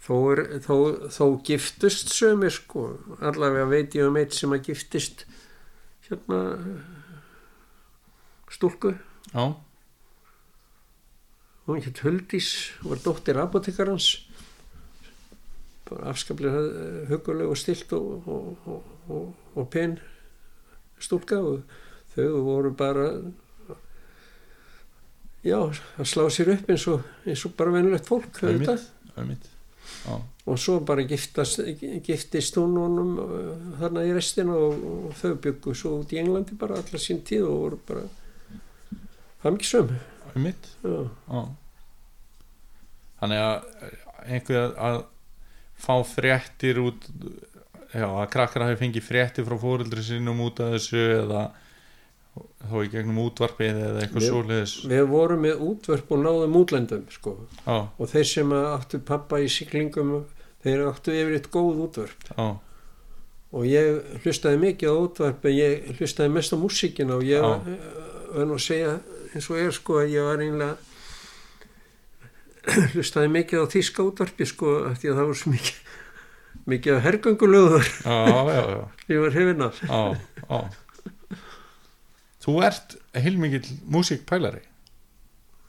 Þó, 0.04 0.16
er, 0.34 0.42
þó, 0.66 0.76
þó 1.16 1.26
giftust 1.48 2.10
sömur 2.12 2.52
sko. 2.52 2.82
Allavega 3.24 3.70
veit 3.72 3.94
ég 3.96 4.10
um 4.10 4.18
eitt 4.20 4.36
sem 4.36 4.52
að 4.52 4.66
giftist 4.68 5.24
hérna 6.10 6.40
stúlku. 8.52 8.92
Já, 9.32 9.46
hún 11.66 11.80
hétt 11.82 12.02
Huldís 12.04 12.50
var 12.84 13.00
dóttir 13.02 13.40
apotekarans 13.40 14.10
bara 15.88 16.12
afskaplega 16.12 16.60
huguleg 17.10 17.48
og 17.50 17.58
stilt 17.60 17.92
og, 17.96 18.28
og, 18.28 18.68
og, 18.68 18.92
og, 19.12 19.32
og 19.56 19.66
pen 19.72 19.96
stúlka 21.02 21.40
og 21.40 21.64
þau 22.16 22.44
voru 22.46 22.74
bara 22.78 23.08
já, 25.44 25.58
að 25.60 26.08
slá 26.08 26.28
sér 26.32 26.54
upp 26.56 26.70
eins 26.72 26.86
og, 26.92 27.08
eins 27.28 27.44
og 27.48 27.56
bara 27.60 27.74
venulegt 27.76 28.08
fólk 28.10 28.40
Einmitt. 28.44 28.70
auðvitað. 28.70 28.86
einmitt 29.18 29.50
já, 30.04 30.16
og 30.46 30.60
svo 30.60 30.78
bara 30.88 31.06
giftast, 31.08 31.64
giftist 32.06 32.60
hún 32.60 32.78
honum 32.80 33.14
uh, 33.24 33.50
þarna 33.82 34.06
í 34.08 34.14
restina 34.16 34.56
og, 34.56 34.86
og 35.08 35.18
þau 35.20 35.34
byggu 35.48 35.76
svo 35.78 35.98
út 36.02 36.14
í 36.16 36.22
Englandi 36.22 36.58
bara 36.60 36.80
alla 36.82 37.02
sín 37.02 37.24
tíð 37.28 37.48
og 37.50 37.60
voru 37.66 37.82
bara 37.88 38.06
hamgisum 39.44 39.92
einmitt 40.34 40.72
já, 40.84 41.04
Já. 41.28 41.44
Þannig 43.24 43.40
að 43.40 43.92
einhver 44.28 44.74
að 44.84 44.98
fá 45.80 45.94
fréttir 46.08 46.80
út 46.82 47.06
já, 47.94 48.08
að 48.08 48.30
krakkar 48.34 48.66
hafi 48.68 48.80
fengið 48.82 49.06
fréttir 49.08 49.46
frá 49.48 49.56
fóreldri 49.60 50.04
sínum 50.04 50.42
út 50.44 50.60
af 50.64 50.74
þessu 50.76 51.04
eða 51.22 51.44
þó 52.34 52.76
í 52.82 52.90
gegnum 52.90 53.20
útvarpið 53.28 53.80
eða 53.88 54.04
eitthvað 54.04 54.24
svoleiðis. 54.26 54.74
við 54.90 55.04
vorum 55.12 55.44
með 55.46 55.60
útvörp 55.68 56.14
og 56.16 56.22
náðum 56.24 56.56
útlendum 56.64 57.04
sko. 57.14 57.34
Og 57.70 58.06
þeir 58.10 58.26
sem 58.30 58.54
áttu 58.58 59.00
pappa 59.06 59.38
í 59.44 59.50
siglingum 59.52 60.14
þeir 60.64 60.86
áttu 60.90 61.14
yfir 61.14 61.36
eitt 61.38 61.50
góð 61.54 61.84
útvörp 61.88 62.30
já, 62.32 62.48
og 63.54 63.68
ég 63.70 64.18
hlustaði 64.24 64.62
mikið 64.64 64.90
á 64.90 64.96
útvörp 65.04 65.46
en 65.46 65.58
ég 65.58 65.92
hlustaði 66.00 66.34
mest 66.34 66.56
á 66.56 66.58
músíkina 66.58 67.20
og 67.20 67.28
ég 67.28 67.44
var 67.44 68.48
nú 68.50 68.58
að 68.58 68.66
segja 68.66 68.96
eins 69.34 69.50
og 69.52 69.60
er 69.62 69.76
sko 69.76 70.00
að 70.02 70.16
ég 70.16 70.26
var 70.26 70.42
einlega 70.42 70.76
hlustaði 72.96 73.30
mikið 73.36 73.62
á 73.62 73.66
þíska 73.76 74.08
útvarpi 74.08 74.48
sko 74.50 74.78
því 74.96 75.12
að 75.12 75.20
það 75.20 75.30
var 75.30 75.38
svo 75.44 75.54
mikið 75.54 75.82
mikið 76.70 76.96
af 76.96 77.02
hergöngulöður. 77.04 77.88
Já, 78.08 78.18
já, 78.48 78.62
já, 78.72 78.82
ég 79.12 79.20
var 79.20 79.34
hefinn 79.36 79.64
af. 79.66 79.82
Já, 79.84 80.02
já. 80.48 80.83
Þú 82.44 82.60
ert 82.68 82.96
heilmikill 83.16 83.66
músíkpælari 83.88 84.64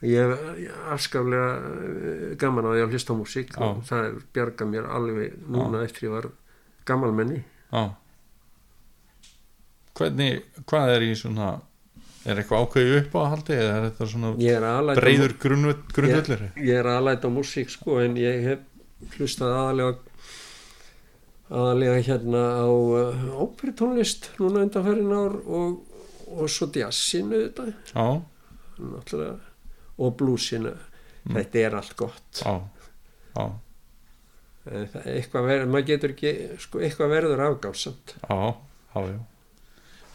ég 0.04 0.20
hef 0.20 0.72
afskaflega 0.92 1.50
eh, 1.56 2.32
gaman 2.40 2.68
að 2.68 2.80
ég 2.80 2.88
að 2.88 2.96
hlusta 2.96 3.14
á 3.14 3.20
músík 3.20 3.52
og 3.62 3.84
það 3.88 4.08
er 4.08 4.16
bjarga 4.36 4.66
mér 4.68 4.88
alveg 4.92 5.36
núna 5.48 5.84
eftir 5.86 6.08
ég 6.08 6.16
var 6.16 6.32
gammalmenni 6.88 7.40
Já. 7.72 7.94
Hvernig, 9.94 10.42
hvað 10.66 10.92
er 10.96 11.06
í 11.06 11.12
svona 11.18 11.52
er 12.24 12.40
eitthvað 12.40 12.64
ákveðið 12.64 12.98
upp 13.00 13.14
á 13.14 13.18
að 13.20 13.30
haldi 13.34 13.56
eða 13.56 13.72
er 13.74 13.86
þetta 13.88 14.08
svona 14.10 14.32
er 14.90 15.00
breyður 15.00 15.36
grunnvöllur 15.44 16.44
ég, 16.48 16.62
ég 16.68 16.80
er 16.80 16.90
aðlæta 16.90 17.30
á 17.30 17.36
músík 17.36 17.72
sko 17.72 18.00
en 18.02 18.18
ég 18.20 18.46
hef 18.48 19.16
hlustað 19.18 19.56
aðalega 19.58 19.96
aðalega 21.54 21.98
hérna 22.08 22.44
á 22.64 22.68
uh, 22.68 23.26
óperutónlist 23.44 24.30
núna 24.40 24.64
undanfærin 24.64 25.12
ár 25.12 25.36
og, 25.44 25.82
og 26.34 26.50
svo 26.50 26.68
jazzinu 26.74 27.40
þetta 27.46 27.66
Já, 27.94 28.06
náttúrulega 28.78 29.36
og 29.98 30.16
bluesinu 30.20 30.74
Mm. 31.24 31.38
þetta 31.38 31.60
er 31.64 31.74
allt 31.78 31.94
gott 31.96 32.40
já, 32.44 32.50
já 33.32 33.44
það, 34.92 35.06
eitthvað 35.14 35.46
verður, 35.48 35.70
maður 35.72 35.86
getur 35.88 36.12
ekki 36.12 36.32
sko, 36.60 36.82
eitthvað 36.84 37.12
verður 37.14 37.42
afgásamt 37.46 38.12
Já, 38.28 38.36
já, 38.92 39.00
já. 39.08 39.20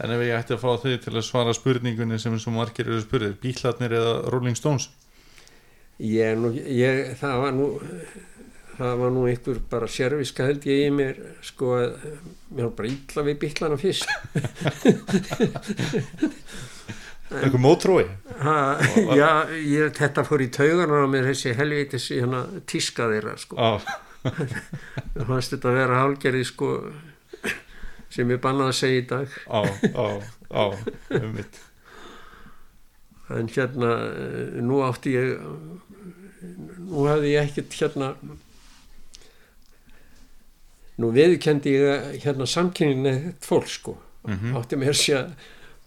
En 0.06 0.14
ef 0.14 0.22
ég 0.28 0.36
ætti 0.38 0.54
að 0.54 0.62
fá 0.62 0.70
þig 0.84 1.00
til 1.08 1.14
að 1.16 1.26
svara 1.26 1.56
spurningunni 1.58 2.20
sem 2.22 2.38
svo 2.40 2.54
margir 2.54 2.88
eru 2.92 3.02
spurðir, 3.02 3.34
bílarnir 3.42 3.96
eða 3.98 4.14
Rolling 4.30 4.56
Stones? 4.62 4.86
ég, 6.00 6.38
nú, 6.40 6.54
ég, 6.54 7.02
það 7.20 7.42
var 7.42 7.58
nú 7.58 7.72
það 8.80 8.94
var 9.02 9.12
nú 9.12 9.26
einhver 9.28 9.60
bara 9.72 9.88
sérviska 9.92 10.48
held 10.48 10.66
ég 10.70 10.86
í 10.88 10.92
mér 10.96 11.18
sko 11.44 11.74
að 11.76 11.90
mér 12.56 12.70
var 12.70 12.76
bara 12.78 12.92
illa 12.94 13.26
við 13.28 13.40
bílana 13.44 13.78
fyrst. 13.80 14.10
Eitthvað 17.30 17.62
mótrói? 17.62 18.06
já, 19.20 19.30
ég, 19.54 19.92
þetta 20.00 20.24
fór 20.26 20.42
í 20.42 20.50
taugarnar 20.54 21.06
á 21.06 21.08
mér 21.12 21.28
þessi 21.30 21.54
helvitis 21.60 22.08
hérna, 22.16 22.42
tíska 22.70 23.06
þeirra 23.12 23.36
sko. 23.38 23.56
Mér 25.14 25.28
fannst 25.28 25.54
þetta 25.54 25.70
að 25.70 25.78
vera 25.78 26.00
hálgerði 26.02 26.46
sko 26.50 26.72
sem 28.10 28.32
ég 28.34 28.42
bannaði 28.42 28.74
að 28.74 28.80
segja 28.80 29.04
í 29.04 29.06
dag. 29.12 29.38
Já, 29.46 29.60
já, 29.86 30.08
já, 30.50 30.66
um 31.20 31.30
mitt. 31.36 31.62
en 33.30 33.52
hérna 33.54 33.92
eh, 34.10 34.58
nú 34.66 34.82
átti 34.82 35.14
ég 35.14 35.38
nú 36.90 37.06
hafði 37.06 37.36
ég 37.36 37.46
ekkert 37.46 37.76
hérna 37.78 38.08
nú 41.00 41.12
viðkendi 41.16 41.74
ég 41.78 42.20
hérna 42.26 42.48
samkynning 42.50 43.34
fólk 43.46 43.70
sko. 43.72 43.98
Mhm. 44.28 44.58
átti 44.60 44.76
mér 44.80 44.98
sé 45.00 45.22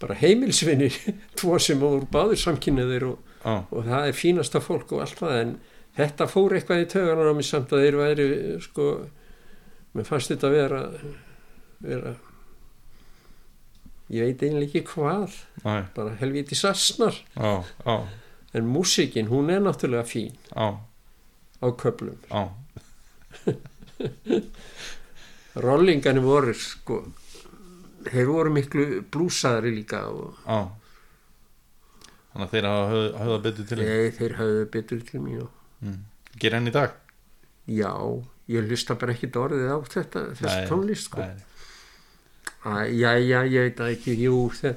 bara 0.00 0.14
heimilsvinir 0.18 0.94
tvo 1.38 1.58
sem 1.60 1.78
voru 1.80 2.06
báður 2.10 2.40
samkynniðir 2.40 3.04
og, 3.10 3.18
Já, 3.44 3.58
og 3.70 3.84
það 3.84 4.08
er 4.08 4.16
fínasta 4.16 4.60
fólk 4.62 4.92
og 4.94 5.02
allt 5.04 5.18
það 5.18 5.36
en 5.42 5.52
þetta 5.98 6.26
fór 6.30 6.54
eitthvað 6.56 6.82
í 6.84 6.88
tauganar 6.94 7.30
á 7.30 7.34
mig 7.36 7.46
samt 7.46 7.72
að 7.74 7.82
þeir 7.84 7.96
væri 8.00 8.26
sko 8.64 8.86
mér 9.92 10.08
fannst 10.08 10.32
þetta 10.32 10.50
vera 10.52 10.80
vera 11.82 12.14
ég 14.12 14.24
veit 14.26 14.42
eiginlega 14.46 14.68
ekki 14.68 14.82
hvað 14.94 15.36
Nei, 15.64 15.82
bara 15.96 16.16
helviti 16.20 16.56
sassnar 16.58 17.16
já, 17.36 17.52
já, 17.84 17.96
en 18.54 18.66
músikin 18.68 19.28
hún 19.32 19.50
er 19.50 19.60
náttúrulega 19.64 20.04
fín. 20.04 20.34
Á 20.56 21.68
köflum. 21.78 22.18
Já, 22.28 22.48
rollingarnir 25.60 26.24
voru 26.24 26.54
sko 26.56 27.02
þeir 28.08 28.26
voru 28.30 28.50
miklu 28.54 28.86
blúsaðari 29.12 29.74
líka 29.76 30.06
og 30.10 30.38
já. 30.46 30.60
Þannig 32.32 32.46
að 32.46 32.52
þeir 32.54 32.66
hafa 32.70 32.84
höfða, 32.92 33.22
höfða 33.22 33.38
betur 33.44 33.66
til 33.68 33.76
þér. 33.78 33.88
Nei, 33.92 34.12
þeir 34.16 34.34
hafðu 34.38 34.64
betur 34.72 35.02
til 35.10 35.26
og 35.42 35.50
Mm. 35.82 35.96
Gera 36.38 36.58
henni 36.60 36.70
í 36.70 36.72
dag? 36.76 36.92
já, 37.66 37.90
ég 38.46 38.68
hlusta 38.70 38.94
bara 38.94 39.12
ekki 39.16 39.28
orðið 39.34 39.70
á 39.70 39.78
þetta 39.90 40.20
þessi 40.38 40.60
Nei, 40.60 40.66
tónlist 40.70 41.08
sko. 41.08 41.24
Æ, 42.62 42.74
já, 42.94 43.10
já, 43.18 43.38
ég 43.50 43.64
veit 43.66 43.76
það 43.80 43.90
ekki, 43.96 44.14
jú 44.22 44.36
þeir, 44.54 44.76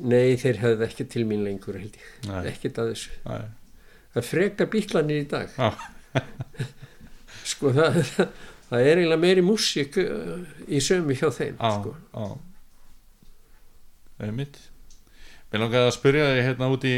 nei, 0.00 0.36
þeir 0.40 0.60
hafðu 0.62 0.86
ekki 0.86 1.06
til 1.12 1.24
mín 1.28 1.44
lengur 1.44 1.76
held 1.76 1.96
ég, 2.00 2.06
nei, 2.28 2.38
ekkert 2.48 2.80
að 2.80 2.92
þessu 2.94 3.10
nei. 3.28 3.44
það 4.14 4.28
freka 4.30 4.66
bíklanir 4.72 5.20
í 5.20 5.26
dag 5.28 5.52
sko 7.52 7.72
það, 7.76 8.00
það 8.72 8.88
er 8.88 9.02
eiginlega 9.02 9.22
meiri 9.22 9.44
músík 9.44 10.00
uh, 10.00 10.40
í 10.66 10.80
sömu 10.82 11.16
hjá 11.18 11.28
þeim 11.34 11.54
Já, 11.60 11.70
sko. 11.76 11.94
já. 12.16 12.26
Einmitt. 14.22 14.58
Mér 15.52 15.64
langaði 15.64 15.88
að 15.90 15.96
spyrja 15.96 16.26
þig 16.32 16.44
hérna 16.46 16.68
út 16.72 16.84
í 16.88 16.96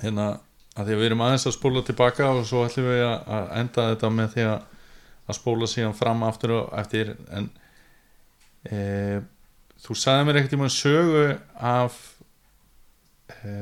hérna 0.00 0.28
að 0.76 0.86
því 0.86 0.94
að 0.94 1.00
við 1.00 1.08
erum 1.08 1.24
aðeins 1.24 1.46
að 1.48 1.56
spóla 1.56 1.82
tilbaka 1.86 2.28
og 2.34 2.44
svo 2.48 2.62
ætlum 2.66 2.88
við 2.88 3.02
að 3.08 3.50
enda 3.60 3.86
þetta 3.90 4.10
með 4.14 4.32
því 4.34 4.46
að, 4.46 4.60
að 5.26 5.38
spóla 5.38 5.68
síðan 5.70 5.96
fram 5.98 6.24
aftur 6.26 6.54
og 6.56 6.72
eftir 6.80 7.12
en 7.36 7.48
e, 8.70 8.78
þú 9.82 9.96
sagði 9.98 10.28
mér 10.28 10.40
ekkert 10.40 10.56
í 10.56 10.60
maður 10.60 10.76
sögu 10.76 11.24
af 11.72 11.98
e, 13.34 13.52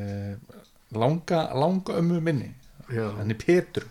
langa, 0.99 1.43
langa 1.57 1.99
ömmu 2.03 2.21
minni 2.25 2.53
já, 2.93 3.07
henni 3.19 3.39
Petru 3.41 3.89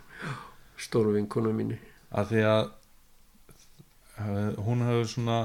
stóru 0.78 1.16
vinkonu 1.16 1.52
minni 1.54 1.78
að 2.14 2.32
því 2.32 2.44
að 2.52 2.72
hún 4.18 4.82
hefur 4.86 5.08
svona 5.08 5.38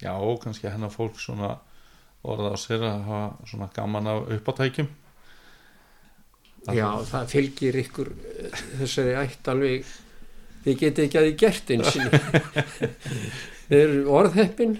já, 0.00 0.12
kannski 0.42 0.68
hennar 0.68 0.90
fólk 0.92 1.18
svona 1.20 1.58
orða 2.26 2.52
á 2.52 2.56
sér 2.58 2.82
að 2.84 3.02
hafa 3.06 3.46
svona 3.46 3.68
gaman 3.74 4.06
af 4.10 4.30
uppátækjum. 4.36 4.88
Já, 6.74 6.88
það 7.06 7.28
fylgir 7.30 7.76
ykkur 7.84 8.08
uh, 8.10 8.16
þessari 8.80 9.14
ætt 9.20 9.48
alveg. 9.52 9.84
Þið 10.64 10.74
getið 10.80 11.04
ekki 11.04 11.18
að 11.18 11.26
þið 11.28 11.36
gert 11.42 11.66
eins 11.74 11.92
þeir 13.66 13.82
eru 13.84 14.02
orðheppin 14.18 14.74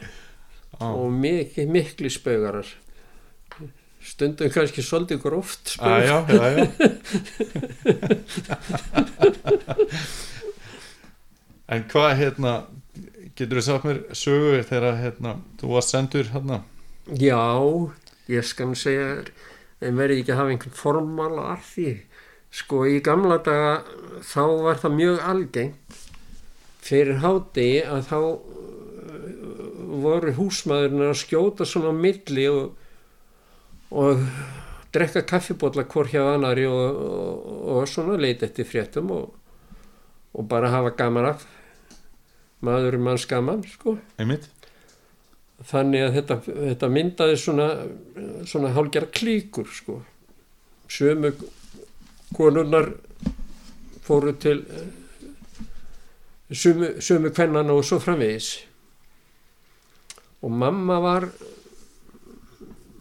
á, 0.81 0.87
og 0.89 1.09
mikið, 1.15 1.67
miklu 1.71 2.09
spaugarar. 2.11 2.69
Stundum 4.07 4.51
kannski 4.55 4.83
svolítið 4.87 5.19
gróft 5.23 5.65
að, 5.67 5.77
spaugar 5.79 6.07
já, 6.07 6.17
já, 6.31 6.45
já. 6.55 6.65
en 11.75 11.83
hvað 11.91 12.13
hérna 12.21 12.53
getur 13.37 13.61
þú 13.61 13.67
sagt 13.67 13.87
mér 13.89 14.01
sögu 14.17 14.63
þegar 14.67 14.99
hérna 15.03 15.37
þú 15.61 15.75
varst 15.75 15.95
sendur 15.95 16.33
hérna 16.33 16.63
Já, 17.07 17.39
ég 18.27 18.43
skal 18.43 18.73
nú 18.73 18.75
segja 18.75 19.23
en 19.79 19.99
verði 19.99 20.23
ekki 20.23 20.33
að 20.35 20.41
hafa 20.41 20.53
einhvern 20.55 20.75
formála 20.75 21.45
að 21.53 21.65
því. 21.71 21.91
Sko 22.57 22.81
í 22.89 22.97
gamla 23.05 23.37
daga 23.47 23.77
þá 24.27 24.43
var 24.65 24.81
það 24.81 24.97
mjög 24.97 25.23
algengt 25.31 26.01
fyrir 26.87 27.21
hádegi 27.23 27.83
að 27.85 28.03
þá 28.09 28.19
uh, 28.27 28.37
voru 30.03 30.35
húsmaðurinn 30.39 31.07
að 31.07 31.19
skjóta 31.21 31.67
svona 31.69 31.93
á 31.95 32.01
milli 32.01 32.47
og, 32.51 32.75
og 33.91 34.23
drekka 34.95 35.23
kaffibólla 35.29 35.87
hvort 35.87 36.15
hjá 36.15 36.23
annari 36.33 36.67
og, 36.67 37.03
og, 37.07 37.51
og 37.77 37.91
svona 37.91 38.19
leita 38.19 38.49
eftir 38.49 38.67
fréttum 38.67 39.13
og 39.15 40.43
bara 40.51 40.73
hafa 40.73 40.95
gaman 40.97 41.31
af 41.35 41.47
maður 42.65 42.99
manns 43.03 43.27
gaman 43.29 43.65
sko. 43.69 43.97
Einmitt. 44.21 44.49
Þannig 45.67 46.05
að 46.05 46.15
þetta, 46.19 46.37
þetta 46.45 46.89
myndaði 46.93 47.41
svona, 47.41 47.69
svona 48.49 48.73
hálgjara 48.77 49.09
klíkur 49.13 49.69
sko. 49.73 50.03
sömu 50.89 51.33
konurnar 52.37 52.93
fóru 54.07 54.33
til 54.39 54.63
sömu, 56.51 57.01
sömu 57.01 57.33
kvennana 57.35 57.73
og 57.73 57.85
svo 57.85 57.99
framvegis. 57.99 58.67
Og 60.43 60.53
mamma 60.53 61.01
var 61.01 61.29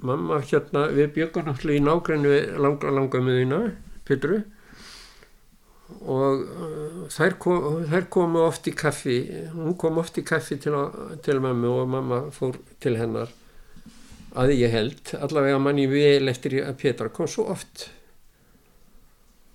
mamma 0.01 0.39
hérna 0.41 0.88
við 0.93 1.14
bjögum 1.14 1.49
náttúrulega 1.49 1.82
í 1.82 1.86
við 2.26 2.58
langa 2.62 2.91
langa 2.91 3.22
miðina 3.22 3.60
Petru 4.06 4.43
og 5.86 6.41
uh, 6.41 7.01
þær, 7.13 7.36
kom, 7.41 7.65
þær 7.89 8.07
komu 8.13 8.41
oft 8.45 8.67
í 8.69 8.73
kaffi 8.75 9.19
hún 9.53 9.75
kom 9.77 9.99
oft 10.01 10.17
í 10.17 10.25
kaffi 10.25 10.57
til, 10.61 10.77
til 11.25 11.41
mamma 11.43 11.73
og 11.83 11.89
mamma 11.93 12.21
fór 12.33 12.57
til 12.81 12.95
hennar 12.97 13.29
að 14.36 14.55
ég 14.57 14.73
held 14.73 15.13
allavega 15.19 15.59
manni 15.61 15.86
vel 15.88 16.27
eftir 16.31 16.57
að 16.65 16.79
Petra 16.81 17.09
kom 17.13 17.27
svo 17.29 17.45
oft. 17.53 17.86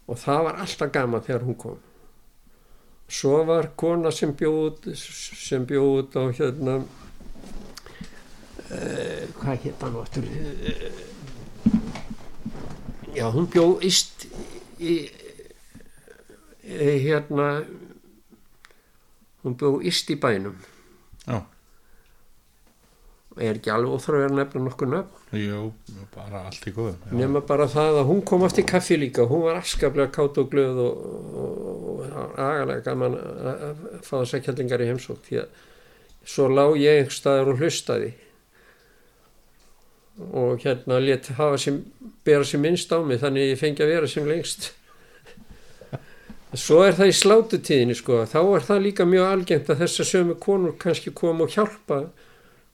Og 0.09 0.17
það 0.19 0.45
var 0.47 0.61
alltaf 0.65 0.93
gaman 0.95 1.25
þegar 1.27 1.45
hún 1.47 1.59
kom. 1.61 1.77
Svo 3.11 3.43
var 3.45 3.73
kona 3.79 4.11
sem 4.15 4.33
bjóð 4.39 4.89
sem 4.97 5.67
bjóð 5.69 6.17
á 6.17 6.23
hérna 6.31 6.79
uh, 8.71 9.23
hvað 9.41 9.65
hétt 9.67 9.83
hann 9.85 10.01
áttur 10.01 10.27
já 13.15 13.27
hún 13.35 13.49
bjóð 13.51 13.83
íst 13.87 14.27
í 14.79 14.95
eh, 15.11 15.30
hérna 16.71 17.49
hún 19.45 19.57
bjóð 19.61 19.89
íst 19.91 20.13
í 20.13 20.19
bænum. 20.21 20.59
Já, 21.27 21.43
er 23.41 23.59
ekki 23.59 23.71
alveg 23.73 23.95
óþröður 23.95 24.27
að 24.29 24.37
nefna 24.37 24.63
nokkuð 24.65 24.91
nöfn? 24.91 25.21
Jú, 25.39 25.61
bara 26.15 26.43
allt 26.49 26.67
í 26.67 26.73
góðu. 26.75 26.97
Já, 27.07 27.13
nema 27.21 27.43
bara 27.47 27.69
það 27.71 28.01
að 28.01 28.09
hún 28.11 28.23
kom 28.27 28.45
aftur 28.47 28.65
í 28.65 28.69
kaffi 28.69 28.99
líka. 28.99 29.27
Hún 29.31 29.45
var 29.47 29.61
afskaplega 29.61 30.11
kátt 30.15 30.41
og 30.43 30.49
glöð 30.53 30.81
og, 30.83 31.05
og, 31.45 31.61
og 31.95 32.25
agalega 32.35 32.85
gaman 32.89 33.15
að 33.17 33.85
fá 34.03 34.17
þess 34.17 34.37
að 34.37 34.45
kjallingar 34.49 34.83
í 34.83 34.91
heimsók 34.91 35.23
því 35.29 35.39
að 35.45 35.63
svo 36.35 36.49
lá 36.51 36.65
ég 36.81 36.99
einhver 37.05 37.17
staðar 37.17 37.53
og 37.53 37.63
hlustaði. 37.63 38.11
Og 40.37 40.67
hérna 40.67 40.99
let 41.01 41.31
hafa 41.39 41.61
sem 41.63 41.81
bera 42.27 42.45
sem 42.45 42.61
minnst 42.61 42.91
á 42.93 42.99
mig 43.01 43.23
þannig 43.23 43.55
ég 43.55 43.63
fengi 43.63 43.87
að 43.87 43.95
vera 43.95 44.11
sem 44.11 44.27
lengst 44.29 44.73
svo 46.59 46.81
er 46.83 46.97
það 46.99 47.11
í 47.13 47.17
slátutíðinni 47.21 47.97
sko. 47.99 48.25
Þá 48.27 48.41
er 48.43 48.65
það 48.67 48.85
líka 48.87 49.07
mjög 49.07 49.27
algengt 49.29 49.71
að 49.71 49.85
þessar 49.85 50.09
sömu 50.09 50.37
konur 50.43 50.77
kannski 50.81 51.13
koma 51.15 51.47
og 51.47 51.55
hjálpa 51.55 52.01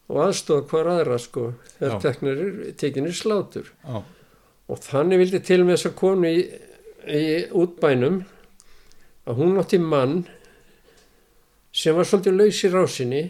og 0.06 0.20
aðstofa 0.22 0.68
hvar 0.70 0.92
aðra 0.94 1.18
sko. 1.20 1.50
Þegar 1.78 1.98
teknir, 2.04 2.44
tekinir 2.80 3.16
slátur. 3.16 3.72
Já, 3.84 4.00
og 4.66 4.80
þannig 4.82 5.20
vildi 5.22 5.42
til 5.46 5.60
með 5.64 5.76
þessa 5.76 5.92
konu 5.98 6.30
í, 6.30 6.40
í 7.06 7.24
útbænum 7.54 8.22
að 9.26 9.42
hún 9.42 9.60
átti 9.60 9.78
mann 9.82 10.22
sem 11.76 11.96
var 11.96 12.08
svolítið 12.08 12.38
laus 12.40 12.62
í 12.64 12.70
rásinni 12.72 13.24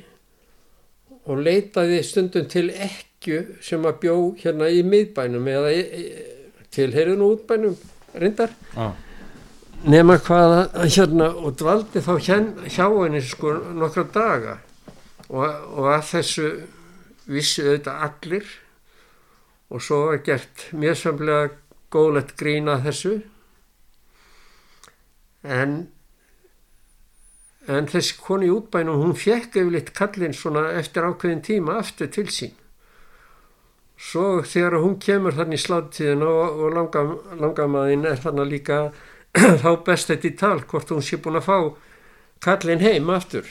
og 1.27 1.43
leitaði 1.43 1.99
stundum 2.07 2.47
til 2.49 2.69
ekju 2.71 3.43
sem 3.65 3.85
að 3.89 3.99
bjó 4.05 4.17
hérna 4.39 4.71
í 4.71 4.85
miðbænum 4.87 5.51
eða 5.51 5.73
í, 5.75 5.83
í, 5.83 6.05
til 6.73 6.93
heyrðun 6.95 7.25
og 7.27 7.35
útbænum 7.41 7.77
reyndar. 8.17 8.55
Já, 8.77 8.93
nema 9.85 10.17
hvað 10.23 10.55
að 10.57 10.95
hérna 10.97 11.29
og 11.37 11.59
dvaldi 11.61 12.03
þá 12.05 12.13
hjá, 12.17 12.37
hjá 12.71 12.87
henni 12.89 13.23
sko 13.25 13.53
nokkra 13.77 14.07
daga. 14.15 14.59
Og, 15.29 15.43
og 15.43 15.91
að 15.91 16.07
þessu 16.13 16.51
vissi 17.27 17.65
auðvitað 17.67 18.07
allir. 18.09 18.55
Og 19.71 19.83
svo 19.83 20.05
var 20.07 20.23
gert 20.25 20.69
mjög 20.73 21.01
samlega 21.01 21.51
góðlegt 21.93 22.37
grína 22.39 22.79
þessu. 22.85 23.19
En 25.43 25.79
en 27.67 27.89
þessi 27.91 28.15
konu 28.23 28.47
í 28.47 28.53
útbænum 28.55 29.01
hún 29.03 29.17
fekk 29.19 29.59
yfirleitt 29.59 29.91
kallinn 29.97 30.37
svona 30.37 30.69
eftir 30.79 31.07
ákveðin 31.07 31.43
tíma 31.43 31.81
aftur 31.81 32.11
til 32.15 32.29
sín. 32.31 32.55
Svo 33.97 34.43
þegar 34.47 34.79
hún 34.85 34.99
kemur 35.03 35.35
þannig 35.35 35.59
í 35.59 35.65
sláttíðin 35.65 36.23
og, 36.27 36.61
og 36.63 36.75
langa, 36.77 37.03
langamaðin 37.41 38.07
er 38.07 38.21
þannig 38.23 38.51
líka 38.53 38.81
þá 39.63 39.71
best 39.87 40.13
þetta 40.13 40.29
í 40.29 40.35
tal 40.41 40.59
hvort 40.65 40.93
hún 40.95 41.05
sé 41.05 41.21
búin 41.23 41.41
að 41.41 41.49
fá 41.49 41.59
kallin 42.45 42.85
heim 42.85 43.11
aftur. 43.13 43.49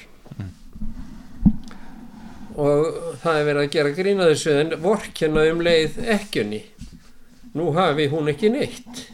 Og 2.55 3.17
það 3.19 3.39
er 3.39 3.47
verið 3.49 3.61
að 3.65 3.73
gera 3.73 3.95
grína 3.97 4.29
þessu 4.29 4.53
en 4.61 4.77
vorkenna 4.83 5.43
um 5.51 5.63
leið 5.65 5.97
ekkjunni. 6.15 6.61
Nú 7.55 7.73
hafi 7.75 8.07
hún 8.11 8.31
ekki 8.31 8.51
neitt. 8.53 9.09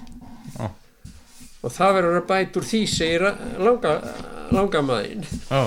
Já. 0.51 0.67
og 1.61 1.73
það 1.73 1.95
verður 1.97 2.19
að 2.19 2.27
bæta 2.29 2.59
úr 2.59 2.67
því 2.67 2.81
segir 2.89 3.23
langa, 3.61 3.91
langamæðin 4.51 5.25
já, 5.29 5.61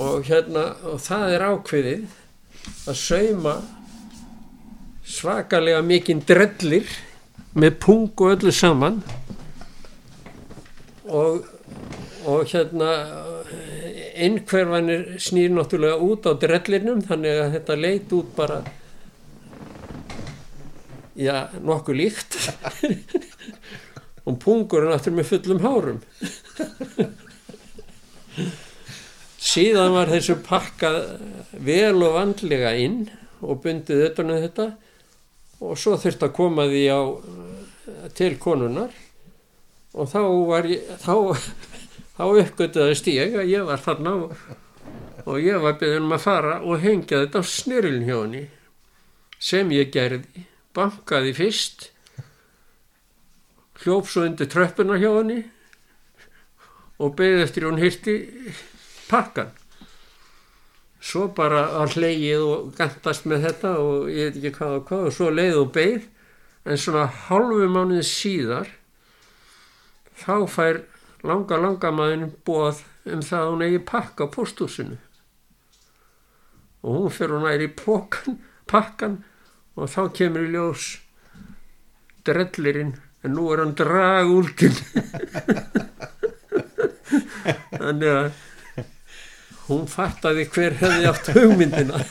og 0.00 0.26
hérna 0.28 0.64
og 0.88 1.00
það 1.04 1.34
er 1.36 1.44
ákveðið 1.50 2.16
að 2.88 2.98
sauma 2.98 3.54
svakalega 5.04 5.82
mikinn 5.84 6.22
drellir 6.26 6.88
með 7.52 7.76
pung 7.84 8.08
og 8.16 8.32
öllu 8.38 8.54
saman 8.56 9.02
og, 11.12 11.48
og 12.28 12.46
hérna 12.48 12.90
einhverfanir 14.12 15.18
snýr 15.22 15.52
náttúrulega 15.52 15.98
út 16.00 16.28
á 16.28 16.32
drellinum 16.40 17.02
þannig 17.04 17.42
að 17.42 17.52
þetta 17.56 17.78
leit 17.80 18.14
út 18.16 18.32
bara 18.36 18.62
já, 21.16 21.48
nokkuð 21.60 21.98
líkt. 21.98 22.38
Og 24.22 24.36
pungurinn 24.38 24.94
aftur 24.94 25.14
með 25.16 25.32
fullum 25.32 25.64
hárum. 25.64 25.96
Síðan 29.42 29.96
var 29.96 30.12
þessu 30.12 30.36
pakkað 30.46 31.00
vel 31.58 31.96
og 31.98 32.14
vandlega 32.14 32.70
inn 32.78 33.08
og 33.42 33.58
bundið 33.64 34.04
utan 34.06 34.30
um 34.30 34.42
þetta 34.44 34.68
og 35.62 35.78
svo 35.78 35.96
þurfti 35.98 36.28
að 36.28 36.36
koma 36.36 36.68
því 36.70 36.84
á 36.94 37.00
til 38.14 38.36
konunar 38.38 38.94
og 39.92 40.08
þá 40.08 40.20
var 40.48 40.68
ég 40.70 40.88
þá, 41.02 41.14
þá 42.16 42.24
uppgötuðist 42.26 43.08
ég 43.12 43.38
að 43.42 43.52
ég 43.52 43.68
var 43.68 43.82
þarna 43.82 44.16
og, 44.24 45.38
ég 45.42 45.60
var 45.62 45.78
beðin 45.80 46.08
um 46.08 46.16
að 46.16 46.26
fara 46.26 46.58
og 46.64 46.82
hengja 46.82 47.24
þetta 47.24 47.42
á 47.42 47.44
henni 48.22 48.44
sem 49.42 49.72
ég 49.74 49.90
gerði 49.92 50.46
bankaði 50.76 51.34
fyrst 51.36 51.88
hljóf 53.82 54.10
svo 54.10 54.26
undir 54.28 54.48
tröppuna 54.50 55.00
hjá 55.00 55.10
henni 55.10 55.42
og 57.02 57.16
beðið 57.18 57.44
eftir 57.46 57.66
hún 57.66 57.82
hirti 57.82 58.16
pakkan 59.10 59.50
svo 61.02 61.26
bara 61.34 61.64
að 61.82 61.96
hleyið 61.98 62.44
og 62.46 62.68
gantast 62.78 63.26
með 63.26 63.48
þetta 63.48 63.72
og 63.82 64.10
ég 64.12 64.30
veit 64.30 64.38
ekki 64.38 64.54
hvað 64.58 64.76
og 64.76 64.84
hvað 64.88 65.08
og 65.08 65.16
svo 65.16 65.30
leið 65.34 65.58
og 65.58 65.72
beið 65.74 66.04
en 66.62 66.78
svona 66.78 67.08
hálfu 67.26 67.66
mánuði 67.66 68.04
síðar 68.06 68.70
þá 70.22 70.34
fær 70.50 70.80
langa 71.26 71.58
langa 71.60 71.92
maðurinn 71.94 72.34
bóð 72.46 72.82
um 73.12 73.22
það 73.22 73.40
að 73.40 73.50
hún 73.50 73.64
eigi 73.66 73.80
pakka 73.92 74.26
á 74.26 74.32
pósthúsinu. 74.34 74.98
Og 76.82 76.98
hún 76.98 77.14
fyrir 77.14 77.36
hún 77.36 77.50
æri 77.50 77.68
í 77.70 77.74
pókan, 77.78 78.40
pakkan 78.70 79.20
og 79.78 79.90
þá 79.90 80.02
kemur 80.16 80.46
í 80.46 80.52
ljós 80.54 80.86
drellirinn 82.26 82.96
en 83.22 83.36
nú 83.36 83.48
er 83.52 83.62
hann 83.62 83.76
dragúlkin 83.78 84.74
þannig 87.82 88.10
að 88.10 88.26
hún 89.68 89.86
fattaði 89.90 90.46
hver 90.50 90.76
hefði 90.80 91.08
átt 91.10 91.30
hugmyndina. 91.36 92.02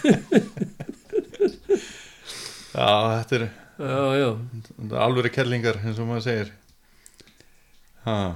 Já, 2.72 2.88
þetta 3.20 3.38
er, 3.38 3.46
já, 3.76 4.00
já, 4.22 4.30
alvöru 5.04 5.32
kellingar 5.34 5.82
eins 5.84 6.00
og 6.00 6.08
maður 6.08 6.26
segir. 6.30 6.54
Já, 8.06 8.36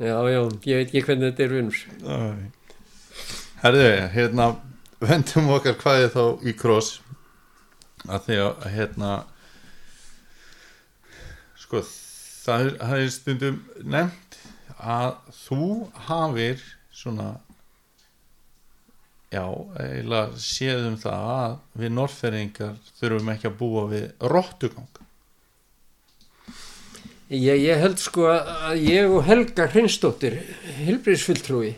já 0.00 0.16
ég 0.24 0.76
veit 0.78 0.88
ekki 0.88 1.04
hvernig 1.04 1.26
þetta 1.30 1.44
er 1.44 1.54
vinnur. 1.56 1.80
Herðu, 3.60 3.88
hérna 4.14 4.46
vendum 5.00 5.50
okkar 5.52 5.76
hvað 5.80 6.06
er 6.06 6.14
þá 6.14 6.24
í 6.48 6.54
kross. 6.56 6.90
Að 8.08 8.24
því 8.24 8.36
að 8.46 8.66
hérna 8.72 9.10
sko 11.60 11.82
það 11.84 12.66
er, 12.96 13.06
stundum 13.12 13.60
nefnt 13.84 14.38
að 14.80 15.18
þú 15.42 15.66
hafir 16.08 16.62
svona 16.96 17.34
já, 19.30 19.44
eiginlega 19.76 20.40
séð 20.40 20.88
um 20.88 20.96
það 21.00 21.28
að 21.34 21.58
við 21.82 21.94
norðferðingar 21.98 22.80
þurfum 22.98 23.32
ekki 23.34 23.50
að 23.50 23.58
búa 23.60 23.84
við 23.92 24.08
rottugang 24.32 24.99
ég, 27.30 27.60
ég 27.62 27.78
held 27.82 27.98
sko 28.02 28.26
að 28.32 28.80
ég 28.86 29.10
og 29.14 29.22
Helga 29.28 29.66
Hreinsdóttir 29.70 30.38
helbriðsfulltrúi 30.80 31.74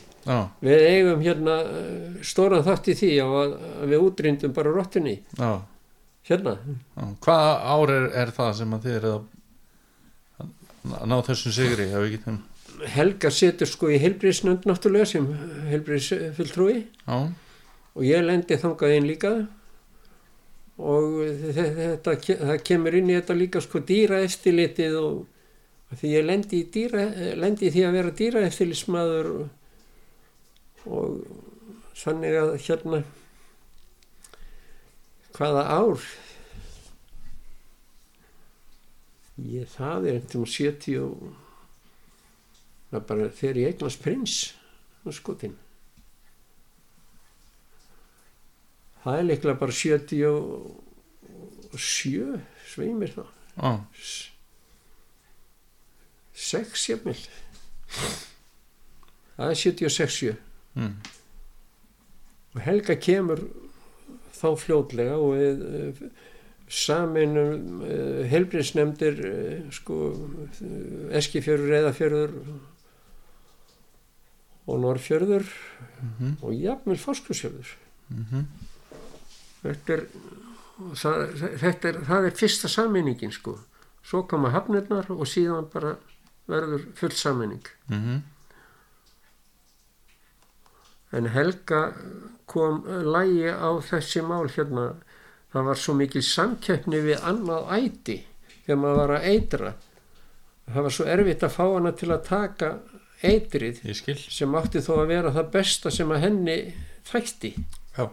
við 0.62 0.84
eigum 0.86 1.22
hérna 1.24 1.56
eh, 1.66 2.16
stóran 2.22 2.62
þátt 2.66 2.88
í 2.92 2.94
því 3.00 3.10
að, 3.24 3.54
við 3.90 4.04
útrýndum 4.06 4.52
bara 4.54 4.70
rottunni. 4.72 5.16
Já, 5.38 5.50
hérna. 6.30 6.52
Já. 6.94 7.06
Hvaða 7.26 7.52
ár 7.74 7.92
er, 7.96 8.06
er 8.22 8.30
það 8.36 8.52
sem 8.60 8.76
að 8.76 8.86
þið 8.86 8.98
er 9.00 9.08
að 9.10 11.08
ná 11.10 11.16
þessum 11.26 11.54
sigri, 11.56 11.88
Helga 12.94 13.30
setur 13.30 13.68
sko 13.70 13.90
í 13.94 13.98
helbriðsnönd 14.02 14.64
náttúrulega 14.66 15.06
sem 15.10 15.26
helbriðsfulltrúi 15.70 16.78
og 17.94 18.06
ég 18.06 18.24
lendi 18.24 18.56
þangað 18.58 18.94
inn 18.96 19.06
líka. 19.10 19.34
Og 20.82 21.20
þe- 21.52 21.74
þetta 21.76 22.14
það 22.40 22.56
kemur 22.66 22.94
inn 22.98 23.10
í 23.12 23.18
þetta 23.18 23.36
líka 23.38 23.60
sko 23.62 23.82
dýraeftilitið 23.90 24.96
og 25.02 25.12
og 25.12 25.28
því 26.00 26.08
ég 26.12 26.26
lendi 26.26 26.56
í, 26.62 26.68
dýra, 26.72 27.00
eh, 27.12 27.34
lendi 27.36 27.66
í 27.68 27.72
því 27.74 27.82
að 27.86 27.96
vera 27.98 28.16
dýra 28.16 28.46
eftirlismadur 28.48 29.26
og 30.88 31.08
sannig 31.96 32.36
að 32.38 32.50
hérna 32.64 32.98
hvaða 35.36 35.62
ár? 35.68 35.98
Ég 39.42 39.66
það 39.72 40.06
er 40.06 40.14
eintum 40.20 40.44
70 40.46 40.98
og 41.02 41.12
það 42.92 43.02
bara 43.08 43.24
þegar 43.32 43.56
ég 43.62 43.68
eignast 43.72 44.02
prins 44.04 44.36
og 45.02 45.12
skotin. 45.16 45.56
Það 49.02 49.18
er 49.18 49.24
leiklega 49.26 49.58
bara 49.58 49.74
77 49.74 52.38
sveimir 52.72 53.10
það 53.16 53.28
ah. 53.56 53.80
6 56.32 56.88
jafnvel 56.88 57.18
það 59.36 59.50
er 59.50 59.58
76 59.60 60.22
mm. 60.74 60.92
og 62.54 62.60
Helga 62.66 62.96
kemur 62.96 63.42
þá 64.42 64.48
fljótlega 64.58 65.16
og 65.20 65.36
við 65.38 65.64
eh, 65.78 66.02
saminum 66.72 67.82
eh, 67.86 68.22
helbriðsnefndir 68.32 69.24
eh, 69.28 69.64
sko 69.74 69.98
Eskifjörður, 71.20 71.74
Eðafjörður 71.82 72.36
og 74.62 74.78
Norrfjörður 74.82 75.46
mm 75.46 76.12
-hmm. 76.18 76.36
og 76.40 76.54
jafnvel 76.54 76.98
Foskusjörður 76.98 77.74
mm 78.08 78.24
-hmm. 78.30 78.44
þetta 79.62 79.92
er 79.92 80.06
það, 80.94 81.16
þetta 81.60 81.88
er, 81.88 82.00
það 82.06 82.26
er 82.26 82.40
fyrsta 82.40 82.68
saminingin 82.68 83.32
sko 83.32 83.58
svo 84.02 84.22
koma 84.22 84.50
hafnirnar 84.50 85.10
og 85.10 85.26
síðan 85.26 85.68
bara 85.72 85.96
verður 86.50 86.86
full 86.98 87.14
saminning 87.16 87.66
mhm, 87.88 88.22
en 91.12 91.28
Helga 91.34 91.92
kom 92.48 92.82
lægi 92.86 93.52
á 93.52 93.70
þessi 93.84 94.22
mál 94.24 94.48
hérna. 94.52 94.92
Það 95.52 95.66
var 95.68 95.80
svo 95.80 95.94
mikil 95.96 96.22
samkeppni 96.24 97.00
við 97.04 97.24
annað 97.28 97.68
æti 97.76 98.16
þegar 98.64 98.80
maður 98.80 99.00
var 99.00 99.12
að 99.18 99.26
eitra. 99.32 99.72
Það 100.72 100.86
var 100.86 100.94
svo 100.96 101.06
erfitt 101.12 101.44
að 101.44 101.54
fá 101.56 101.62
hana 101.66 101.92
til 101.98 102.08
að 102.14 102.24
taka 102.28 102.70
eitrið 103.22 103.82
sem 104.22 104.56
átti 104.58 104.82
þó 104.82 104.92
að 105.02 105.12
vera 105.12 105.34
það 105.34 105.52
besta 105.52 105.92
sem 105.92 106.14
að 106.14 106.24
henni 106.24 106.56
þætti. 107.10 107.52
Já, 107.98 108.06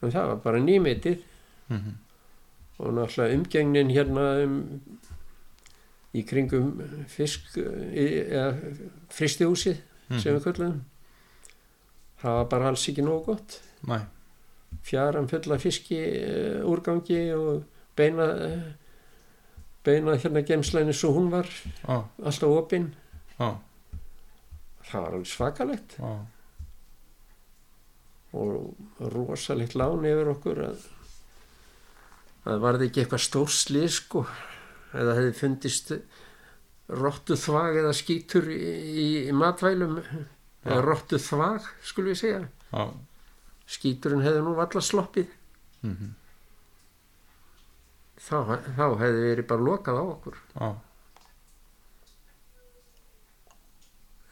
en 0.00 0.14
það 0.14 0.30
var 0.32 0.40
bara 0.46 0.62
nýmitið 0.64 1.20
mhm, 1.68 1.98
og 2.80 2.96
náttúrulega 2.96 3.36
umgengnin 3.36 3.92
hérna 3.92 4.26
um, 4.46 4.58
í 6.16 6.24
kringum 6.26 6.80
fisk 7.10 7.56
eða 7.60 8.48
fristihúsið 9.12 9.80
sem 10.16 10.36
við 10.36 10.44
köllum 10.46 10.76
það 12.22 12.38
var 12.40 12.50
bara 12.52 12.70
alls 12.72 12.86
ekki 12.90 13.04
nógu 13.04 13.32
gott. 13.32 13.58
Næ, 13.86 13.98
fjaran 14.86 15.28
fulla 15.30 15.58
fiski 15.62 15.98
uh, 16.00 16.62
úrgangi 16.68 17.20
og 17.36 17.66
beina 17.98 18.28
uh, 18.48 18.70
beina 19.86 20.16
hérna 20.18 20.42
gemslæni 20.46 20.94
svo 20.96 21.12
hún 21.14 21.28
var 21.30 21.46
já, 21.46 22.00
alltaf 22.00 22.56
opinn 22.62 22.88
já, 23.36 23.52
það 24.88 25.04
var 25.04 25.12
alveg 25.12 25.30
svakalegt. 25.30 26.00
Já 26.00 26.16
og 28.36 28.74
rosalegt 29.14 29.76
lán 29.78 30.04
yfir 30.04 30.28
okkur 30.32 30.58
að 30.66 30.82
það 32.44 32.62
varði 32.64 32.88
ekki 32.88 33.02
eitthvað 33.02 33.24
stór 33.24 33.52
slið 33.52 33.88
sko 33.94 34.24
eða 34.96 35.16
hefði 35.18 35.34
fundist 35.40 35.92
rottu 36.86 37.36
þvag 37.38 37.80
eða 37.82 37.94
skítur 37.96 38.46
í, 38.52 38.60
í, 38.60 39.06
í 39.26 39.34
matvælum 39.34 39.98
eða 40.02 40.80
rottu 40.84 41.18
þvag 41.22 41.66
skulum 41.86 42.12
við 42.12 42.20
segja. 42.22 42.44
Já, 42.70 42.84
skíturinn 43.76 44.24
hefði 44.26 44.44
nú 44.46 44.54
valla 44.58 44.82
sloppið. 44.82 45.30
Mhm, 45.86 46.14
þá, 48.26 48.36
þá 48.76 48.86
hefði 49.02 49.22
verið 49.30 49.48
bara 49.52 49.66
lokað 49.70 50.02
á 50.02 50.04
okkur. 50.06 50.42
Já. 50.56 50.68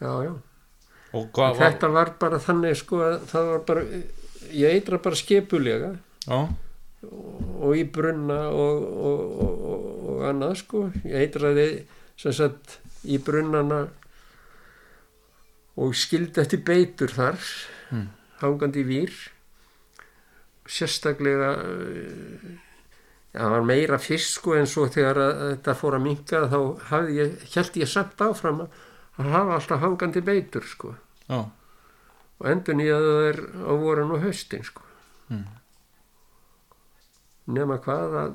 Já 0.05 0.13
já. 0.27 0.35
Var 1.15 1.55
þetta 1.55 1.89
var 1.95 2.11
bara 2.19 2.41
þannig 2.43 2.75
sko 2.81 2.99
að 3.07 3.17
það 3.31 3.49
var 3.53 3.61
bara 3.69 3.83
ég 4.51 4.75
eitra 4.75 4.99
bara 5.03 5.19
skipulega. 5.19 5.93
Já, 6.25 6.41
og 7.05 7.77
í 7.79 7.85
brunna 7.95 8.41
og, 8.51 8.87
og, 9.11 9.21
og, 9.45 9.84
og, 10.15 10.23
annað 10.31 10.57
sko. 10.63 10.87
Ég 11.05 11.19
eitraði 11.27 11.67
sem 12.17 12.33
sagt 12.37 12.79
í 13.05 13.19
brunnana 13.21 13.83
og 15.83 15.95
skildi 15.99 16.41
eftir 16.45 16.63
beitur 16.67 17.11
þar 17.15 17.41
Mm. 17.93 18.07
hangandi 18.41 18.81
í 18.81 18.87
vír. 18.89 19.13
Sérstaklega 20.67 21.51
eh, 21.61 22.47
já, 23.35 23.43
það 23.43 23.51
var 23.53 23.67
meira 23.69 23.99
fyrst 24.01 24.39
sko 24.39 24.55
en 24.57 24.67
svo 24.71 24.87
þegar 24.89 25.21
þetta 25.51 25.75
fór 25.77 25.99
að 25.99 26.05
minka 26.07 26.41
þá 26.49 26.57
hafði 26.89 27.19
ég, 27.19 27.35
held 27.55 27.77
ég 27.83 27.91
samt 27.93 28.25
áfram 28.25 28.63
að, 28.65 28.79
hafa 29.19 29.59
alltaf 29.59 29.83
hangandi 29.85 30.23
beitur 30.25 30.65
sko. 30.67 30.95
Já, 31.29 31.43
og 32.41 32.49
endur 32.51 32.79
nýjaðu 32.81 33.13
þeir 33.21 33.39
á 33.69 33.73
voran 33.85 34.15
og 34.17 34.25
haustin 34.25 34.65
sko. 34.67 34.83
Mm. 35.29 35.45
nema 37.55 37.77
hvað 37.85 38.17
að 38.23 38.35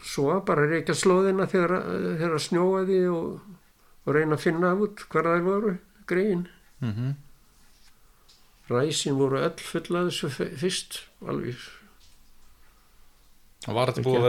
svo 0.00 0.38
bara 0.46 0.68
reykja 0.70 0.94
slóðina 0.96 1.48
þegar, 1.50 1.74
þegar 2.20 2.36
að 2.38 2.44
snjóaði 2.46 3.02
og, 3.12 3.58
og 4.06 4.16
reyna 4.16 4.38
að 4.38 4.44
finna 4.46 4.72
út 4.74 5.04
hvar 5.12 5.28
það 5.30 5.46
voru 5.48 5.76
greiðin. 6.10 6.48
Mhm. 6.82 7.12
Ræsin 8.72 9.18
voru 9.18 9.42
öll 9.42 9.58
full 9.60 9.98
að 9.98 10.08
þessu 10.08 10.30
fyrst 10.32 11.02
alveg. 11.28 11.60
Var 13.66 13.90
þetta 13.90 14.04
búið 14.06 14.18
að 14.18 14.26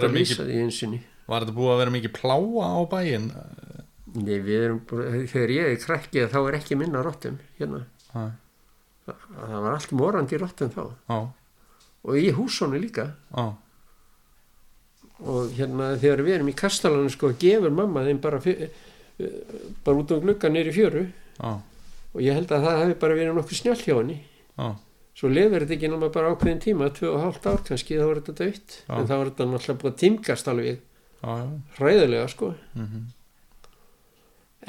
að 1.47 1.55
búið 1.55 1.73
að 1.73 1.79
vera 1.81 1.93
mikið 1.95 2.13
pláa 2.17 2.65
á 2.67 2.81
bæinn? 2.91 3.29
Nei, 4.13 4.37
við 4.45 4.59
erum, 4.59 4.81
þegar 5.31 5.53
ég 5.55 5.71
er 5.71 5.79
krakki 5.81 6.25
þá 6.29 6.39
er 6.43 6.57
ekki 6.59 6.77
minna 6.77 7.01
rottum 7.05 7.39
hérna. 7.57 7.85
Já, 8.11 8.25
það, 9.07 9.55
var 9.55 9.69
allt 9.71 9.93
morandi 9.97 10.39
rottum 10.41 10.73
þá. 10.73 10.83
Já, 11.09 11.17
og 12.03 12.19
í 12.19 12.27
húsónu 12.35 12.81
líka. 12.83 13.07
Já, 13.33 13.45
og 15.21 15.53
hérna 15.57 15.91
þegar 16.01 16.23
við 16.25 16.35
erum 16.37 16.49
í 16.51 16.55
kastalanum 16.57 17.11
sko 17.13 17.33
gefur 17.39 17.73
mamma 17.73 18.03
þeim 18.07 18.21
bara, 18.23 18.39
fyr, 18.43 18.65
bara 19.85 19.99
út 20.01 20.11
um 20.15 20.23
glugga 20.25 20.49
nýri 20.51 20.73
fjöru. 20.75 21.05
Já, 21.37 21.51
og 22.13 22.21
ég 22.21 22.37
held 22.37 22.51
að 22.53 22.65
það 22.67 22.79
hefði 22.81 22.97
bara 23.03 23.19
verið 23.19 23.37
nokkuð 23.37 23.59
snjall 23.59 23.81
hjá 23.83 23.95
henni. 23.99 24.17
Já, 24.57 24.67
svo 25.17 25.29
lefur 25.29 25.63
þetta 25.65 25.77
ekki 25.77 25.91
náma 25.93 26.09
bara 26.13 26.31
ákveðin 26.33 26.63
tíma 26.63 26.89
tvö 26.93 27.11
og 27.13 27.21
hálft 27.23 27.45
ár 27.49 27.61
kannski 27.67 27.99
þá 27.99 28.05
var 28.09 28.21
þetta 28.21 28.37
dött 28.39 28.77
Já. 28.81 28.93
en 28.97 29.09
þá 29.09 29.13
var 29.13 29.29
þetta 29.29 29.49
náttúrulega 29.51 29.81
búið 29.83 29.91
að 29.93 29.99
tímgast 30.03 30.49
alveg 30.49 30.81
hræðilega 31.77 32.29
sko. 32.33 32.53
Mhm, 32.75 33.03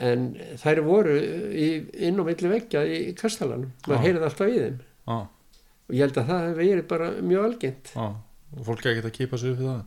en 0.05 0.27
þær 0.61 0.83
voru 0.87 1.15
í, 1.55 1.69
inn 2.07 2.19
á 2.21 2.23
milli 2.27 2.51
veggja 2.51 2.85
í 2.87 3.15
kastalanum. 3.19 3.73
Maður 3.87 4.05
heyrði 4.05 4.29
alltaf 4.29 4.53
í 4.53 4.61
þeim. 4.61 4.79
Og 5.85 5.93
ég 5.95 6.07
held 6.07 6.21
að 6.21 6.31
það 6.31 6.47
hefði 6.49 6.69
verið 6.71 6.87
bara 6.91 7.11
mjög 7.21 7.67
já. 7.95 8.07
Og 8.55 8.63
fólk 8.69 8.87
ekki 8.87 9.03
að 9.05 9.17
kýpa 9.19 9.39
sig 9.41 9.53
upp 9.53 9.61
við 9.61 9.69
það? 9.69 9.83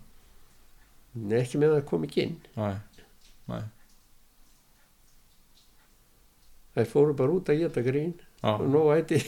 Nei, 1.17 1.39
ekki 1.41 1.61
með 1.61 1.73
að 1.73 1.79
það 1.79 1.89
kom 1.89 2.05
ekki 2.07 2.23
inn. 2.27 2.37
Nei, 2.57 2.75
nei, 3.51 3.63
þær 6.77 6.91
fóru 6.91 7.17
bara 7.17 7.33
út 7.33 7.49
að 7.51 7.63
geta 7.63 7.83
grín 7.85 8.13
og 8.45 8.65
nóg 8.69 8.93
ætti 8.97 9.21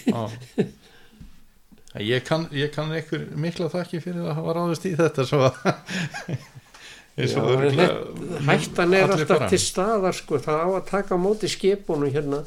Ég 2.06 2.22
kann, 2.22 2.46
ég 2.54 2.70
kann 2.70 2.92
ykkur 2.94 3.24
mikla 3.42 3.66
þakki 3.74 3.98
fyrir 4.04 4.28
að 4.30 4.36
hafa 4.38 4.54
ráðist 4.60 4.84
í 4.86 4.92
þetta 4.98 5.24
svo 5.26 5.40
að 5.48 5.56
hættan 8.46 8.94
er 8.94 9.10
alltaf 9.10 9.40
bara. 9.40 9.48
til 9.50 9.60
staðar 9.60 10.16
sko, 10.16 10.38
það 10.40 10.62
á 10.62 10.68
að 10.70 10.86
taka 10.92 11.18
móti 11.20 11.50
skipunum 11.50 12.14
hérna 12.14 12.44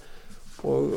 og 0.63 0.95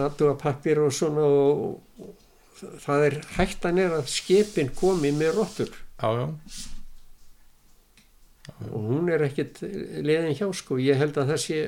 aðtuga 0.00 0.38
pappir 0.40 0.80
og 0.80 0.94
svona 0.96 1.26
og, 1.28 1.76
og 2.00 2.72
það 2.86 3.04
er 3.10 3.18
hættan 3.36 3.82
er 3.84 3.98
að 3.98 4.08
skipin 4.08 4.72
komi 4.72 5.12
með 5.12 5.36
rottur. 5.36 5.76
Já, 6.00 6.08
já, 6.16 6.26
og 8.70 8.90
hún 8.90 9.08
er 9.12 9.24
ekkit 9.26 9.62
leðin 10.06 10.36
hjá 10.38 10.48
sko, 10.54 10.78
ég 10.82 10.98
held 11.00 11.16
að 11.18 11.32
það 11.32 11.40
sé 11.42 11.60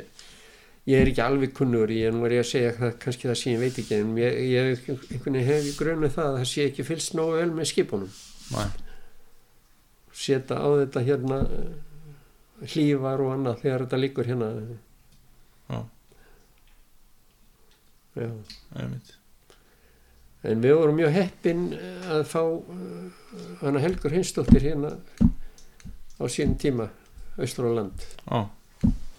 ég 0.89 1.03
er 1.03 1.11
ekki 1.11 1.25
alveg 1.25 1.53
kunnur 1.57 1.91
ég 1.93 2.09
er 2.09 2.15
nú 2.17 2.25
er 2.25 2.39
ég 2.39 2.45
að 2.45 2.51
segja 2.53 2.75
það, 2.79 2.93
kannski 3.03 3.29
það 3.29 3.39
sé 3.41 3.53
ég 3.53 3.63
veit 3.63 3.81
ekki 3.83 3.99
en 3.99 4.15
ég, 4.21 4.39
ég 4.49 4.71
einhvern 4.89 5.37
veginn 5.37 5.49
hef 5.51 5.69
í 5.69 5.75
grunni 5.77 6.13
það 6.15 6.31
að 6.31 6.39
það 6.39 6.49
sé 6.53 6.67
ekki 6.71 6.87
fylgst 6.89 7.17
nógu 7.19 7.37
vel 7.37 7.51
með 7.57 7.71
skipunum. 7.73 8.15
Næ, 8.55 8.63
setja 10.17 10.57
á 10.57 10.69
þetta 10.81 11.05
hérna 11.05 11.43
eh, 11.59 12.73
hlífar 12.73 13.25
og 13.25 13.35
annað 13.35 13.63
þegar 13.65 13.85
þetta 13.85 14.03
liggur 14.03 14.31
hérna. 14.31 14.51
Já. 15.69 15.79
Já. 18.19 18.31
einmitt. 18.81 19.15
En 20.49 20.63
við 20.63 20.79
vorum 20.79 20.97
mjög 20.99 21.15
heppin 21.19 21.67
eh, 21.77 22.09
að 22.15 22.25
fá 22.31 22.43
uh, 22.47 23.21
hana 23.61 23.83
Helgur 23.83 24.15
Hinsdóttir 24.15 24.65
hérna 24.71 24.97
á 26.19 26.25
sínum 26.27 26.59
tíma 26.59 26.91
austur 27.39 27.71
á 27.71 27.73
land. 27.79 28.05
Já, 28.27 28.51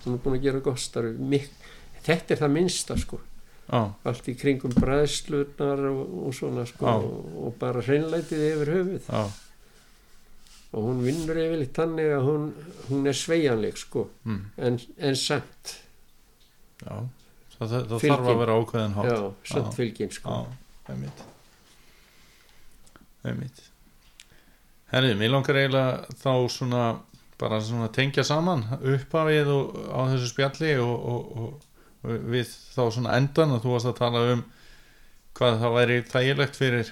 hún 0.06 0.16
er 0.16 0.22
búin 0.24 0.38
að 0.40 0.46
gera 0.48 0.64
gott 0.64 0.82
starf 0.84 1.18
Mik 1.20 1.50
þetta 2.06 2.36
er 2.36 2.42
það 2.44 2.56
minnsta 2.56 2.98
sko. 3.00 3.20
Já, 3.70 3.82
allt 4.10 4.32
í 4.32 4.34
kringum 4.34 4.74
bræðslurnar 4.74 5.84
og, 5.92 6.00
og 6.26 6.34
svona 6.34 6.64
sko 6.66 6.88
Já. 6.88 6.96
og, 6.96 7.38
og 7.46 7.54
bara 7.62 7.84
hreinlætið 7.86 8.46
yfir 8.48 8.72
höfuð. 8.74 9.12
Og 10.70 10.86
hún 10.86 11.04
vinnur 11.06 11.38
yfirleitt 11.38 11.78
þannig 11.78 12.12
að 12.16 12.26
hún, 12.26 12.50
hún 12.90 13.10
er 13.10 13.18
sveigjanleg 13.18 13.78
sko 13.78 14.08
mm, 14.26 14.42
en, 14.66 14.80
en 14.98 15.18
samt. 15.18 15.76
Já. 16.82 16.96
Það, 17.60 17.68
það, 17.68 17.88
það 17.94 18.06
þarf 18.08 18.32
að 18.34 18.42
vera 18.42 18.58
ákveðin 18.58 18.98
hátt. 18.98 19.12
Já, 19.14 19.50
samt 19.54 19.78
fylgin 19.78 20.14
sko. 20.16 20.38
Já, 20.38 20.94
einmitt. 20.94 21.26
Einmitt 23.28 23.66
Herri, 24.90 25.14
mér 25.18 25.34
langar 25.36 25.58
eiginlega 25.60 26.18
þá 26.18 26.32
svona 26.50 26.84
bara 27.40 27.60
svona 27.64 27.90
tengja 27.94 28.26
saman 28.28 28.66
uppafið 28.80 29.52
og, 29.54 29.76
á 29.94 30.00
þessu 30.12 30.32
spjalli 30.32 30.72
og, 30.82 30.96
og, 31.14 31.44
og, 31.44 32.16
við 32.32 32.50
þá 32.74 32.82
svona 32.96 33.20
endan 33.20 33.54
að 33.56 33.66
þú 33.66 33.76
varst 33.76 33.92
að 33.92 34.00
tala 34.00 34.24
um 34.34 34.42
hvað 35.38 35.62
það 35.62 35.76
væri 35.78 36.00
þægilegt 36.10 36.60
fyrir 36.60 36.92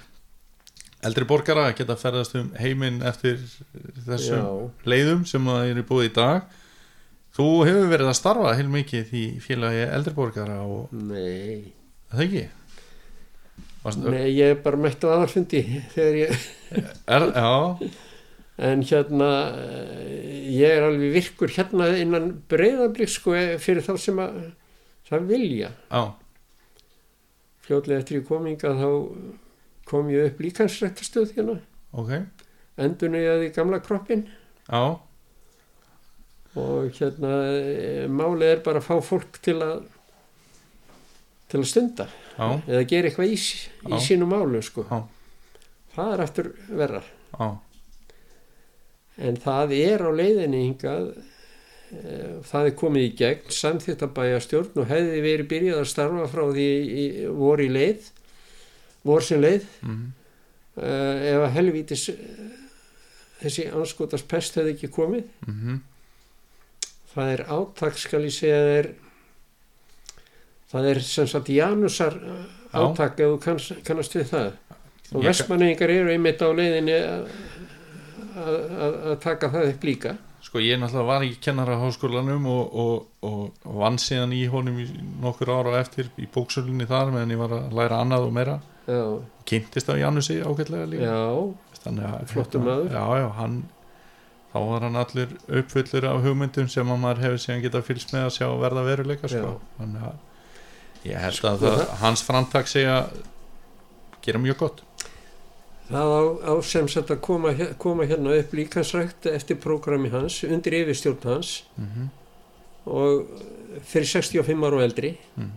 eldri 1.08 1.26
borgara 1.28 1.66
að 1.68 1.76
geta 1.80 1.98
ferðast 1.98 2.38
um 2.38 2.48
heiminn 2.58 3.02
eftir 3.06 3.42
þessum 4.06 4.40
já, 4.40 4.46
leiðum 4.88 5.26
sem 5.28 5.50
það 5.50 5.72
eru 5.72 5.84
búið 5.90 6.08
í 6.08 6.14
dag. 6.16 6.56
Þú 7.38 7.48
hefur 7.68 7.90
verið 7.92 8.10
að 8.10 8.18
starfa 8.18 8.54
heil 8.58 8.70
mikið 8.72 9.12
í 9.14 9.26
félagi 9.42 9.84
eldri 9.86 10.14
borgara 10.16 10.62
og 10.66 10.94
nei. 10.94 11.74
Það 12.10 12.24
ekki 12.24 12.46
Varst, 13.88 14.04
Nei, 14.04 14.28
ég 14.36 14.52
er 14.52 14.60
bara 14.62 14.80
mætt 14.80 15.04
á 15.04 15.08
aðarfundi 15.14 15.62
þegar 15.94 16.20
ég, 16.20 16.46
er, 17.08 17.26
en 18.68 18.84
hérna 18.84 19.28
ég 20.52 20.76
er 20.76 20.86
alveg 20.88 21.14
virkur 21.16 21.52
hérna 21.54 21.88
innan 21.96 22.30
breyðablík 22.50 23.12
sko 23.12 23.36
fyrir 23.62 23.84
þá 23.86 23.92
sem 24.02 24.20
að 24.22 24.40
það 25.08 25.28
vilja. 25.32 25.72
já, 25.88 26.02
Fljótlega 27.64 28.02
eftir 28.02 28.20
ég 28.20 28.28
kominga 28.28 28.74
þá 28.76 28.88
kom 29.88 30.08
ég 30.12 30.30
upp 30.30 30.40
líkansrættastöð 30.44 31.34
hérna, 31.36 31.58
ok. 31.96 32.14
Endurnaði 32.78 33.52
gamla 33.56 33.80
kroppin 33.84 34.26
já, 34.68 34.82
og 36.58 36.98
hérna 36.98 37.32
eh, 37.56 38.04
málið 38.10 38.52
er 38.52 38.64
bara 38.66 38.82
að 38.82 38.88
fá 38.90 38.98
fólk 39.14 39.40
til 39.44 39.58
að 39.64 39.86
til 41.48 41.62
að 41.62 41.70
stunda 41.70 42.08
eða 42.68 42.84
gera 42.88 43.08
eitthvað 43.10 43.32
í, 43.34 43.38
í 43.90 43.98
sínum 44.04 44.30
málum 44.30 44.62
sko. 44.62 44.84
Það 45.94 46.12
er 46.14 46.20
aftur 46.22 46.52
verra. 46.68 47.02
En 49.18 49.36
það 49.42 49.72
er 49.74 50.04
á 50.06 50.10
leiðinni 50.14 50.60
hingað, 50.68 51.08
eh, 51.90 52.36
það 52.46 52.68
er 52.68 52.76
komið 52.78 53.06
í 53.08 53.16
gegn, 53.18 53.50
samþýttabæjastjórn 53.50 54.78
og 54.78 54.86
hefði 54.92 55.22
verið 55.24 55.48
byrjað 55.50 55.80
að 55.82 55.90
starfa 55.90 56.28
frá 56.30 56.44
því 56.52 56.68
í, 57.02 57.06
vor 57.34 57.58
í 57.58 57.68
leið, 57.68 58.12
vor 59.08 59.26
sem 59.26 59.40
leið, 59.42 59.66
mm, 59.82 60.06
uh, 60.78 61.16
ef 61.32 61.42
að 61.48 61.52
helvítis 61.56 62.08
eh, 62.12 62.16
þessi 63.42 63.66
anskotast 63.74 64.28
pest 64.30 64.54
hefði 64.58 64.76
ekki 64.76 64.92
komið. 64.94 65.26
mm, 65.46 65.80
Það 67.14 67.30
er 67.32 67.42
átak, 67.50 67.98
skal 67.98 68.20
ég 68.22 68.34
segja, 68.36 68.58
er, 68.78 68.92
það 70.72 70.88
er 70.92 70.98
sem 71.08 71.26
sagt 71.30 71.48
Janusar 71.54 72.14
eh, 72.18 72.78
átak 72.78 73.20
ef 73.20 73.26
þú 73.34 73.38
kannast, 73.44 73.72
kannast 73.86 74.16
við 74.18 74.26
það. 74.32 74.48
Og 75.16 75.22
vestmanningar 75.24 75.88
eru 75.90 76.10
einmitt 76.12 76.42
á 76.44 76.48
leiðinni 76.52 76.96
að- 76.98 77.28
taka 79.24 79.48
það 79.50 79.70
upp 79.74 79.82
líka. 79.84 80.16
sko 80.48 80.58
ég 80.62 80.78
náttúrulega 80.80 81.06
var 81.06 81.22
í 81.26 81.32
kennaraháskólanum 81.44 82.44
og, 82.46 82.74
og, 82.74 83.06
og, 83.26 83.50
og 83.66 83.74
vann 83.82 83.98
síðan 84.00 84.30
í 84.32 84.44
honum 84.48 84.78
í 84.80 84.84
nokkur 85.20 85.50
ára 85.52 85.74
á 85.76 85.80
eftir 85.82 86.06
í 86.16 86.24
bóksölinni 86.32 86.86
þar 86.88 87.10
meðan 87.12 87.34
ég 87.34 87.40
var 87.42 87.52
að 87.56 87.74
læra 87.76 87.98
annað 88.04 88.24
og 88.28 88.32
meira 88.32 88.54
Já, 88.88 88.96
og 89.02 89.24
kynntist 89.44 89.90
af 89.92 89.98
Janusi 90.00 90.38
ágætlega 90.40 90.86
líka 90.88 91.04
já, 91.10 91.52
Þannig 91.82 92.06
að, 92.08 92.22
Flottur 92.30 92.62
maður. 92.64 92.88
já, 92.94 93.04
já, 93.20 93.26
hann 93.36 93.58
þá 94.54 94.58
var 94.70 94.80
hann 94.86 94.96
allur 95.02 95.34
uppfullur 95.60 96.06
af 96.08 96.22
hugmyndum 96.24 96.68
sem 96.72 96.88
að 96.94 97.02
maður 97.04 97.22
hefur 97.26 97.42
síðan 97.44 97.64
getað 97.66 97.84
fylgst 97.90 98.14
með 98.16 98.22
að 98.30 98.34
sjá 98.38 98.48
verða 98.62 98.86
veruleika 98.88 99.28
sko. 99.28 99.50
Þannig 99.76 100.02
að 100.08 100.16
ég 101.04 101.16
held 101.16 101.32
að 101.32 101.36
Sko, 101.38 101.48
það, 101.62 101.76
það- 101.78 101.96
hans 102.02 102.22
framtak 102.22 102.66
segja 102.68 103.10
gera 104.22 104.38
mjög 104.38 104.56
gott. 104.58 104.82
Það 105.88 106.10
á, 106.12 106.22
á 106.50 106.52
sem 106.62 106.88
sagt 106.88 107.08
að 107.10 107.20
koma, 107.24 107.52
koma 107.78 108.04
hérna 108.04 108.34
upp 108.38 108.52
líkansrækt 108.52 109.26
eftir 109.32 109.56
prógrami 109.56 110.10
hans, 110.12 110.42
undir 110.44 110.72
yfirstjórn 110.82 111.22
hans. 111.24 111.62
Mhm. 111.78 112.08
og 112.88 113.26
fyrir 113.84 114.06
65 114.08 114.62
ára 114.64 114.76
og 114.76 114.82
eldri. 114.82 115.18
Mhm. 115.36 115.50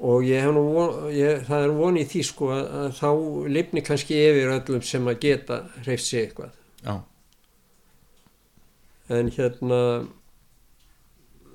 og 0.00 0.22
ég 0.24 0.40
hef 0.42 0.52
nú 0.52 0.62
von, 0.74 1.10
ég, 1.12 1.42
það 1.48 1.64
er 1.64 1.70
von 1.72 1.96
í 1.96 2.04
því 2.04 2.22
sko 2.24 2.46
að, 2.52 2.66
að 2.72 2.90
þá 3.00 3.48
lifni 3.48 3.82
kannski 3.82 4.14
yfir 4.14 4.52
öllum 4.60 4.82
sem 4.84 5.04
að 5.08 5.18
geta 5.20 5.58
hreift 5.84 6.04
sig 6.04 6.26
eitthvað. 6.28 6.50
Já, 6.84 7.00
en 9.08 9.30
hérna 9.30 9.80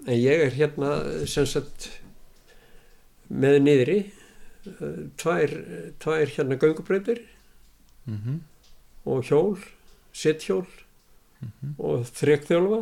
en 0.08 0.18
ég 0.18 0.46
er 0.48 0.52
hérna 0.56 1.26
sem 1.28 1.46
sagt 1.46 1.90
með 3.32 3.58
niðri 3.66 3.98
eh, 4.04 5.04
tvær, 5.22 5.54
tvær 6.04 6.34
hérna 6.36 6.58
göngubreytir 6.62 7.22
mhm, 8.10 8.42
og 9.08 9.24
hjól 9.30 9.56
sitthjól 10.14 10.66
og 11.82 12.04
þrekþjálfa. 12.20 12.82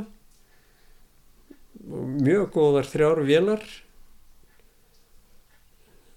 Og 1.89 2.09
mjög 2.19 2.49
góðar 2.57 2.87
þrjár 2.91 3.21
vélar. 3.23 3.61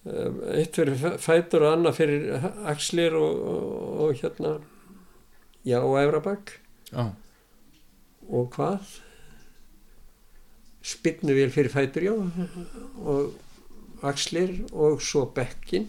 Eh, 0.02 0.40
eitt 0.58 0.74
fyrir 0.74 0.96
fæ- 0.98 1.18
fætur 1.22 1.62
og 1.68 1.76
annað 1.76 1.98
fyrir 2.00 2.24
axlir 2.72 3.14
og, 3.14 3.44
og, 3.46 4.00
og 4.06 4.16
hérna 4.18 4.56
já 5.68 5.78
og 5.78 5.94
efrabak. 6.00 6.56
Já, 6.90 7.04
og 8.26 8.50
hvað? 8.56 8.96
Spinnuvél 10.82 11.52
fyrir 11.54 11.70
fætur 11.70 12.02
já. 12.08 12.14
Og 13.06 13.36
axlir 14.10 14.54
og 14.72 15.02
svo 15.04 15.26
bekkin. 15.34 15.88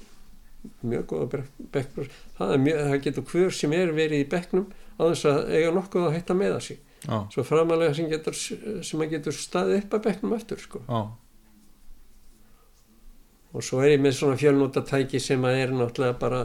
Mjög 0.84 1.10
góða 1.12 1.44
bekkur 1.74 2.08
það, 2.38 2.54
er 2.54 2.62
mjög, 2.64 2.78
það 2.88 3.02
getur 3.08 3.26
hver 3.34 3.56
sem 3.58 3.74
er 3.76 3.92
verið 3.96 4.24
í 4.24 4.30
bekknum 4.32 4.70
á 4.96 5.02
þess 5.10 5.26
að 5.28 5.40
eiga 5.58 5.74
nokkuð 5.76 6.08
að 6.08 6.16
hætta 6.18 6.38
með 6.40 6.56
sig. 6.64 6.80
Já, 7.04 7.18
svo 7.34 7.44
framalega 7.44 7.96
sem, 7.98 8.08
getur, 8.08 8.38
sem 8.88 9.04
að 9.04 9.18
getur 9.18 9.36
staðið 9.36 9.82
upp 9.82 9.98
að 9.98 10.06
bekknum 10.06 10.36
aftur 10.38 10.62
sko. 10.64 10.80
já, 10.88 11.02
og 13.54 13.66
svo 13.66 13.82
er 13.84 13.94
ég 13.94 14.02
með 14.02 14.16
svona 14.18 14.40
fjölnótatæki 14.40 15.20
sem 15.22 15.44
að 15.46 15.60
er 15.62 15.74
náttúrulega 15.76 16.16
bara 16.22 16.40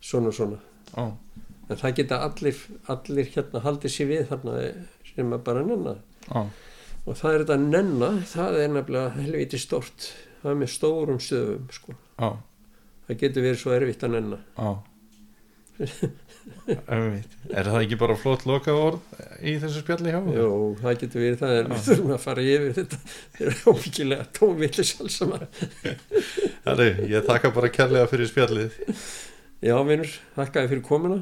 svona 0.00 0.30
og 0.30 0.36
svona. 0.38 0.60
Já, 0.94 1.04
en 1.68 1.80
það 1.80 1.96
geta 1.98 2.20
allir, 2.28 2.62
allir 2.94 3.32
hérna 3.34 3.64
haldið 3.64 3.94
sér 3.96 4.10
við 4.12 4.24
þarna 4.30 4.54
sem 5.10 5.34
að 5.36 5.44
bara 5.50 5.66
nenna. 5.66 5.96
Já, 6.28 6.46
og 7.04 7.18
það 7.20 7.34
er 7.34 7.44
þetta 7.44 7.58
nenna 7.60 8.10
það 8.30 8.58
er 8.62 8.74
nefnilega 8.74 9.14
helviti 9.18 9.60
stórt 9.60 10.08
það 10.42 10.50
er 10.52 10.58
með 10.62 10.72
stórum 10.74 11.20
stöfum 11.22 11.70
sko. 11.72 11.94
já, 12.20 12.28
það 13.08 13.22
getur 13.22 13.46
verið 13.48 13.62
svo 13.62 13.72
erfitt 13.76 14.04
að 14.04 14.14
nenna. 14.18 14.40
Einmitt. 16.84 17.32
Er 17.50 17.66
það 17.66 17.80
ekki 17.80 17.96
bara 17.98 18.14
flott 18.18 18.44
loka 18.46 18.72
orð 18.76 19.00
í 19.42 19.56
þessu 19.62 19.80
spjalli 19.82 20.12
hjá? 20.12 20.20
Jó, 20.36 20.48
það 20.78 20.98
getur 21.00 21.22
verið 21.24 21.38
það 21.40 21.54
en 21.58 21.70
við 21.72 21.82
þurfum 21.88 22.12
að 22.14 22.20
fara 22.24 22.44
yfir 22.44 22.74
þetta 22.78 22.98
þetta 23.04 23.48
er 23.48 23.72
óbyggilega 23.72 24.26
tómvillis 24.38 24.92
alls 25.00 25.16
saman 25.18 25.46
Herri, 26.64 26.88
ég 27.10 27.26
þakka 27.26 27.52
bara 27.56 27.72
kærlega 27.74 28.10
fyrir 28.12 28.30
spjallið. 28.30 28.78
Já, 29.64 29.74
vinnur, 29.88 30.12
þakkaði 30.36 30.72
fyrir 30.74 30.84
komuna 30.86 31.18